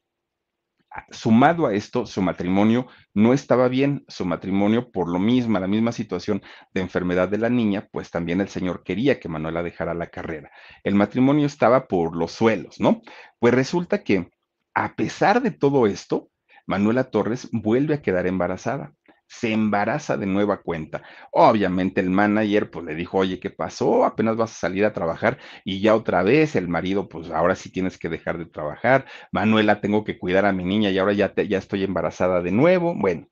ah, 0.91 1.05
sumado 1.11 1.67
a 1.67 1.73
esto, 1.73 2.05
su 2.05 2.21
matrimonio 2.21 2.87
no 3.13 3.33
estaba 3.33 3.67
bien, 3.67 4.05
su 4.07 4.25
matrimonio 4.25 4.91
por 4.91 5.09
lo 5.09 5.19
mismo, 5.19 5.59
la 5.59 5.67
misma 5.67 5.91
situación 5.91 6.41
de 6.73 6.81
enfermedad 6.81 7.29
de 7.29 7.37
la 7.37 7.49
niña, 7.49 7.87
pues 7.91 8.11
también 8.11 8.41
el 8.41 8.49
señor 8.49 8.83
quería 8.83 9.19
que 9.19 9.29
Manuela 9.29 9.63
dejara 9.63 9.93
la 9.93 10.07
carrera. 10.07 10.51
El 10.83 10.95
matrimonio 10.95 11.45
estaba 11.45 11.87
por 11.87 12.15
los 12.15 12.31
suelos, 12.31 12.79
¿no? 12.79 13.01
Pues 13.39 13.53
resulta 13.53 14.03
que 14.03 14.29
a 14.73 14.95
pesar 14.95 15.41
de 15.41 15.51
todo 15.51 15.87
esto, 15.87 16.29
Manuela 16.65 17.05
Torres 17.05 17.49
vuelve 17.51 17.95
a 17.95 18.01
quedar 18.01 18.25
embarazada 18.25 18.93
se 19.39 19.51
embaraza 19.51 20.17
de 20.17 20.25
nueva 20.25 20.61
cuenta. 20.61 21.01
Obviamente 21.31 22.01
el 22.01 22.09
manager 22.09 22.69
pues 22.69 22.85
le 22.85 22.95
dijo, 22.95 23.17
oye, 23.17 23.39
¿qué 23.39 23.49
pasó? 23.49 24.05
Apenas 24.05 24.37
vas 24.37 24.51
a 24.51 24.59
salir 24.59 24.85
a 24.85 24.93
trabajar 24.93 25.39
y 25.65 25.81
ya 25.81 25.95
otra 25.95 26.23
vez 26.23 26.55
el 26.55 26.67
marido, 26.67 27.09
pues 27.09 27.29
ahora 27.31 27.55
sí 27.55 27.71
tienes 27.71 27.97
que 27.97 28.09
dejar 28.09 28.37
de 28.37 28.45
trabajar. 28.45 29.05
Manuela, 29.31 29.81
tengo 29.81 30.03
que 30.03 30.19
cuidar 30.19 30.45
a 30.45 30.53
mi 30.53 30.63
niña 30.63 30.91
y 30.91 30.97
ahora 30.99 31.13
ya, 31.13 31.33
ya 31.35 31.57
estoy 31.57 31.83
embarazada 31.83 32.41
de 32.41 32.51
nuevo. 32.51 32.93
Bueno, 32.95 33.27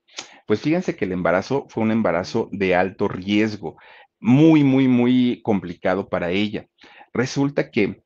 pues 0.48 0.62
fíjense 0.62 0.96
que 0.96 1.06
el 1.06 1.12
embarazo 1.12 1.68
fue 1.70 1.84
un 1.84 1.92
embarazo 1.92 2.50
de 2.52 2.76
alto 2.76 3.08
riesgo, 3.08 3.78
muy, 4.20 4.64
muy, 4.64 4.88
muy 4.88 5.42
complicado 5.44 6.10
para 6.10 6.32
ella. 6.32 6.68
Resulta 7.14 7.70
que 7.72 8.04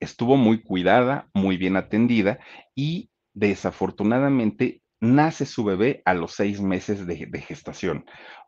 estuvo 0.00 0.36
muy 0.36 0.62
cuidada, 0.62 1.28
muy 1.34 1.56
bien 1.56 1.76
atendida 1.76 2.38
y 2.74 3.10
desafortunadamente 3.34 4.82
nace 5.00 5.46
su 5.46 5.64
bebé 5.64 6.02
a 6.04 6.14
los 6.14 6.32
seis 6.32 6.60
meses 6.60 7.06
de, 7.06 7.16
gestación. 7.40 8.04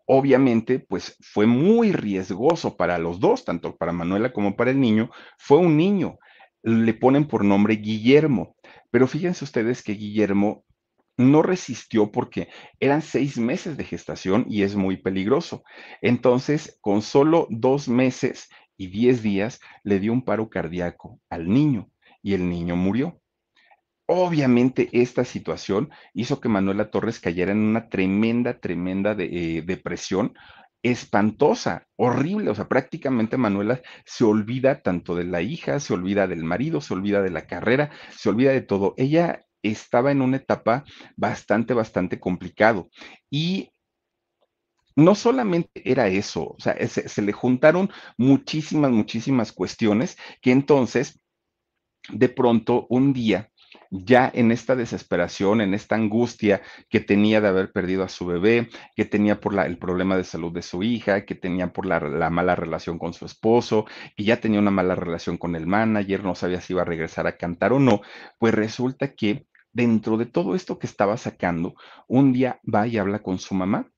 Obviamente, 0.06 0.80
pues 0.80 1.16
fue 1.20 1.46
muy 1.46 1.92
riesgoso 1.92 2.76
para 2.76 2.98
los 2.98 3.20
dos, 3.20 3.44
tanto 3.44 3.76
para 3.76 3.92
Manuela 3.92 4.32
como 4.32 4.56
para 4.56 4.70
el 4.70 4.80
niño. 4.80 5.10
Fue 5.38 5.58
un 5.58 5.76
niño. 5.76 6.18
Le 6.62 6.94
ponen 6.94 7.26
por 7.26 7.44
nombre 7.44 7.76
Guillermo. 7.76 8.56
Pero 8.90 9.06
fíjense 9.06 9.44
ustedes 9.44 9.82
que 9.82 9.92
Guillermo 9.92 10.64
no 11.16 11.42
resistió 11.42 12.10
porque 12.10 12.48
eran 12.80 13.02
seis 13.02 13.38
meses 13.38 13.76
de 13.76 13.84
gestación 13.84 14.46
y 14.48 14.62
es 14.62 14.74
muy 14.74 14.96
peligroso. 14.96 15.62
Entonces, 16.02 16.78
con 16.80 17.02
solo 17.02 17.46
dos 17.50 17.88
meses 17.88 18.48
y 18.76 18.88
diez 18.88 19.22
días, 19.22 19.60
le 19.84 20.00
dio 20.00 20.12
un 20.12 20.24
paro 20.24 20.48
cardíaco 20.48 21.20
al 21.28 21.48
niño 21.48 21.90
y 22.22 22.34
el 22.34 22.48
niño 22.48 22.74
murió. 22.74 23.19
Obviamente 24.12 24.88
esta 24.90 25.24
situación 25.24 25.88
hizo 26.14 26.40
que 26.40 26.48
Manuela 26.48 26.90
Torres 26.90 27.20
cayera 27.20 27.52
en 27.52 27.58
una 27.58 27.88
tremenda, 27.88 28.58
tremenda 28.58 29.14
eh, 29.16 29.62
depresión 29.64 30.34
espantosa, 30.82 31.86
horrible, 31.94 32.50
o 32.50 32.54
sea, 32.56 32.66
prácticamente 32.66 33.36
Manuela 33.36 33.80
se 34.04 34.24
olvida 34.24 34.82
tanto 34.82 35.14
de 35.14 35.22
la 35.22 35.42
hija, 35.42 35.78
se 35.78 35.94
olvida 35.94 36.26
del 36.26 36.42
marido, 36.42 36.80
se 36.80 36.92
olvida 36.92 37.22
de 37.22 37.30
la 37.30 37.46
carrera, 37.46 37.92
se 38.10 38.30
olvida 38.30 38.50
de 38.50 38.62
todo. 38.62 38.94
Ella 38.96 39.46
estaba 39.62 40.10
en 40.10 40.22
una 40.22 40.38
etapa 40.38 40.82
bastante, 41.16 41.72
bastante 41.72 42.18
complicado 42.18 42.90
y 43.30 43.70
no 44.96 45.14
solamente 45.14 45.70
era 45.88 46.08
eso, 46.08 46.46
o 46.48 46.56
sea, 46.58 46.74
se, 46.88 47.08
se, 47.08 47.22
le 47.22 47.30
juntaron 47.30 47.92
muchísimas, 48.18 48.90
muchísimas 48.90 49.52
cuestiones 49.52 50.16
que 50.42 50.50
entonces, 50.50 51.20
de 52.08 52.28
pronto, 52.28 52.88
un 52.90 53.12
día, 53.12 53.49
ya 53.90 54.30
en 54.32 54.52
esta 54.52 54.76
desesperación, 54.76 55.60
en 55.60 55.74
esta 55.74 55.96
angustia 55.96 56.62
que 56.88 57.00
tenía 57.00 57.40
de 57.40 57.48
haber 57.48 57.72
perdido 57.72 58.04
a 58.04 58.08
su 58.08 58.26
bebé, 58.26 58.68
que 58.94 59.04
tenía 59.04 59.40
por 59.40 59.52
la, 59.52 59.66
el 59.66 59.78
problema 59.78 60.16
de 60.16 60.24
salud 60.24 60.52
de 60.52 60.62
su 60.62 60.82
hija, 60.82 61.24
que 61.24 61.34
tenía 61.34 61.72
por 61.72 61.86
la, 61.86 61.98
la, 62.00 62.30
mala 62.30 62.54
relación 62.54 62.98
con 62.98 63.12
su 63.12 63.26
esposo, 63.26 63.86
que 64.16 64.24
ya 64.24 64.40
tenía 64.40 64.60
una 64.60 64.70
mala 64.70 64.94
relación 64.94 65.36
con 65.36 65.56
el 65.56 65.66
manager, 65.66 66.24
no 66.24 66.34
sabía 66.34 66.60
si 66.60 66.72
iba 66.72 66.82
a 66.82 66.86
regresar 66.86 67.26
a 67.26 67.36
cantar 67.36 67.72
o 67.72 67.80
no, 67.80 68.00
pues 68.38 68.54
resulta 68.54 69.14
que 69.14 69.46
dentro 69.72 70.16
de 70.16 70.26
todo 70.26 70.54
esto 70.54 70.78
que 70.78 70.86
estaba 70.86 71.16
sacando, 71.16 71.74
un 72.08 72.32
día 72.32 72.60
va 72.72 72.86
y 72.86 72.98
habla 72.98 73.20
con 73.22 73.38
su 73.38 73.54
mamá 73.54 73.90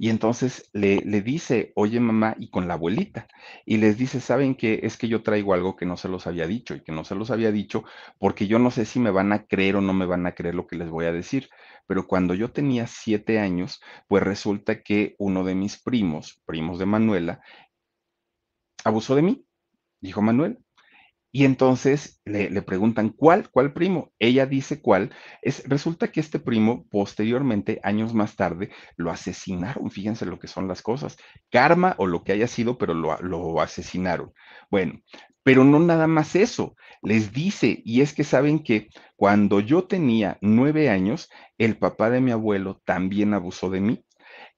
y 0.00 0.08
entonces 0.08 0.70
le, 0.72 1.02
le, 1.02 1.20
dice, 1.20 1.72
oye 1.76 2.00
mamá, 2.00 2.34
y 2.38 2.48
con 2.48 2.66
la 2.66 2.72
abuelita, 2.74 3.28
y 3.66 3.76
les 3.76 3.98
dice, 3.98 4.22
¿saben 4.22 4.54
qué? 4.54 4.80
Es 4.82 4.96
que 4.96 5.08
yo 5.08 5.22
traigo 5.22 5.52
algo 5.52 5.76
que 5.76 5.84
no 5.84 5.98
se 5.98 6.08
los 6.08 6.26
había 6.26 6.46
dicho 6.46 6.74
y 6.74 6.82
que 6.82 6.90
no 6.90 7.04
se 7.04 7.14
los 7.14 7.30
había 7.30 7.52
dicho 7.52 7.84
porque 8.18 8.46
yo 8.46 8.58
no 8.58 8.70
sé 8.70 8.86
si 8.86 8.98
me 8.98 9.10
van 9.10 9.30
a 9.34 9.44
creer 9.44 9.76
o 9.76 9.82
no 9.82 9.92
me 9.92 10.06
van 10.06 10.26
a 10.26 10.34
creer 10.34 10.54
lo 10.54 10.66
que 10.66 10.76
les 10.76 10.88
voy 10.88 11.04
a 11.04 11.12
decir. 11.12 11.50
Pero 11.86 12.06
cuando 12.06 12.32
yo 12.32 12.50
tenía 12.50 12.86
siete 12.86 13.40
años, 13.40 13.82
pues 14.08 14.22
resulta 14.22 14.82
que 14.82 15.16
uno 15.18 15.44
de 15.44 15.54
mis 15.54 15.76
primos, 15.76 16.40
primos 16.46 16.78
de 16.78 16.86
Manuela, 16.86 17.42
abusó 18.84 19.14
de 19.14 19.20
mí, 19.22 19.44
dijo 20.00 20.22
Manuel. 20.22 20.64
Y 21.32 21.44
entonces 21.44 22.20
le, 22.24 22.62
preguntan, 22.62 23.10
¿cuál? 23.10 23.50
¿Cuál 23.50 23.72
primo? 23.72 24.12
Ella 24.18 24.46
dice 24.46 24.80
cuál. 24.80 25.14
Es, 25.42 25.62
resulta 25.68 26.10
que 26.10 26.18
este 26.18 26.40
primo, 26.40 26.86
posteriormente, 26.90 27.80
años 27.84 28.14
más 28.14 28.34
tarde, 28.34 28.70
lo 28.96 29.12
asesinaron. 29.12 29.90
Fíjense 29.90 30.26
lo 30.26 30.40
que 30.40 30.48
son 30.48 30.66
las 30.66 30.82
cosas. 30.82 31.16
Karma 31.50 31.94
o 31.98 32.06
lo 32.06 32.24
que 32.24 32.32
haya 32.32 32.48
sido, 32.48 32.78
pero 32.78 32.94
lo, 32.94 33.16
lo 33.18 33.60
asesinaron. 33.60 34.32
Bueno, 34.70 35.00
pero 35.44 35.64
no 35.64 35.78
nada 35.78 36.08
más 36.08 36.34
eso. 36.34 36.74
Les 37.00 37.32
dice, 37.32 37.80
y 37.84 38.00
es 38.00 38.12
que 38.12 38.24
saben 38.24 38.64
que 38.64 38.88
cuando 39.14 39.60
yo 39.60 39.84
tenía 39.84 40.36
nueve 40.40 40.90
años, 40.90 41.30
el 41.58 41.78
papá 41.78 42.10
de 42.10 42.20
mi 42.20 42.32
abuelo 42.32 42.82
también 42.84 43.34
abusó 43.34 43.70
de 43.70 43.80
mí. 43.80 44.04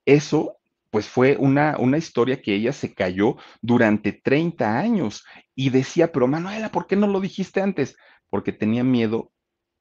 Eso 0.07 0.59
pues 0.93 1.09
fue 1.09 1.39
una, 1.39 1.79
una 1.79 1.97
historia 1.97 2.43
que 2.43 2.55
ella 2.55 2.75
se 2.75 2.93
cayó 2.93 3.39
durante 3.63 4.13
30 4.13 4.79
años 4.79 5.25
y 5.55 5.71
decía, 5.71 6.13
pero 6.13 6.29
Manuela, 6.29 6.69
¿por 6.69 6.87
qué 6.87 6.97
no 6.97 7.07
lo 7.07 7.19
dijiste 7.19 7.63
antes? 7.63 7.97
Porque 8.29 8.53
tenía 8.53 8.85
miedo 8.85 9.33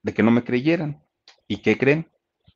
de 0.04 0.14
que 0.14 0.24
no 0.24 0.32
me 0.32 0.46
creyeran. 0.46 1.04
¿Y 1.50 1.58
qué 1.58 1.78
creen? 1.78 2.10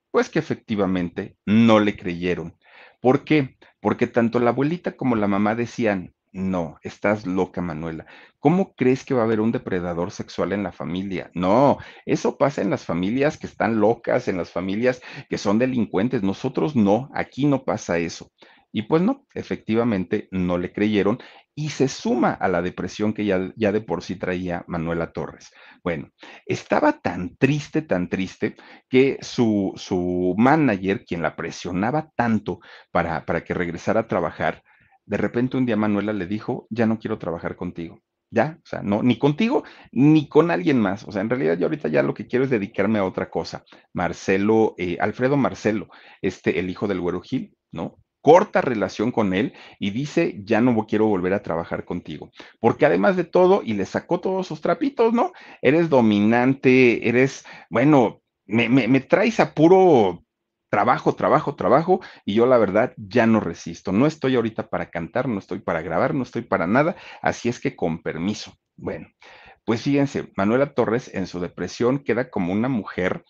Pues 0.09 0.29
que 0.29 0.39
efectivamente 0.39 1.37
no 1.45 1.81
le 1.81 1.97
creyeron. 1.97 2.57
¿Por 3.01 3.25
qué? 3.25 3.57
Porque 3.81 4.07
tanto 4.07 4.39
la 4.39 4.51
abuelita 4.51 4.95
como 4.95 5.17
la 5.17 5.27
mamá 5.27 5.53
decían, 5.53 6.14
no, 6.35 6.77
estás 6.83 7.25
loca, 7.25 7.61
Manuela. 7.61 8.05
¿Cómo 8.39 8.75
crees 8.75 9.05
que 9.05 9.13
va 9.13 9.21
a 9.21 9.23
haber 9.23 9.39
un 9.39 9.53
depredador 9.53 10.11
sexual 10.11 10.51
en 10.51 10.63
la 10.63 10.73
familia? 10.73 11.31
No, 11.33 11.77
eso 12.05 12.37
pasa 12.37 12.61
en 12.61 12.69
las 12.69 12.83
familias 12.83 13.37
que 13.37 13.47
están 13.47 13.79
locas, 13.79 14.27
en 14.27 14.35
las 14.35 14.51
familias 14.51 15.01
que 15.29 15.37
son 15.37 15.59
delincuentes. 15.59 16.23
Nosotros 16.23 16.75
no, 16.75 17.09
aquí 17.13 17.45
no 17.45 17.63
pasa 17.63 17.99
eso. 17.99 18.33
Y 18.73 18.81
pues 18.81 19.01
no, 19.01 19.25
efectivamente 19.33 20.27
no 20.31 20.57
le 20.57 20.73
creyeron 20.73 21.19
y 21.55 21.69
se 21.69 21.87
suma 21.87 22.31
a 22.33 22.49
la 22.49 22.61
depresión 22.61 23.13
que 23.13 23.23
ya, 23.23 23.53
ya, 23.55 23.71
de 23.71 23.79
por 23.79 24.03
sí 24.03 24.17
traía 24.17 24.65
Manuela 24.67 25.13
Torres. 25.13 25.51
Bueno, 25.81 26.09
estaba 26.45 26.99
tan 26.99 27.37
triste, 27.37 27.81
tan 27.81 28.09
triste, 28.09 28.57
que 28.89 29.17
su, 29.21 29.71
su 29.77 30.35
manager, 30.37 31.05
quien 31.05 31.21
la 31.21 31.37
presionaba 31.37 32.09
tanto 32.17 32.59
para, 32.91 33.25
para 33.25 33.45
que 33.45 33.53
regresara 33.53 34.01
a 34.01 34.07
trabajar, 34.07 34.61
de 35.05 35.17
repente 35.17 35.57
un 35.57 35.65
día 35.65 35.75
Manuela 35.75 36.13
le 36.13 36.27
dijo, 36.27 36.67
ya 36.69 36.85
no 36.85 36.99
quiero 36.99 37.17
trabajar 37.17 37.55
contigo. 37.55 38.01
Ya, 38.31 38.59
o 38.63 38.67
sea, 38.67 38.81
no, 38.81 39.03
ni 39.03 39.17
contigo, 39.17 39.63
ni 39.91 40.27
con 40.27 40.51
alguien 40.51 40.79
más. 40.79 41.03
O 41.07 41.11
sea, 41.11 41.21
en 41.21 41.29
realidad 41.29 41.57
yo 41.57 41.67
ahorita 41.67 41.87
ya 41.89 42.03
lo 42.03 42.13
que 42.13 42.27
quiero 42.27 42.43
es 42.43 42.51
dedicarme 42.51 42.99
a 42.99 43.05
otra 43.05 43.29
cosa. 43.29 43.63
Marcelo, 43.93 44.75
eh, 44.77 44.97
Alfredo 44.99 45.37
Marcelo, 45.37 45.89
este, 46.21 46.59
el 46.59 46.69
hijo 46.69 46.87
del 46.87 47.01
Güero 47.01 47.21
Gil, 47.21 47.55
¿no? 47.71 47.97
corta 48.25 48.59
relación 48.59 49.11
con 49.11 49.35
él 49.35 49.53
y 49.77 49.91
dice, 49.91 50.41
ya 50.43 50.59
no 50.59 50.87
quiero 50.87 51.05
volver 51.05 51.31
a 51.35 51.43
trabajar 51.43 51.85
contigo. 51.85 52.31
Porque 52.59 52.87
además 52.87 53.15
de 53.17 53.23
todo, 53.23 53.61
y 53.63 53.73
le 53.73 53.85
sacó 53.85 54.19
todos 54.19 54.47
sus 54.47 54.61
trapitos, 54.61 55.13
¿no? 55.13 55.31
Eres 55.61 55.91
dominante, 55.91 57.07
eres, 57.07 57.45
bueno, 57.69 58.23
me, 58.47 58.67
me, 58.67 58.87
me 58.87 58.99
traes 59.01 59.39
a 59.39 59.53
puro 59.53 60.24
trabajo, 60.69 61.15
trabajo, 61.15 61.55
trabajo, 61.55 62.01
y 62.25 62.35
yo 62.35 62.45
la 62.45 62.57
verdad 62.57 62.93
ya 62.97 63.25
no 63.25 63.39
resisto. 63.39 63.91
No 63.91 64.07
estoy 64.07 64.35
ahorita 64.35 64.69
para 64.69 64.89
cantar, 64.89 65.27
no 65.27 65.39
estoy 65.39 65.59
para 65.59 65.81
grabar, 65.81 66.13
no 66.13 66.23
estoy 66.23 66.41
para 66.41 66.67
nada, 66.67 66.95
así 67.21 67.49
es 67.49 67.59
que 67.59 67.75
con 67.75 68.01
permiso. 68.01 68.53
Bueno, 68.75 69.07
pues 69.63 69.81
fíjense, 69.81 70.31
Manuela 70.35 70.73
Torres 70.73 71.09
en 71.13 71.27
su 71.27 71.39
depresión 71.39 71.99
queda 71.99 72.29
como 72.29 72.53
una 72.53 72.69
mujer 72.69 73.23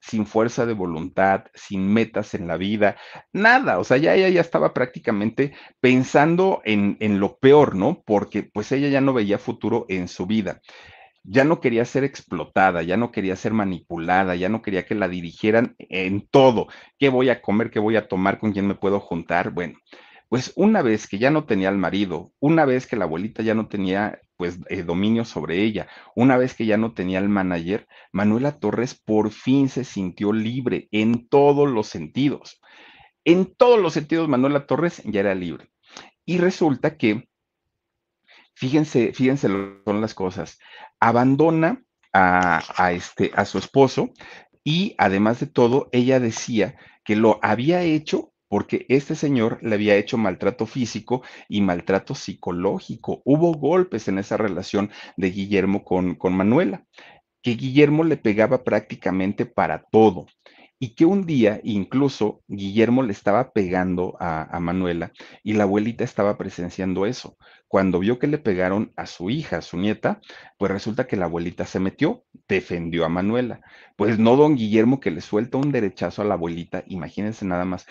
sin 0.00 0.26
fuerza 0.26 0.64
de 0.66 0.74
voluntad, 0.74 1.46
sin 1.54 1.92
metas 1.92 2.34
en 2.34 2.46
la 2.46 2.56
vida, 2.56 2.96
nada, 3.32 3.78
o 3.78 3.84
sea, 3.84 3.96
ya 3.96 4.14
ella 4.14 4.28
ya 4.28 4.40
estaba 4.40 4.72
prácticamente 4.72 5.54
pensando 5.80 6.62
en, 6.64 6.96
en 7.00 7.18
lo 7.18 7.38
peor, 7.38 7.74
¿no? 7.74 8.02
Porque 8.06 8.44
pues 8.44 8.70
ella 8.70 8.88
ya 8.88 9.00
no 9.00 9.12
veía 9.12 9.38
futuro 9.38 9.86
en 9.88 10.06
su 10.08 10.26
vida 10.26 10.60
ya 11.30 11.44
no 11.44 11.60
quería 11.60 11.84
ser 11.84 12.04
explotada, 12.04 12.82
ya 12.82 12.96
no 12.96 13.12
quería 13.12 13.36
ser 13.36 13.52
manipulada, 13.52 14.34
ya 14.34 14.48
no 14.48 14.62
quería 14.62 14.86
que 14.86 14.94
la 14.94 15.08
dirigieran 15.08 15.76
en 15.78 16.26
todo. 16.26 16.68
¿Qué 16.98 17.10
voy 17.10 17.28
a 17.28 17.42
comer? 17.42 17.70
¿Qué 17.70 17.78
voy 17.78 17.96
a 17.96 18.08
tomar? 18.08 18.38
¿Con 18.38 18.52
quién 18.52 18.66
me 18.66 18.74
puedo 18.74 18.98
juntar? 18.98 19.50
Bueno, 19.50 19.78
pues 20.30 20.52
una 20.56 20.80
vez 20.80 21.06
que 21.06 21.18
ya 21.18 21.30
no 21.30 21.44
tenía 21.44 21.68
al 21.68 21.76
marido, 21.76 22.32
una 22.40 22.64
vez 22.64 22.86
que 22.86 22.96
la 22.96 23.04
abuelita 23.04 23.42
ya 23.42 23.54
no 23.54 23.68
tenía 23.68 24.20
pues 24.36 24.58
eh, 24.70 24.82
dominio 24.84 25.24
sobre 25.26 25.62
ella, 25.62 25.86
una 26.14 26.38
vez 26.38 26.54
que 26.54 26.64
ya 26.64 26.78
no 26.78 26.94
tenía 26.94 27.18
al 27.18 27.28
manager, 27.28 27.86
Manuela 28.10 28.58
Torres 28.58 28.94
por 28.94 29.30
fin 29.30 29.68
se 29.68 29.84
sintió 29.84 30.32
libre 30.32 30.88
en 30.92 31.28
todos 31.28 31.68
los 31.68 31.88
sentidos. 31.88 32.58
En 33.24 33.54
todos 33.54 33.78
los 33.78 33.92
sentidos, 33.92 34.28
Manuela 34.28 34.66
Torres 34.66 35.02
ya 35.04 35.20
era 35.20 35.34
libre. 35.34 35.68
Y 36.24 36.38
resulta 36.38 36.96
que 36.96 37.27
Fíjense, 38.58 39.12
fíjense 39.12 39.48
lo 39.48 39.82
son 39.84 40.00
las 40.00 40.14
cosas. 40.14 40.58
Abandona 40.98 41.84
a, 42.12 42.60
a, 42.76 42.90
este, 42.90 43.30
a 43.36 43.44
su 43.44 43.58
esposo 43.58 44.10
y 44.64 44.96
además 44.98 45.38
de 45.38 45.46
todo, 45.46 45.88
ella 45.92 46.18
decía 46.18 46.74
que 47.04 47.14
lo 47.14 47.38
había 47.40 47.82
hecho 47.82 48.32
porque 48.48 48.84
este 48.88 49.14
señor 49.14 49.60
le 49.62 49.76
había 49.76 49.94
hecho 49.94 50.18
maltrato 50.18 50.66
físico 50.66 51.22
y 51.48 51.60
maltrato 51.60 52.16
psicológico. 52.16 53.22
Hubo 53.24 53.52
golpes 53.54 54.08
en 54.08 54.18
esa 54.18 54.36
relación 54.36 54.90
de 55.16 55.30
Guillermo 55.30 55.84
con, 55.84 56.16
con 56.16 56.34
Manuela, 56.34 56.84
que 57.42 57.52
Guillermo 57.52 58.02
le 58.02 58.16
pegaba 58.16 58.64
prácticamente 58.64 59.46
para 59.46 59.84
todo 59.84 60.26
y 60.80 60.94
que 60.94 61.04
un 61.04 61.26
día 61.26 61.60
incluso 61.62 62.42
Guillermo 62.48 63.02
le 63.02 63.12
estaba 63.12 63.52
pegando 63.52 64.16
a, 64.20 64.44
a, 64.56 64.60
Manuela 64.60 65.12
y 65.42 65.54
la 65.54 65.64
abuelita 65.64 66.04
estaba 66.04 66.38
presenciando 66.38 67.06
eso. 67.06 67.36
Cuando 67.68 67.98
vio 67.98 68.18
que 68.18 68.26
le 68.26 68.38
pegaron 68.38 68.92
a 68.96 69.06
su 69.06 69.30
hija, 69.30 69.58
a 69.58 69.62
su 69.62 69.76
nieta, 69.76 70.20
pues 70.56 70.72
resulta 70.72 71.06
que 71.06 71.16
la 71.16 71.26
abuelita 71.26 71.66
se 71.66 71.80
metió, 71.80 72.24
defendió 72.48 73.04
a 73.04 73.08
Manuela. 73.10 73.60
Pues 73.96 74.18
no 74.18 74.36
don 74.36 74.56
Guillermo 74.56 75.00
que 75.00 75.10
le 75.10 75.20
suelta 75.20 75.58
un 75.58 75.70
derechazo 75.70 76.22
a 76.22 76.24
la 76.24 76.34
abuelita, 76.34 76.84
imagínense 76.86 77.44
nada 77.44 77.64
más, 77.66 77.86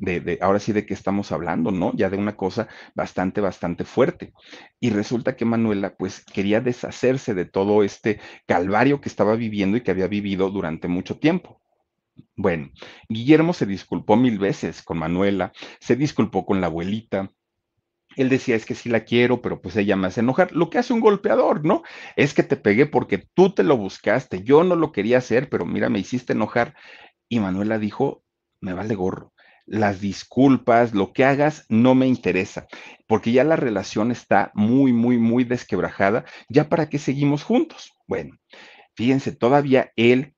de, 0.00 0.38
ahora 0.42 0.58
sí 0.58 0.72
de 0.72 0.84
qué 0.84 0.94
estamos 0.94 1.32
hablando, 1.32 1.70
¿no? 1.70 1.92
Ya 1.94 2.10
de 2.10 2.18
una 2.18 2.36
cosa 2.36 2.68
bastante, 2.94 3.40
bastante 3.40 3.84
fuerte. 3.84 4.32
Y 4.80 4.90
resulta 4.90 5.34
que 5.36 5.44
Manuela 5.46 5.94
pues 5.96 6.24
quería 6.24 6.60
deshacerse 6.60 7.34
de 7.34 7.46
todo 7.46 7.82
este 7.82 8.20
calvario 8.46 9.00
que 9.00 9.08
estaba 9.08 9.34
viviendo 9.36 9.76
y 9.76 9.80
que 9.80 9.90
había 9.90 10.08
vivido 10.08 10.50
durante 10.50 10.88
mucho 10.88 11.18
tiempo. 11.18 11.62
Bueno, 12.36 12.70
Guillermo 13.08 13.52
se 13.52 13.66
disculpó 13.66 14.16
mil 14.16 14.38
veces 14.38 14.82
con 14.82 14.98
Manuela, 14.98 15.52
se 15.80 15.96
disculpó 15.96 16.44
con 16.44 16.60
la 16.60 16.66
abuelita. 16.66 17.30
Él 18.16 18.28
decía, 18.28 18.56
es 18.56 18.66
que 18.66 18.74
sí 18.74 18.88
la 18.88 19.04
quiero, 19.04 19.42
pero 19.42 19.60
pues 19.60 19.76
ella 19.76 19.96
me 19.96 20.06
hace 20.08 20.20
enojar. 20.20 20.52
Lo 20.52 20.70
que 20.70 20.78
hace 20.78 20.92
un 20.92 21.00
golpeador, 21.00 21.64
¿no? 21.64 21.82
Es 22.16 22.34
que 22.34 22.42
te 22.42 22.56
pegué 22.56 22.86
porque 22.86 23.18
tú 23.34 23.54
te 23.54 23.62
lo 23.62 23.76
buscaste, 23.76 24.42
yo 24.42 24.64
no 24.64 24.76
lo 24.76 24.92
quería 24.92 25.18
hacer, 25.18 25.48
pero 25.48 25.66
mira, 25.66 25.88
me 25.88 25.98
hiciste 25.98 26.32
enojar. 26.32 26.74
Y 27.28 27.40
Manuela 27.40 27.78
dijo, 27.78 28.24
me 28.60 28.74
vale 28.74 28.94
gorro. 28.94 29.32
Las 29.66 30.00
disculpas, 30.00 30.92
lo 30.94 31.12
que 31.12 31.24
hagas, 31.24 31.64
no 31.68 31.94
me 31.94 32.06
interesa, 32.06 32.66
porque 33.06 33.32
ya 33.32 33.44
la 33.44 33.56
relación 33.56 34.10
está 34.10 34.50
muy, 34.54 34.92
muy, 34.92 35.18
muy 35.18 35.44
desquebrajada. 35.44 36.24
¿Ya 36.48 36.68
para 36.68 36.88
qué 36.88 36.98
seguimos 36.98 37.44
juntos? 37.44 37.92
Bueno, 38.08 38.36
fíjense, 38.96 39.32
todavía 39.32 39.92
él 39.96 40.31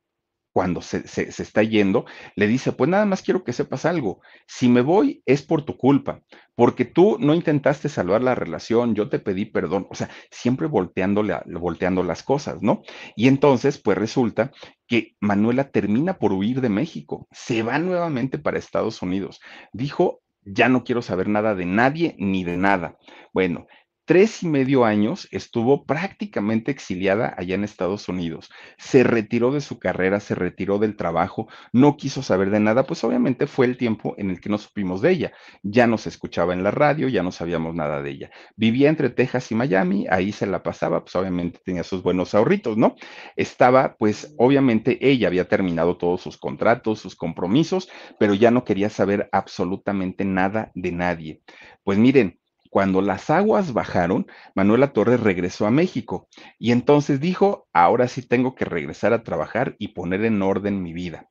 cuando 0.55 0.83
se, 0.83 1.09
se, 1.09 1.43
está 1.43 1.65
yendo, 1.65 2.05
le 2.37 2.47
dice, 2.47 2.71
pues 2.71 2.89
nada 2.89 3.05
más 3.07 3.23
quiero 3.23 3.43
que 3.43 3.53
sepas 3.53 3.85
algo, 3.85 4.21
si 4.47 4.69
me 4.69 4.83
voy 4.83 5.21
es 5.27 5.43
por 5.43 5.65
tu 5.65 5.77
culpa, 5.77 6.23
porque 6.55 6.85
tú 6.85 7.17
no 7.19 7.35
intentaste 7.35 7.89
salvar 7.89 8.23
la 8.23 8.37
relación, 8.37 8.95
yo 8.95 9.09
te 9.09 9.19
pedí 9.19 9.47
perdón, 9.47 9.89
o 9.91 9.97
sea, 9.97 10.09
siempre 10.31 10.69
volteándole, 10.69 11.37
volteando 11.47 12.05
las 12.05 12.23
cosas, 12.23 12.63
¿no? 12.63 12.83
Y 13.17 13.27
entonces, 13.27 13.79
pues 13.79 13.99
resulta 13.99 14.53
que 14.87 15.17
Manuela 15.21 15.73
termina 15.73 16.19
por 16.19 16.33
huir 16.33 16.61
de 16.61 16.69
México, 16.69 17.27
se 17.33 17.65
va 17.65 17.81
nuevamente 17.81 18.39
para 18.39 18.57
Estados 18.57 19.03
Unidos, 19.03 19.41
dijo, 19.73 20.23
ya 20.45 20.69
no 20.69 20.85
quiero 20.85 21.03
saber 21.03 21.29
nada 21.29 21.57
de 21.57 21.67
nadie 21.67 22.15
ni 22.19 22.45
de 22.45 22.59
nada. 22.59 22.97
Bueno, 23.33 23.67
tres 24.05 24.43
y 24.43 24.49
medio 24.49 24.85
años 24.85 25.29
estuvo 25.31 25.85
prácticamente 25.85 26.71
exiliada 26.71 27.35
allá 27.37 27.55
en 27.55 27.65
Estados 27.65 28.09
Unidos. 28.09 28.51
Se 28.77 29.03
retiró 29.03 29.51
de 29.51 29.61
su 29.61 29.79
carrera, 29.79 30.21
se 30.21 30.35
retiró 30.35 30.79
del 30.79 30.97
trabajo, 30.97 31.49
no 31.73 31.97
quiso 31.97 32.23
saber 32.23 32.51
de 32.51 32.61
nada, 32.61 32.87
pues 32.87 33.03
obviamente 33.05 33.47
fue 33.47 33.67
el 33.67 33.77
tiempo 33.77 34.15
en 34.19 34.31
el 34.31 34.41
que 34.41 34.51
no 34.51 34.59
supimos 34.59 35.01
de 35.01 35.11
ella. 35.11 35.33
Ya 35.63 35.87
no 35.87 35.99
se 35.99 36.09
escuchaba 36.09 36.53
en 36.53 36.63
la 36.63 36.71
radio, 36.71 37.09
ya 37.09 37.23
no 37.23 37.33
sabíamos 37.33 37.75
nada 37.75 38.03
de 38.03 38.11
ella. 38.11 38.31
Vivía 38.57 38.89
entre 38.89 39.11
Texas 39.11 39.51
y 39.53 39.55
Miami, 39.55 40.07
ahí 40.11 40.33
se 40.33 40.47
la 40.47 40.63
pasaba, 40.63 41.03
pues 41.05 41.17
obviamente 41.17 41.61
tenía 41.65 41.83
sus 41.85 42.03
buenos 42.03 42.35
ahorritos, 42.35 42.77
¿no? 42.77 42.97
Estaba, 43.37 43.97
pues 43.99 44.35
obviamente 44.39 44.99
ella 45.01 45.29
había 45.29 45.49
terminado 45.49 45.97
todos 45.97 46.21
sus 46.21 46.37
contratos, 46.37 47.01
sus 47.01 47.17
compromisos, 47.17 47.89
pero 48.19 48.35
ya 48.35 48.51
no 48.51 48.65
quería 48.65 48.91
saber 48.91 49.29
absolutamente 49.33 50.25
nada 50.25 50.71
de 50.75 50.93
nadie. 50.93 51.43
Pues 51.83 51.99
miren, 51.99 52.39
cuando 52.75 53.03
las 53.03 53.31
aguas 53.31 53.73
bajaron, 53.73 54.27
Manuela 54.57 54.93
Torres 54.93 55.21
regresó 55.21 55.65
a 55.65 55.71
México 55.71 56.27
y 56.59 56.73
entonces 56.73 57.21
dijo, 57.21 57.69
ahora 57.73 58.09
sí 58.09 58.21
tengo 58.27 58.57
que 58.57 58.65
regresar 58.65 59.13
a 59.13 59.23
trabajar 59.23 59.77
y 59.79 59.95
poner 59.95 60.25
en 60.25 60.43
orden 60.43 60.83
mi 60.83 60.93
vida. 60.93 61.29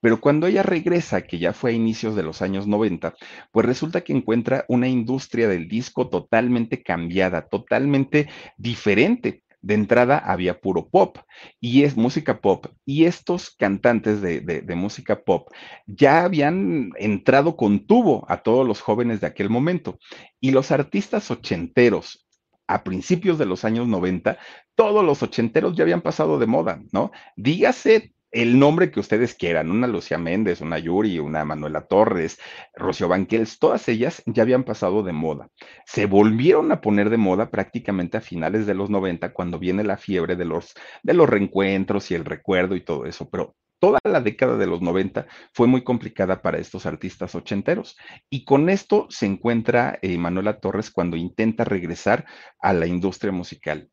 Pero 0.00 0.20
cuando 0.20 0.46
ella 0.46 0.62
regresa, 0.62 1.22
que 1.22 1.40
ya 1.40 1.52
fue 1.52 1.72
a 1.72 1.74
inicios 1.74 2.14
de 2.14 2.22
los 2.22 2.40
años 2.40 2.68
90, 2.68 3.16
pues 3.50 3.66
resulta 3.66 4.02
que 4.02 4.12
encuentra 4.12 4.64
una 4.68 4.86
industria 4.86 5.48
del 5.48 5.66
disco 5.66 6.08
totalmente 6.08 6.84
cambiada, 6.84 7.48
totalmente 7.48 8.28
diferente 8.56 9.42
de 9.66 9.74
entrada 9.74 10.18
había 10.18 10.60
puro 10.60 10.88
pop 10.88 11.18
y 11.60 11.82
es 11.82 11.96
música 11.96 12.40
pop. 12.40 12.66
Y 12.84 13.06
estos 13.06 13.50
cantantes 13.50 14.20
de, 14.20 14.40
de, 14.40 14.74
música 14.76 15.24
pop 15.24 15.48
ya 15.86 16.22
habían 16.22 16.92
entrado 16.96 17.56
con 17.56 17.86
tubo 17.86 18.24
a 18.28 18.42
todos 18.42 18.66
los 18.66 18.80
jóvenes 18.80 19.20
de 19.20 19.26
aquel 19.26 19.50
momento. 19.50 19.98
Y 20.40 20.52
los 20.52 20.70
artistas 20.70 21.32
ochenteros, 21.32 22.28
a 22.68 22.84
principios 22.84 23.38
de 23.38 23.46
los 23.46 23.64
años 23.64 23.88
90, 23.88 24.38
todos 24.76 25.04
los 25.04 25.22
ochenteros 25.24 25.74
ya 25.74 25.82
habían 25.82 26.02
pasado 26.02 26.38
de 26.38 26.46
moda, 26.46 26.80
¿no? 26.92 27.10
Dígase 27.34 28.14
el 28.36 28.58
nombre 28.58 28.90
que 28.90 29.00
ustedes 29.00 29.34
quieran, 29.34 29.70
una 29.70 29.86
Lucía 29.86 30.18
Méndez, 30.18 30.60
una 30.60 30.78
Yuri, 30.78 31.18
una 31.18 31.44
Manuela 31.46 31.86
Torres, 31.86 32.38
Rocío 32.74 33.08
Banquels, 33.08 33.58
todas 33.58 33.88
ellas 33.88 34.22
ya 34.26 34.42
habían 34.42 34.62
pasado 34.62 35.02
de 35.02 35.12
moda. 35.12 35.48
Se 35.86 36.04
volvieron 36.04 36.70
a 36.70 36.82
poner 36.82 37.08
de 37.08 37.16
moda 37.16 37.50
prácticamente 37.50 38.18
a 38.18 38.20
finales 38.20 38.66
de 38.66 38.74
los 38.74 38.90
90, 38.90 39.32
cuando 39.32 39.58
viene 39.58 39.84
la 39.84 39.96
fiebre 39.96 40.36
de 40.36 40.44
los, 40.44 40.74
de 41.02 41.14
los 41.14 41.30
reencuentros 41.30 42.10
y 42.10 42.14
el 42.14 42.26
recuerdo 42.26 42.76
y 42.76 42.82
todo 42.82 43.06
eso, 43.06 43.30
pero 43.30 43.56
toda 43.78 44.00
la 44.04 44.20
década 44.20 44.58
de 44.58 44.66
los 44.66 44.82
90 44.82 45.26
fue 45.54 45.66
muy 45.66 45.82
complicada 45.82 46.42
para 46.42 46.58
estos 46.58 46.84
artistas 46.84 47.34
ochenteros. 47.34 47.96
Y 48.28 48.44
con 48.44 48.68
esto 48.68 49.06
se 49.08 49.24
encuentra 49.24 49.98
eh, 50.02 50.18
Manuela 50.18 50.60
Torres 50.60 50.90
cuando 50.90 51.16
intenta 51.16 51.64
regresar 51.64 52.26
a 52.60 52.74
la 52.74 52.86
industria 52.86 53.32
musical 53.32 53.90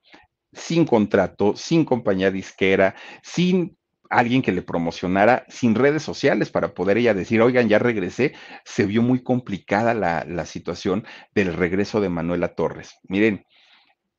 sin 0.53 0.85
contrato, 0.85 1.55
sin 1.55 1.83
compañía 1.83 2.29
disquera, 2.29 2.95
sin 3.23 3.75
alguien 4.20 4.41
que 4.41 4.51
le 4.51 4.61
promocionara 4.61 5.45
sin 5.49 5.76
redes 5.76 6.03
sociales 6.03 6.49
para 6.49 6.74
poder 6.74 6.97
ella 6.97 7.14
decir, 7.14 7.41
oigan, 7.41 7.70
ya 7.70 7.80
regresé, 7.80 8.34
se 8.66 8.86
vio 8.86 9.01
muy 9.01 9.24
complicada 9.24 9.93
la, 9.93 10.26
la 10.28 10.45
situación 10.45 11.05
del 11.34 11.53
regreso 11.53 12.01
de 12.01 12.09
Manuela 12.09 12.55
Torres. 12.55 12.95
Miren, 13.07 13.45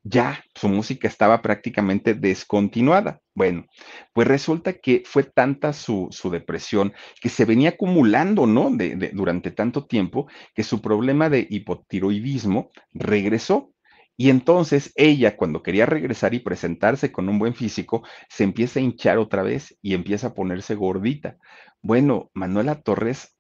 ya 0.05 0.45
su 0.55 0.69
música 0.69 1.09
estaba 1.09 1.41
prácticamente 1.41 2.15
descontinuada. 2.15 3.21
Bueno, 3.35 3.65
pues 4.13 4.29
resulta 4.29 4.75
que 4.75 5.03
fue 5.07 5.25
tanta 5.25 5.73
su, 5.73 6.09
su 6.11 6.31
depresión 6.31 6.93
que 7.21 7.31
se 7.31 7.47
venía 7.47 7.71
acumulando, 7.71 8.47
¿no? 8.47 8.71
De, 8.71 8.97
de, 8.97 9.09
durante 9.15 9.51
tanto 9.51 9.87
tiempo 9.87 10.29
que 10.55 10.63
su 10.63 10.83
problema 10.83 11.31
de 11.31 11.47
hipotiroidismo 11.49 12.71
regresó 12.93 13.74
y 14.17 14.31
entonces 14.31 14.93
ella, 14.95 15.37
cuando 15.37 15.63
quería 15.63 15.87
regresar 15.87 16.35
y 16.35 16.41
presentarse 16.41 17.11
con 17.11 17.29
un 17.29 17.39
buen 17.39 17.55
físico, 17.55 18.05
se 18.29 18.45
empieza 18.45 18.79
a 18.79 18.83
hinchar 18.83 19.19
otra 19.19 19.43
vez 19.43 19.77
y 19.83 19.95
empieza 19.95 20.29
a 20.29 20.35
ponerse 20.35 20.75
gordita. 20.77 21.37
Bueno, 21.83 22.31
Manuela 22.33 22.81
Torres 22.81 23.37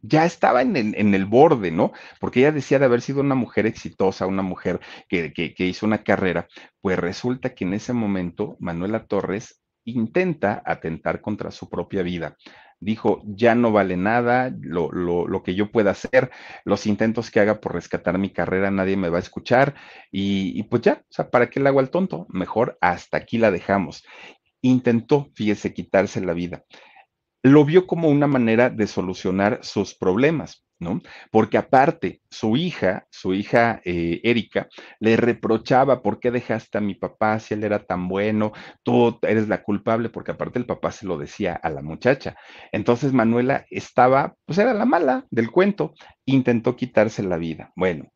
ya 0.00 0.24
estaba 0.26 0.62
en 0.62 1.14
el, 1.14 1.24
borde, 1.26 1.70
¿no? 1.70 1.92
Porque 2.20 2.40
ella 2.40 2.52
decía 2.52 2.78
de 2.78 2.84
haber 2.84 3.00
sido 3.00 3.20
una 3.20 3.34
mujer 3.34 3.66
exitosa, 3.66 4.26
una 4.26 4.42
mujer 4.42 4.80
que 5.08 5.54
hizo 5.58 5.86
una 5.86 6.02
carrera. 6.02 6.46
Pues 6.80 6.98
resulta 6.98 7.54
que 7.54 7.64
en 7.64 7.74
ese 7.74 7.92
momento 7.92 8.56
Manuela 8.60 9.06
Torres 9.06 9.62
intenta 9.84 10.62
atentar 10.64 11.20
contra 11.20 11.50
su 11.50 11.68
propia 11.68 12.02
vida 12.02 12.36
dijo, 12.80 13.22
ya 13.24 13.54
no 13.54 13.72
vale 13.72 13.96
nada, 13.96 14.54
lo, 14.60 14.90
lo, 14.92 15.26
lo, 15.26 15.42
que 15.42 15.54
yo 15.54 15.70
pueda 15.70 15.92
hacer, 15.92 16.30
los 16.64 16.86
intentos 16.86 17.30
que 17.30 17.40
haga 17.40 17.60
por 17.60 17.74
rescatar 17.74 18.18
mi 18.18 18.30
carrera, 18.30 18.70
nadie 18.70 18.96
me 18.96 19.08
va 19.08 19.18
a 19.18 19.20
escuchar 19.20 19.74
y, 20.10 20.58
y 20.58 20.62
pues 20.64 20.82
ya, 20.82 21.02
o 21.02 21.12
sea, 21.12 21.30
¿para 21.30 21.50
qué 21.50 21.60
le 21.60 21.68
hago 21.68 21.80
al 21.80 21.90
tonto? 21.90 22.26
Mejor 22.28 22.78
hasta 22.80 23.16
aquí 23.16 23.38
la 23.38 23.50
dejamos. 23.50 24.04
Intentó, 24.62 25.30
fíjese, 25.34 25.74
quitarse 25.74 26.20
la 26.20 26.32
vida. 26.32 26.64
Lo 27.42 27.64
vio 27.64 27.86
como 27.86 28.08
una 28.08 28.26
manera 28.26 28.70
de 28.70 28.86
solucionar 28.86 29.60
sus 29.62 29.94
problemas. 29.94 30.63
Porque 31.30 31.58
aparte, 31.58 32.20
su 32.30 32.56
hija, 32.56 33.06
su 33.10 33.34
hija 33.34 33.80
eh, 33.84 34.20
Erika, 34.22 34.68
le 35.00 35.16
reprochaba, 35.16 36.02
¿por 36.02 36.20
qué 36.20 36.30
dejaste 36.30 36.78
a 36.78 36.80
mi 36.80 36.94
papá 36.94 37.38
si 37.40 37.54
él 37.54 37.64
era 37.64 37.80
tan 37.80 38.08
bueno? 38.08 38.52
Tú 38.82 39.18
eres 39.22 39.48
la 39.48 39.62
culpable, 39.62 40.08
porque 40.08 40.32
aparte 40.32 40.58
el 40.58 40.66
papá 40.66 40.90
se 40.92 41.06
lo 41.06 41.18
decía 41.18 41.54
a 41.54 41.70
la 41.70 41.82
muchacha. 41.82 42.36
Entonces 42.72 43.12
Manuela 43.12 43.66
estaba, 43.70 44.34
pues 44.46 44.58
era 44.58 44.74
la 44.74 44.84
mala 44.84 45.26
del 45.30 45.50
cuento, 45.50 45.94
intentó 46.24 46.76
quitarse 46.76 47.22
la 47.22 47.36
vida. 47.36 47.72
Bueno, 47.76 48.12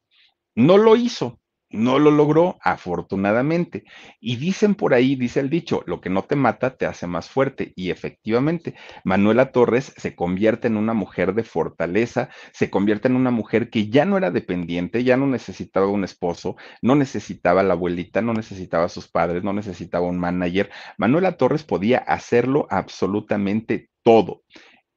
no 0.55 0.77
lo 0.79 0.97
hizo, 0.97 1.41
no 1.71 1.99
lo 1.99 2.11
logró, 2.11 2.59
afortunadamente. 2.63 3.85
Y 4.21 4.37
dicen 4.37 4.75
por 4.75 4.95
ahí, 4.95 5.17
dice 5.17 5.41
el 5.41 5.51
dicho, 5.51 5.83
lo 5.87 6.01
que 6.01 6.11
no 6.11 6.25
te 6.25 6.37
mata 6.37 6.77
te 6.77 6.87
hace 6.87 7.07
más 7.07 7.29
fuerte. 7.29 7.73
Y 7.77 7.91
efectivamente, 7.91 8.75
Manuela 9.05 9.53
Torres 9.53 9.93
se 9.97 10.15
convierte 10.15 10.69
en 10.69 10.77
una 10.77 10.95
mujer 10.95 11.35
de 11.35 11.45
fortaleza, 11.45 12.31
se 12.53 12.71
convierte 12.71 13.09
en 13.09 13.17
una 13.17 13.31
mujer 13.31 13.71
que 13.71 13.89
ya 13.89 14.05
no 14.05 14.17
era 14.17 14.31
dependiente, 14.31 15.05
ya 15.05 15.17
no 15.17 15.27
necesitaba 15.27 15.89
un 15.89 16.05
esposo, 16.05 16.57
no 16.83 16.95
necesitaba 16.95 17.63
la 17.63 17.75
abuelita, 17.75 18.23
no 18.23 18.33
necesitaba 18.33 18.85
a 18.85 18.89
sus 18.89 19.09
padres, 19.09 19.45
no 19.45 19.53
necesitaba 19.53 20.07
un 20.07 20.19
manager. 20.19 20.71
Manuela 20.97 21.37
Torres 21.37 21.65
podía 21.65 21.99
hacerlo 21.99 22.67
absolutamente 22.71 23.91
todo. 24.03 24.43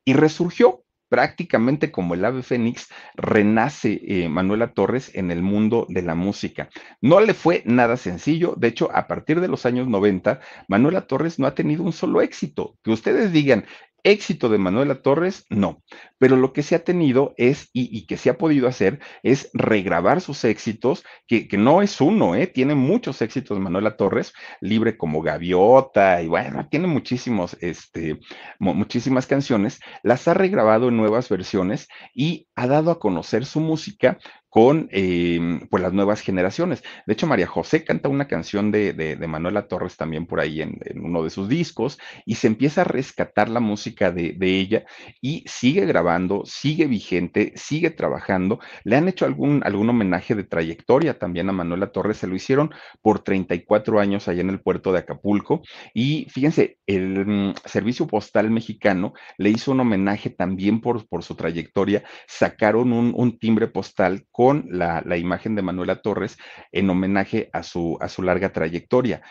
Y 0.05 0.13
resurgió, 0.13 0.83
prácticamente 1.11 1.91
como 1.91 2.13
el 2.13 2.23
ave 2.23 2.41
fénix, 2.41 2.87
renace 3.15 3.99
eh, 4.07 4.29
Manuela 4.29 4.71
Torres 4.71 5.11
en 5.13 5.29
el 5.29 5.41
mundo 5.41 5.85
de 5.89 6.03
la 6.03 6.15
música. 6.15 6.69
No 7.01 7.19
le 7.19 7.33
fue 7.33 7.63
nada 7.65 7.97
sencillo, 7.97 8.55
de 8.57 8.69
hecho, 8.69 8.89
a 8.95 9.07
partir 9.07 9.41
de 9.41 9.49
los 9.49 9.65
años 9.65 9.89
90, 9.89 10.39
Manuela 10.69 11.01
Torres 11.01 11.37
no 11.37 11.47
ha 11.47 11.53
tenido 11.53 11.83
un 11.83 11.91
solo 11.91 12.21
éxito. 12.21 12.77
Que 12.81 12.91
ustedes 12.91 13.33
digan, 13.33 13.65
Éxito 14.03 14.49
de 14.49 14.57
Manuela 14.57 15.01
Torres, 15.01 15.45
no. 15.49 15.83
Pero 16.17 16.35
lo 16.35 16.53
que 16.53 16.63
se 16.63 16.75
ha 16.75 16.83
tenido 16.83 17.33
es, 17.37 17.69
y, 17.73 18.05
que 18.05 18.17
se 18.17 18.29
ha 18.29 18.37
podido 18.37 18.67
hacer, 18.67 18.99
es 19.23 19.49
regrabar 19.53 20.21
sus 20.21 20.43
éxitos, 20.43 21.03
que, 21.27 21.47
que, 21.47 21.57
no 21.57 21.81
es 21.81 22.01
uno, 22.01 22.35
¿eh? 22.35 22.47
Tiene 22.47 22.75
muchos 22.75 23.21
éxitos 23.21 23.59
Manuela 23.59 23.97
Torres, 23.97 24.33
libre 24.59 24.97
como 24.97 25.21
gaviota, 25.21 26.21
y 26.21 26.27
bueno, 26.27 26.67
tiene 26.69 26.87
muchísimos, 26.87 27.57
este, 27.61 28.19
muchísimas 28.59 29.27
canciones, 29.27 29.79
las 30.03 30.27
ha 30.27 30.33
regrabado 30.33 30.89
en 30.89 30.97
nuevas 30.97 31.29
versiones 31.29 31.87
y 32.13 32.47
ha 32.55 32.67
dado 32.67 32.91
a 32.91 32.99
conocer 32.99 33.45
su 33.45 33.59
música 33.59 34.17
con 34.51 34.89
eh, 34.91 35.61
pues 35.69 35.81
las 35.81 35.93
nuevas 35.93 36.19
generaciones. 36.19 36.83
De 37.07 37.13
hecho, 37.13 37.25
María 37.25 37.47
José 37.47 37.85
canta 37.85 38.09
una 38.09 38.27
canción 38.27 38.69
de, 38.69 38.91
de, 38.91 39.27
Manuela 39.27 39.69
Torres 39.69 39.95
también 39.95 40.25
por 40.25 40.41
ahí 40.41 40.61
en, 40.61 40.77
uno 41.01 41.23
de 41.23 41.29
sus 41.29 41.47
discos 41.47 41.97
y 42.25 42.35
se 42.35 42.47
empieza 42.47 42.81
a 42.81 42.83
rescatar 42.83 43.47
la 43.47 43.61
música 43.61 44.11
de, 44.11 44.33
de, 44.33 44.59
ella 44.59 44.83
y 45.21 45.45
sigue 45.47 45.85
grabando, 45.85 46.43
sigue 46.45 46.87
vigente, 46.87 47.53
sigue 47.55 47.91
trabajando. 47.91 48.59
Le 48.83 48.97
han 48.97 49.07
hecho 49.07 49.23
algún, 49.25 49.61
algún 49.63 49.89
homenaje 49.89 50.35
de 50.35 50.43
trayectoria 50.43 51.17
también 51.17 51.47
a 51.47 51.53
Manuela 51.53 51.93
Torres, 51.93 52.17
se 52.17 52.27
lo 52.27 52.35
hicieron 52.35 52.71
por 53.01 53.19
34 53.19 54.01
años 54.01 54.27
allá 54.27 54.41
en 54.41 54.49
el 54.49 54.59
puerto 54.59 54.91
de 54.91 54.99
Acapulco 54.99 55.61
y 55.93 56.27
fíjense, 56.29 56.77
el 56.87 57.19
um, 57.19 57.53
Servicio 57.63 58.05
Postal 58.05 58.51
Mexicano 58.51 59.13
le 59.37 59.49
hizo 59.49 59.71
un 59.71 59.79
homenaje 59.79 60.29
también 60.29 60.81
por, 60.81 61.07
por 61.07 61.23
su 61.23 61.35
trayectoria, 61.35 62.03
sacaron 62.27 62.91
un, 62.91 63.13
un 63.15 63.39
timbre 63.39 63.67
postal 63.67 64.25
con 64.29 64.40
la, 64.67 65.01
la, 65.05 65.17
imagen 65.17 65.55
de 65.55 65.61
Manuela 65.61 66.01
Torres 66.01 66.37
en 66.71 66.89
homenaje 66.89 67.49
a 67.53 67.63
su, 67.63 67.97
a 68.01 68.09
su 68.09 68.21
larga 68.21 68.51
trayectoria. 68.51 69.21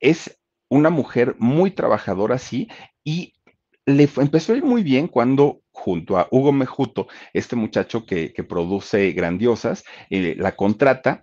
Es 0.00 0.40
una 0.68 0.90
mujer 0.90 1.36
muy 1.38 1.70
trabajadora, 1.70 2.38
sí, 2.38 2.68
y 3.04 3.34
le 3.86 4.08
empezó 4.16 4.52
a 4.52 4.56
ir 4.56 4.64
muy 4.64 4.82
bien 4.82 5.08
cuando 5.08 5.60
junto 5.72 6.16
a 6.16 6.28
Hugo 6.30 6.52
Mejuto, 6.52 7.08
este 7.32 7.56
muchacho 7.56 8.06
que, 8.06 8.32
produce 8.48 9.12
grandiosas, 9.12 9.84
eh, 10.08 10.34
la 10.38 10.56
contrata 10.56 11.22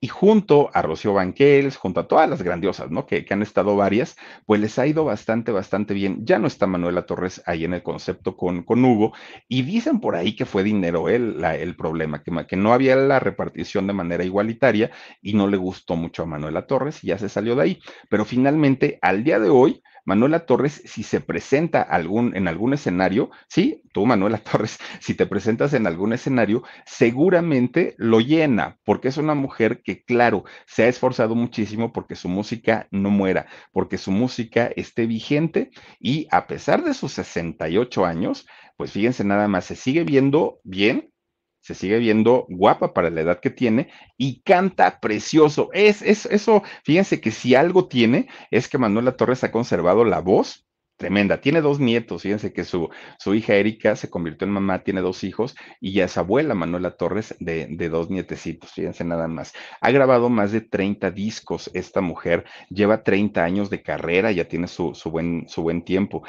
y 0.00 0.08
junto 0.08 0.70
a 0.74 0.82
Rocío 0.82 1.14
Banquels, 1.14 1.76
junto 1.76 2.00
a 2.00 2.08
todas 2.08 2.28
las 2.30 2.42
grandiosas, 2.42 2.90
¿no? 2.90 3.06
Que, 3.06 3.26
han 3.30 3.42
estado 3.42 3.76
varias, 3.76 4.16
pues 4.46 4.60
les 4.60 4.78
ha 4.78 4.86
ido 4.86 5.04
bastante, 5.04 5.52
bastante 5.52 5.94
bien. 5.94 6.24
Ya 6.24 6.38
no 6.38 6.46
está 6.46 6.66
Manuela 6.66 7.02
Torres 7.06 7.42
ahí 7.46 7.64
en 7.64 7.74
el 7.74 7.82
concepto 7.82 8.36
con, 8.36 8.62
con 8.62 8.84
Hugo, 8.84 9.12
y 9.48 9.62
dicen 9.62 10.00
por 10.00 10.14
ahí 10.16 10.36
que 10.36 10.46
fue 10.46 10.62
dinero 10.62 11.08
el, 11.08 11.44
el 11.44 11.76
problema, 11.76 12.22
que, 12.22 12.32
que 12.46 12.56
no 12.56 12.72
había 12.72 12.96
la 12.96 13.20
repartición 13.20 13.86
de 13.86 13.92
manera 13.92 14.24
igualitaria 14.24 14.90
y 15.20 15.34
no 15.34 15.48
le 15.48 15.56
gustó 15.56 15.96
mucho 15.96 16.22
a 16.22 16.26
Manuela 16.26 16.66
Torres 16.66 17.02
y 17.02 17.08
ya 17.08 17.18
se 17.18 17.28
salió 17.28 17.56
de 17.56 17.62
ahí. 17.62 17.80
Pero 18.08 18.24
finalmente, 18.24 18.98
al 19.02 19.24
día 19.24 19.38
de 19.38 19.50
hoy, 19.50 19.82
Manuela 20.08 20.46
Torres, 20.46 20.80
si 20.86 21.02
se 21.02 21.20
presenta 21.20 21.86
en 21.90 22.48
algún 22.48 22.72
escenario, 22.72 23.30
sí, 23.46 23.82
tú, 23.92 24.06
Manuela 24.06 24.38
Torres, 24.50 24.78
si 25.00 25.12
te 25.12 25.26
presentas 25.26 25.74
en 25.74 25.86
algún 25.86 26.14
escenario, 26.14 26.62
seguramente 26.86 27.94
lo 27.98 28.20
llena, 28.20 28.78
porque 28.86 29.08
es 29.08 29.18
una 29.18 29.34
mujer 29.34 29.82
que, 29.82 30.04
claro, 30.04 30.44
se 30.66 30.84
ha 30.84 30.88
esforzado 30.88 31.34
muchísimo 31.34 31.92
porque 31.92 32.16
su 32.16 32.30
música 32.30 32.88
no 32.90 33.10
muera, 33.10 33.48
porque 33.70 33.98
su 33.98 34.10
música 34.10 34.70
esté 34.76 35.04
vigente 35.04 35.72
y 36.00 36.26
a 36.30 36.46
pesar 36.46 36.84
de 36.84 36.94
sus 36.94 37.12
68 37.12 38.06
años, 38.06 38.46
pues 38.78 38.92
fíjense 38.92 39.24
nada 39.24 39.46
más, 39.46 39.66
se 39.66 39.76
sigue 39.76 40.04
viendo 40.04 40.58
bien, 40.64 41.12
se 41.60 41.74
sigue 41.74 41.98
viendo 41.98 42.46
guapa 42.48 42.94
para 42.94 43.10
la 43.10 43.20
edad 43.20 43.40
que 43.40 43.50
tiene 43.50 43.90
y 44.16 44.42
canta 44.42 45.00
precioso. 45.00 45.70
Es, 45.72 46.02
es 46.02 46.26
eso, 46.26 46.62
fíjense 46.84 47.20
que 47.20 47.30
si 47.30 47.54
algo 47.54 47.88
tiene 47.88 48.28
es 48.50 48.68
que 48.68 48.78
Manuela 48.78 49.16
Torres 49.16 49.44
ha 49.44 49.52
conservado 49.52 50.04
la 50.04 50.20
voz 50.20 50.67
tremenda. 50.98 51.40
Tiene 51.40 51.62
dos 51.62 51.80
nietos, 51.80 52.22
fíjense 52.22 52.52
que 52.52 52.64
su, 52.64 52.90
su 53.18 53.34
hija 53.34 53.54
Erika 53.54 53.96
se 53.96 54.10
convirtió 54.10 54.46
en 54.46 54.52
mamá, 54.52 54.82
tiene 54.82 55.00
dos 55.00 55.24
hijos 55.24 55.56
y 55.80 55.92
ya 55.92 56.04
es 56.04 56.18
abuela 56.18 56.54
Manuela 56.54 56.90
Torres 56.90 57.34
de, 57.38 57.68
de, 57.70 57.88
dos 57.88 58.10
nietecitos, 58.10 58.72
fíjense 58.72 59.04
nada 59.04 59.28
más. 59.28 59.54
Ha 59.80 59.90
grabado 59.90 60.28
más 60.28 60.52
de 60.52 60.60
30 60.60 61.10
discos 61.12 61.70
esta 61.72 62.00
mujer, 62.00 62.44
lleva 62.68 63.04
30 63.04 63.42
años 63.42 63.70
de 63.70 63.82
carrera, 63.82 64.32
ya 64.32 64.46
tiene 64.46 64.66
su, 64.66 64.94
su, 64.94 65.10
buen, 65.10 65.48
su 65.48 65.62
buen 65.62 65.82
tiempo. 65.82 66.24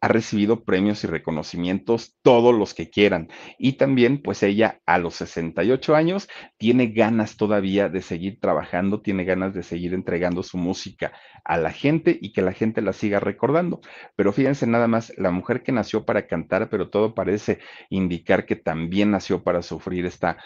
Ha 0.00 0.08
recibido 0.08 0.64
premios 0.64 1.04
y 1.04 1.06
reconocimientos 1.06 2.16
todos 2.22 2.54
los 2.54 2.74
que 2.74 2.90
quieran. 2.90 3.28
Y 3.56 3.74
también, 3.74 4.20
pues 4.20 4.42
ella 4.42 4.80
a 4.84 4.98
los 4.98 5.14
68 5.14 5.94
años 5.94 6.28
tiene 6.56 6.88
ganas 6.88 7.36
todavía 7.36 7.88
de 7.88 8.02
seguir 8.02 8.40
trabajando, 8.40 9.00
tiene 9.00 9.24
ganas 9.24 9.54
de 9.54 9.62
seguir 9.62 9.94
entregando 9.94 10.42
su 10.42 10.58
música 10.58 11.12
a 11.44 11.56
la 11.56 11.70
gente 11.70 12.18
y 12.20 12.32
que 12.32 12.42
la 12.42 12.52
gente 12.52 12.82
la 12.82 12.92
siga 12.92 13.20
recordando. 13.20 13.80
Pero 14.18 14.32
fíjense 14.32 14.66
nada 14.66 14.88
más, 14.88 15.12
la 15.16 15.30
mujer 15.30 15.62
que 15.62 15.70
nació 15.70 16.04
para 16.04 16.26
cantar, 16.26 16.68
pero 16.70 16.90
todo 16.90 17.14
parece 17.14 17.60
indicar 17.88 18.46
que 18.46 18.56
también 18.56 19.12
nació 19.12 19.44
para 19.44 19.62
sufrir 19.62 20.06
esta 20.06 20.38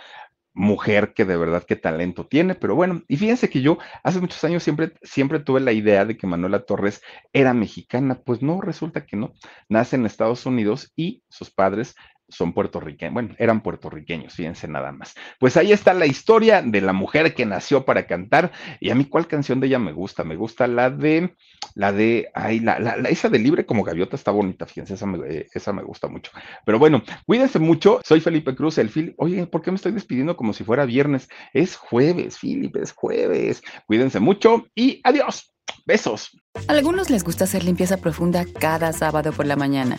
mujer 0.52 1.14
que 1.14 1.24
de 1.24 1.38
verdad 1.38 1.64
qué 1.66 1.74
talento 1.74 2.26
tiene, 2.26 2.54
pero 2.54 2.74
bueno, 2.74 3.02
y 3.08 3.16
fíjense 3.16 3.48
que 3.48 3.62
yo 3.62 3.78
hace 4.02 4.20
muchos 4.20 4.44
años 4.44 4.62
siempre, 4.62 4.92
siempre 5.02 5.40
tuve 5.40 5.60
la 5.60 5.72
idea 5.72 6.04
de 6.04 6.18
que 6.18 6.26
Manuela 6.26 6.66
Torres 6.66 7.00
era 7.32 7.54
mexicana, 7.54 8.20
pues 8.22 8.42
no, 8.42 8.60
resulta 8.60 9.06
que 9.06 9.16
no, 9.16 9.32
nace 9.70 9.96
en 9.96 10.04
Estados 10.04 10.44
Unidos 10.44 10.92
y 10.94 11.22
sus 11.30 11.50
padres 11.50 11.94
son 12.32 12.52
puertorriqueños, 12.52 13.14
bueno, 13.14 13.34
eran 13.38 13.60
puertorriqueños, 13.60 14.34
fíjense 14.34 14.66
nada 14.68 14.92
más. 14.92 15.14
Pues 15.38 15.56
ahí 15.56 15.72
está 15.72 15.94
la 15.94 16.06
historia 16.06 16.62
de 16.62 16.80
la 16.80 16.92
mujer 16.92 17.34
que 17.34 17.46
nació 17.46 17.84
para 17.84 18.06
cantar. 18.06 18.52
Y 18.80 18.90
a 18.90 18.94
mí, 18.94 19.04
¿cuál 19.04 19.26
canción 19.26 19.60
de 19.60 19.66
ella 19.66 19.78
me 19.78 19.92
gusta? 19.92 20.24
Me 20.24 20.36
gusta 20.36 20.66
la 20.66 20.90
de, 20.90 21.34
la 21.74 21.92
de, 21.92 22.30
ay, 22.34 22.60
la, 22.60 22.78
la, 22.78 22.94
esa 23.08 23.28
de 23.28 23.38
Libre 23.38 23.66
como 23.66 23.84
Gaviota 23.84 24.16
está 24.16 24.30
bonita, 24.30 24.66
fíjense, 24.66 24.94
esa 24.94 25.06
me, 25.06 25.18
eh, 25.28 25.48
esa 25.52 25.72
me 25.72 25.82
gusta 25.82 26.08
mucho. 26.08 26.32
Pero 26.64 26.78
bueno, 26.78 27.02
cuídense 27.26 27.58
mucho. 27.58 28.00
Soy 28.04 28.20
Felipe 28.20 28.54
Cruz, 28.54 28.78
el 28.78 28.90
Philip. 28.90 29.14
Oye, 29.18 29.46
¿por 29.46 29.62
qué 29.62 29.70
me 29.70 29.76
estoy 29.76 29.92
despidiendo 29.92 30.36
como 30.36 30.52
si 30.52 30.64
fuera 30.64 30.84
viernes? 30.84 31.28
Es 31.52 31.76
jueves, 31.76 32.38
Philip, 32.38 32.74
es 32.76 32.92
jueves. 32.92 33.62
Cuídense 33.86 34.20
mucho 34.20 34.66
y 34.74 35.00
adiós. 35.04 35.52
Besos. 35.86 36.30
A 36.68 36.72
algunos 36.72 37.10
les 37.10 37.24
gusta 37.24 37.44
hacer 37.44 37.64
limpieza 37.64 37.96
profunda 37.96 38.44
cada 38.60 38.92
sábado 38.92 39.32
por 39.32 39.46
la 39.46 39.56
mañana. 39.56 39.98